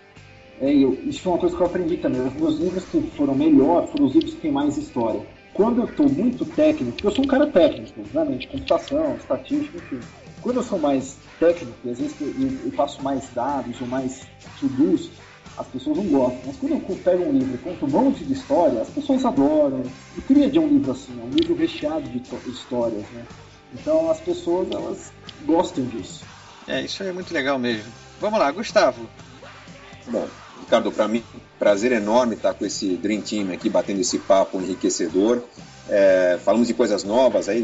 É, 0.59 0.69
eu, 0.69 0.99
isso 1.05 1.21
foi 1.21 1.31
uma 1.31 1.39
coisa 1.39 1.55
que 1.55 1.61
eu 1.61 1.67
aprendi 1.67 1.95
também. 1.95 2.19
Os 2.27 2.33
meus 2.33 2.59
livros 2.59 2.83
que 2.83 3.01
foram 3.15 3.33
melhores 3.33 3.89
foram 3.89 4.05
os 4.07 4.13
livros 4.13 4.33
que 4.33 4.41
têm 4.41 4.51
mais 4.51 4.77
história. 4.77 5.21
Quando 5.53 5.79
eu 5.79 5.85
estou 5.85 6.09
muito 6.09 6.43
técnico, 6.43 6.97
eu 7.01 7.09
sou 7.09 7.23
um 7.23 7.27
cara 7.29 7.47
técnico, 7.47 8.01
realmente, 8.11 8.47
computação, 8.47 9.15
estatística, 9.15 9.77
enfim. 9.77 10.01
Quando 10.41 10.57
eu 10.57 10.63
sou 10.63 10.77
mais 10.77 11.15
técnico, 11.39 11.89
às 11.89 11.99
vezes 11.99 12.13
eu, 12.19 12.65
eu 12.65 12.71
faço 12.73 13.01
mais 13.01 13.29
dados 13.33 13.79
ou 13.79 13.87
mais 13.87 14.23
to-dos, 14.59 15.09
as 15.57 15.67
pessoas 15.67 15.95
não 15.95 16.05
gostam. 16.07 16.41
Mas 16.47 16.57
quando 16.57 16.73
eu 16.73 16.97
pego 16.97 17.23
um 17.23 17.31
livro 17.31 17.55
e 17.55 17.57
conto 17.59 17.85
um 17.85 17.89
monte 17.89 18.25
de 18.25 18.33
história, 18.33 18.81
as 18.81 18.89
pessoas 18.89 19.23
adoram. 19.23 19.83
E 20.17 20.21
queria 20.21 20.49
de 20.49 20.59
um 20.59 20.67
livro 20.67 20.91
assim, 20.91 21.17
um 21.17 21.29
livro 21.29 21.55
recheado 21.55 22.09
de 22.09 22.21
histórias, 22.51 23.05
né? 23.13 23.23
Então 23.79 24.09
as 24.09 24.19
pessoas, 24.19 24.71
elas 24.71 25.11
gostam 25.45 25.85
disso. 25.85 26.23
É, 26.67 26.81
isso 26.81 27.03
é 27.03 27.11
muito 27.11 27.33
legal 27.33 27.59
mesmo. 27.59 27.91
Vamos 28.19 28.39
lá, 28.39 28.49
Gustavo. 28.51 29.07
Bom, 30.07 30.27
Ricardo, 30.59 30.91
para 30.91 31.07
mim, 31.07 31.23
prazer 31.59 31.91
enorme 31.91 32.35
estar 32.35 32.53
com 32.53 32.65
esse 32.65 32.95
Dream 32.95 33.21
Team 33.21 33.51
aqui, 33.51 33.69
batendo 33.69 34.01
esse 34.01 34.17
papo 34.19 34.59
enriquecedor. 34.59 35.43
É, 35.87 36.39
falamos 36.43 36.67
de 36.67 36.73
coisas 36.73 37.03
novas 37.03 37.47
aí, 37.47 37.63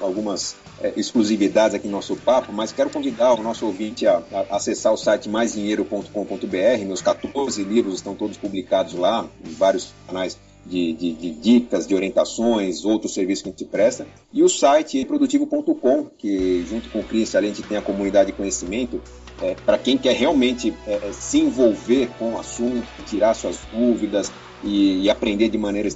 algumas 0.00 0.54
é, 0.80 0.92
exclusividades 0.96 1.74
aqui 1.74 1.86
no 1.88 1.92
nosso 1.94 2.14
papo, 2.14 2.52
mas 2.52 2.70
quero 2.70 2.90
convidar 2.90 3.32
o 3.32 3.42
nosso 3.42 3.66
ouvinte 3.66 4.06
a, 4.06 4.22
a 4.32 4.56
acessar 4.56 4.92
o 4.92 4.96
site 4.96 5.28
maisdinheiro.com.br. 5.28 6.84
Meus 6.86 7.02
14 7.02 7.64
livros 7.64 7.94
estão 7.94 8.14
todos 8.14 8.36
publicados 8.36 8.94
lá, 8.94 9.26
em 9.44 9.52
vários 9.52 9.92
canais 10.06 10.38
de, 10.66 10.92
de, 10.92 11.12
de, 11.12 11.30
dicas, 11.30 11.86
de 11.86 11.94
orientações, 11.94 12.84
outros 12.84 13.14
serviços 13.14 13.42
que 13.42 13.48
a 13.48 13.52
gente 13.52 13.64
presta. 13.64 14.06
E 14.32 14.42
o 14.42 14.48
site 14.48 15.04
produtivo.com, 15.04 16.06
que 16.18 16.64
junto 16.68 16.88
com 16.90 17.00
o 17.00 17.04
Cris, 17.04 17.34
além 17.34 17.52
de 17.52 17.62
ter 17.62 17.76
a 17.76 17.82
comunidade 17.82 18.30
de 18.30 18.36
conhecimento, 18.36 19.00
é, 19.42 19.54
para 19.54 19.78
quem 19.78 19.96
quer 19.96 20.14
realmente 20.14 20.74
é, 20.86 20.94
é, 20.94 21.12
se 21.12 21.38
envolver 21.38 22.08
com 22.18 22.34
o 22.34 22.38
assunto, 22.38 22.86
tirar 23.06 23.34
suas 23.34 23.58
dúvidas 23.72 24.30
e, 24.62 25.02
e 25.02 25.10
aprender 25.10 25.48
de 25.48 25.58
maneira 25.58 25.88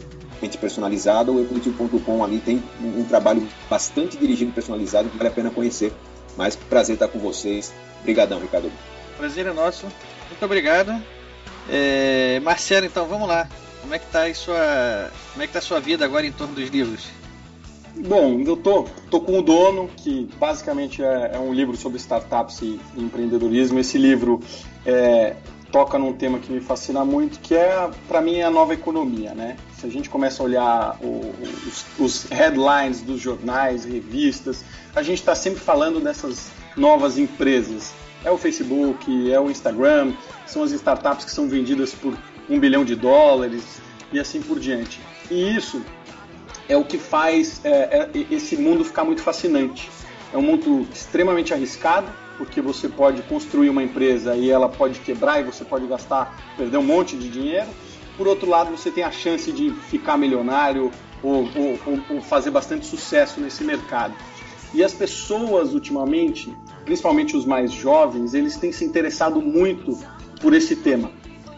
personalizada, 0.61 1.33
o 1.33 1.41
evolutivo.com 1.41 2.23
ali 2.23 2.39
tem 2.39 2.63
um, 2.79 3.01
um, 3.01 3.05
trabalho 3.05 3.49
bastante 3.69 4.19
dirigido 4.19 4.51
e 4.51 4.55
personalizado 4.55 5.09
que 5.09 5.17
vale 5.17 5.31
a 5.31 5.33
pena 5.33 5.51
conhecer. 5.51 5.91
Mas 6.37 6.55
prazer 6.55 6.95
estar 6.95 7.09
com 7.09 7.19
vocês. 7.19 7.73
Obrigadão, 8.01 8.41
Ricardo. 8.41 8.71
Prazer 9.17 9.47
é 9.47 9.53
nosso. 9.53 9.87
Muito 10.29 10.45
obrigado. 10.45 11.03
É, 11.71 12.41
Marcelo, 12.41 12.85
então 12.85 13.07
vamos 13.07 13.27
lá. 13.27 13.49
Como 13.85 13.95
é 13.95 13.99
que 13.99 14.17
a 14.17 14.35
sua, 14.35 15.11
como 15.33 15.43
é 15.43 15.47
que 15.47 15.53
tá 15.53 15.61
sua 15.61 15.79
vida 15.79 16.07
agora 16.07 16.27
em 16.27 16.33
torno 16.33 16.55
dos 16.55 16.71
livros? 16.71 17.07
Bom, 17.95 18.41
eu 18.41 18.57
tô, 18.57 18.87
tô 19.11 19.21
com 19.21 19.39
o 19.39 19.43
dono, 19.43 19.91
que 19.95 20.27
basicamente 20.41 21.03
é, 21.03 21.33
é 21.35 21.39
um 21.39 21.53
livro 21.53 21.77
sobre 21.77 21.99
startups 21.99 22.63
e 22.63 22.81
empreendedorismo. 22.97 23.79
Esse 23.79 23.99
livro 23.99 24.41
é, 24.87 25.37
toca 25.71 25.99
num 25.99 26.15
tema 26.15 26.39
que 26.39 26.51
me 26.51 26.63
fascina 26.63 27.05
muito, 27.05 27.39
que 27.41 27.55
é, 27.55 27.91
para 28.09 28.23
mim, 28.23 28.41
a 28.41 28.49
nova 28.49 28.73
economia, 28.73 29.35
né? 29.35 29.59
Se 29.79 29.87
a 29.87 29.91
gente 29.91 30.09
começa 30.09 30.43
a 30.43 30.47
olhar 30.47 30.97
o, 31.03 31.35
os, 31.69 31.85
os, 31.99 32.25
headlines 32.31 33.03
dos 33.03 33.21
jornais, 33.21 33.85
revistas, 33.85 34.65
a 34.97 35.03
gente 35.03 35.19
está 35.19 35.35
sempre 35.35 35.61
falando 35.61 36.01
dessas 36.01 36.51
novas 36.75 37.19
empresas. 37.19 37.93
É 38.25 38.31
o 38.31 38.39
Facebook, 38.39 39.31
é 39.31 39.39
o 39.39 39.51
Instagram, 39.51 40.15
são 40.47 40.63
as 40.63 40.73
startups 40.73 41.27
que 41.27 41.31
são 41.31 41.47
vendidas 41.47 41.95
por 41.95 42.17
um 42.49 42.59
bilhão 42.59 42.85
de 42.85 42.95
dólares 42.95 43.81
e 44.13 44.21
assim 44.21 44.41
por 44.41 44.59
diante. 44.59 45.01
E 45.31 45.57
isso 45.57 45.83
é 46.69 46.77
o 46.77 46.85
que 46.85 46.99
faz 46.99 47.61
é, 47.65 47.71
é, 47.71 48.11
esse 48.31 48.57
mundo 48.57 48.85
ficar 48.85 49.05
muito 49.05 49.23
fascinante. 49.23 49.91
É 50.33 50.37
um 50.39 50.43
mundo 50.43 50.87
extremamente 50.93 51.53
arriscado, 51.53 52.11
porque 52.37 52.61
você 52.61 52.89
pode 52.89 53.23
construir 53.23 53.71
uma 53.71 53.83
empresa 53.83 54.35
e 54.35 54.51
ela 54.51 54.69
pode 54.69 55.01
quebrar 55.01 55.41
e 55.41 55.45
você 55.45 55.65
pode 55.65 55.87
gastar, 55.87 56.55
perder 56.57 56.79
um 56.79 56.83
monte 56.83 57.17
de 57.17 57.29
dinheiro. 57.29 57.69
Por 58.17 58.27
outro 58.27 58.49
lado, 58.49 58.71
você 58.71 58.91
tem 58.91 59.05
a 59.05 59.11
chance 59.11 59.51
de 59.53 59.71
ficar 59.71 60.17
milionário 60.17 60.91
ou, 61.23 61.49
ou, 61.57 62.01
ou 62.11 62.21
fazer 62.21 62.51
bastante 62.51 62.87
sucesso 62.87 63.41
nesse 63.41 63.65
mercado. 63.65 64.15
E 64.73 64.83
as 64.83 64.93
pessoas 64.93 65.73
ultimamente, 65.73 66.55
principalmente 66.85 67.37
os 67.37 67.45
mais 67.45 67.73
jovens, 67.73 68.35
eles 68.35 68.57
têm 68.57 68.73
se 68.73 68.85
interessado 68.85 69.41
muito 69.41 69.97
por 70.41 70.53
esse 70.53 70.75
tema. 70.75 71.13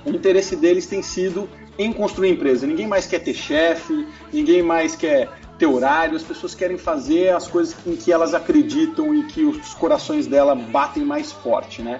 O 0.06 0.10
interesse 0.10 0.54
deles 0.54 0.86
tem 0.86 1.02
sido 1.02 1.48
em 1.76 1.92
construir 1.92 2.30
empresa. 2.30 2.66
Ninguém 2.66 2.86
mais 2.86 3.06
quer 3.06 3.18
ter 3.18 3.34
chefe, 3.34 4.06
ninguém 4.32 4.62
mais 4.62 4.94
quer 4.94 5.28
ter 5.58 5.66
horário, 5.66 6.16
as 6.16 6.22
pessoas 6.22 6.54
querem 6.54 6.78
fazer 6.78 7.34
as 7.34 7.48
coisas 7.48 7.74
em 7.86 7.96
que 7.96 8.12
elas 8.12 8.32
acreditam 8.32 9.14
e 9.14 9.24
que 9.24 9.42
os 9.42 9.74
corações 9.74 10.26
dela 10.26 10.54
batem 10.54 11.04
mais 11.04 11.32
forte, 11.32 11.82
né? 11.82 11.98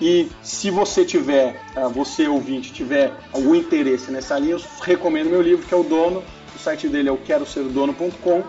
E 0.00 0.28
se 0.42 0.70
você 0.70 1.04
tiver, 1.04 1.60
ah, 1.76 1.88
você 1.88 2.26
ouvinte, 2.26 2.72
tiver 2.72 3.12
algum 3.32 3.54
interesse 3.54 4.10
nessa 4.10 4.38
linha, 4.38 4.54
eu 4.54 4.60
recomendo 4.80 5.30
meu 5.30 5.42
livro, 5.42 5.66
que 5.66 5.74
é 5.74 5.76
o 5.76 5.84
Dono. 5.84 6.24
O 6.56 6.58
site 6.58 6.88
dele 6.88 7.08
é 7.08 7.12
o 7.12 7.18
quero 7.18 7.46
ser 7.46 7.64
dono.com. 7.64 8.42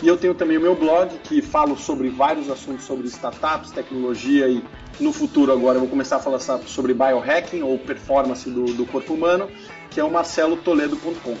E 0.00 0.06
eu 0.06 0.16
tenho 0.16 0.34
também 0.34 0.56
o 0.56 0.60
meu 0.60 0.76
blog, 0.76 1.10
que 1.24 1.42
falo 1.42 1.76
sobre 1.76 2.08
vários 2.08 2.48
assuntos 2.48 2.84
sobre 2.84 3.08
startups, 3.08 3.72
tecnologia 3.72 4.48
e 4.48 4.62
no 5.00 5.12
futuro 5.12 5.52
agora 5.52 5.76
eu 5.76 5.80
vou 5.80 5.88
começar 5.88 6.16
a 6.16 6.20
falar 6.20 6.40
sobre 6.40 6.92
biohacking 6.92 7.62
ou 7.62 7.78
performance 7.78 8.48
do, 8.48 8.64
do 8.66 8.86
corpo 8.86 9.14
humano, 9.14 9.48
que 9.90 10.00
é 10.00 10.04
o 10.04 10.10
marcelotoledo.com. 10.10 11.36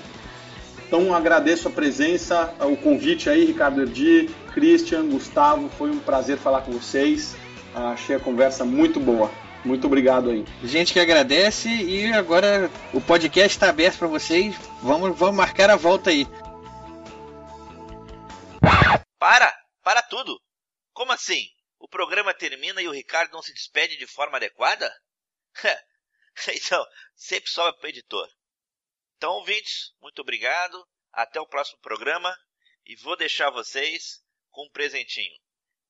Então 0.86 1.14
agradeço 1.14 1.68
a 1.68 1.70
presença, 1.70 2.54
o 2.60 2.76
convite 2.76 3.28
aí, 3.28 3.44
Ricardo 3.44 3.82
Erdi, 3.82 4.30
Christian, 4.52 5.06
Gustavo, 5.06 5.68
foi 5.76 5.90
um 5.90 5.98
prazer 5.98 6.38
falar 6.38 6.62
com 6.62 6.72
vocês. 6.72 7.36
Achei 7.74 8.16
a 8.16 8.20
conversa 8.20 8.64
muito 8.64 8.98
boa. 8.98 9.30
Muito 9.64 9.86
obrigado 9.86 10.30
aí. 10.30 10.44
Gente 10.64 10.92
que 10.92 11.00
agradece 11.00 11.68
e 11.68 12.12
agora 12.12 12.70
o 12.92 13.00
podcast 13.00 13.50
está 13.50 13.68
aberto 13.68 13.98
para 13.98 14.08
vocês. 14.08 14.54
Vamos, 14.82 15.16
vamos 15.18 15.36
marcar 15.36 15.68
a 15.68 15.76
volta 15.76 16.10
aí. 16.10 16.26
Para! 19.18 19.52
Para 19.82 20.02
tudo! 20.02 20.40
Como 20.92 21.12
assim? 21.12 21.48
O 21.78 21.88
programa 21.88 22.34
termina 22.34 22.80
e 22.82 22.88
o 22.88 22.92
Ricardo 22.92 23.32
não 23.32 23.42
se 23.42 23.52
despede 23.52 23.96
de 23.96 24.06
forma 24.06 24.36
adequada? 24.36 24.92
então, 26.54 26.84
sempre 27.14 27.50
sobe 27.50 27.78
para 27.78 27.86
o 27.86 27.90
editor. 27.90 28.28
Então, 29.16 29.32
ouvintes, 29.32 29.92
muito 30.00 30.20
obrigado. 30.20 30.86
Até 31.12 31.40
o 31.40 31.46
próximo 31.46 31.80
programa. 31.80 32.36
E 32.84 32.96
vou 32.96 33.16
deixar 33.16 33.50
vocês 33.50 34.22
com 34.50 34.64
um 34.66 34.70
presentinho. 34.70 35.36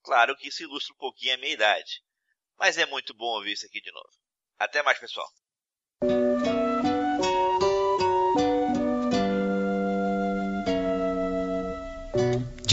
Claro 0.03 0.37
que 0.37 0.49
isso 0.49 0.63
ilustra 0.63 0.95
um 0.95 0.99
pouquinho 0.99 1.35
a 1.35 1.39
minha 1.39 1.53
idade. 1.53 2.03
Mas 2.57 2.79
é 2.79 2.87
muito 2.87 3.15
bom 3.15 3.37
ouvir 3.37 3.53
isso 3.53 3.67
aqui 3.67 3.81
de 3.81 3.93
novo. 3.93 4.11
Até 4.59 4.83
mais, 4.83 4.99
pessoal. 4.99 5.29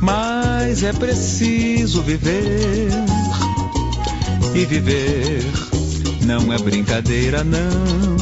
Mas 0.00 0.82
é 0.82 0.92
preciso 0.92 2.02
viver 2.02 2.90
e 4.54 4.64
viver 4.64 5.44
não 6.22 6.52
é 6.52 6.58
brincadeira, 6.58 7.42
não. 7.42 8.16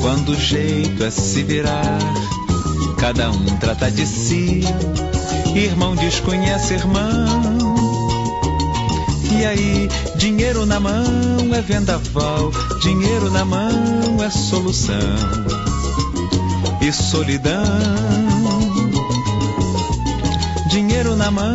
Quando 0.00 0.30
o 0.30 0.40
jeito 0.40 1.04
é 1.04 1.10
se 1.10 1.42
virar, 1.42 1.98
cada 2.98 3.30
um 3.30 3.44
trata 3.58 3.90
de 3.90 4.06
si. 4.06 4.62
Irmão 5.54 5.94
desconhece 5.94 6.74
irmão. 6.74 7.76
E 9.38 9.44
aí, 9.44 9.88
dinheiro 10.16 10.66
na 10.66 10.80
mão 10.80 11.54
é 11.54 11.60
vendaval, 11.60 12.50
dinheiro 12.82 13.30
na 13.30 13.44
mão 13.44 14.22
é 14.22 14.30
solução. 14.30 14.94
E 16.80 16.92
solidão 16.92 18.23
Dinheiro 20.74 21.14
na 21.14 21.30
mão 21.30 21.54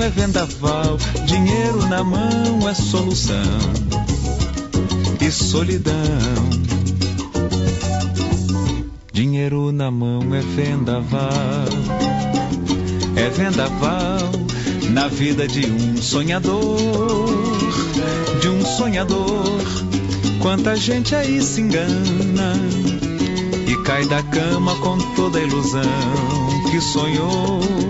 é 0.00 0.08
vendaval, 0.08 0.96
dinheiro 1.26 1.88
na 1.88 2.04
mão 2.04 2.68
é 2.68 2.72
solução. 2.72 3.34
E 5.20 5.28
solidão. 5.28 5.92
Dinheiro 9.12 9.72
na 9.72 9.90
mão 9.90 10.22
é 10.32 10.40
vendaval, 10.40 11.66
é 13.16 13.28
vendaval 13.30 14.30
na 14.90 15.08
vida 15.08 15.48
de 15.48 15.66
um 15.66 16.00
sonhador, 16.00 17.26
de 18.40 18.48
um 18.50 18.64
sonhador. 18.64 19.64
Quanta 20.40 20.76
gente 20.76 21.12
aí 21.16 21.42
se 21.42 21.60
engana 21.60 22.54
e 23.66 23.76
cai 23.82 24.06
da 24.06 24.22
cama 24.22 24.76
com 24.76 24.96
toda 25.16 25.40
a 25.40 25.42
ilusão 25.42 25.82
que 26.70 26.80
sonhou 26.80 27.89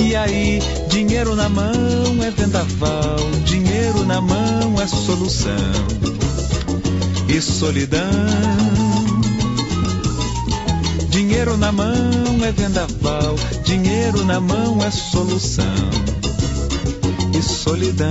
e 0.00 0.16
aí, 0.16 0.60
dinheiro 0.88 1.36
na 1.36 1.48
mão 1.48 2.22
é 2.22 2.30
vendaval, 2.30 3.16
dinheiro 3.44 4.04
na 4.04 4.20
mão 4.20 4.80
é 4.80 4.86
solução. 4.86 5.50
E 7.28 7.40
solidão. 7.40 8.00
Dinheiro 11.10 11.56
na 11.56 11.70
mão 11.70 12.44
é 12.44 12.50
vendaval, 12.50 13.36
dinheiro 13.64 14.24
na 14.24 14.40
mão 14.40 14.82
é 14.82 14.90
solução. 14.90 15.64
E 17.38 17.42
solidão. 17.42 18.10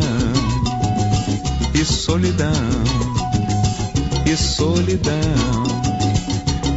E 1.74 1.84
solidão. 1.84 2.50
E 4.26 4.38
solidão. 4.38 5.14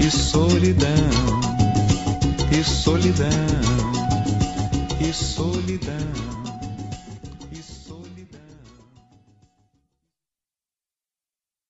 E 0.01 0.11
solidão. 0.11 1.11
E 2.51 2.65
solidão. 2.65 3.72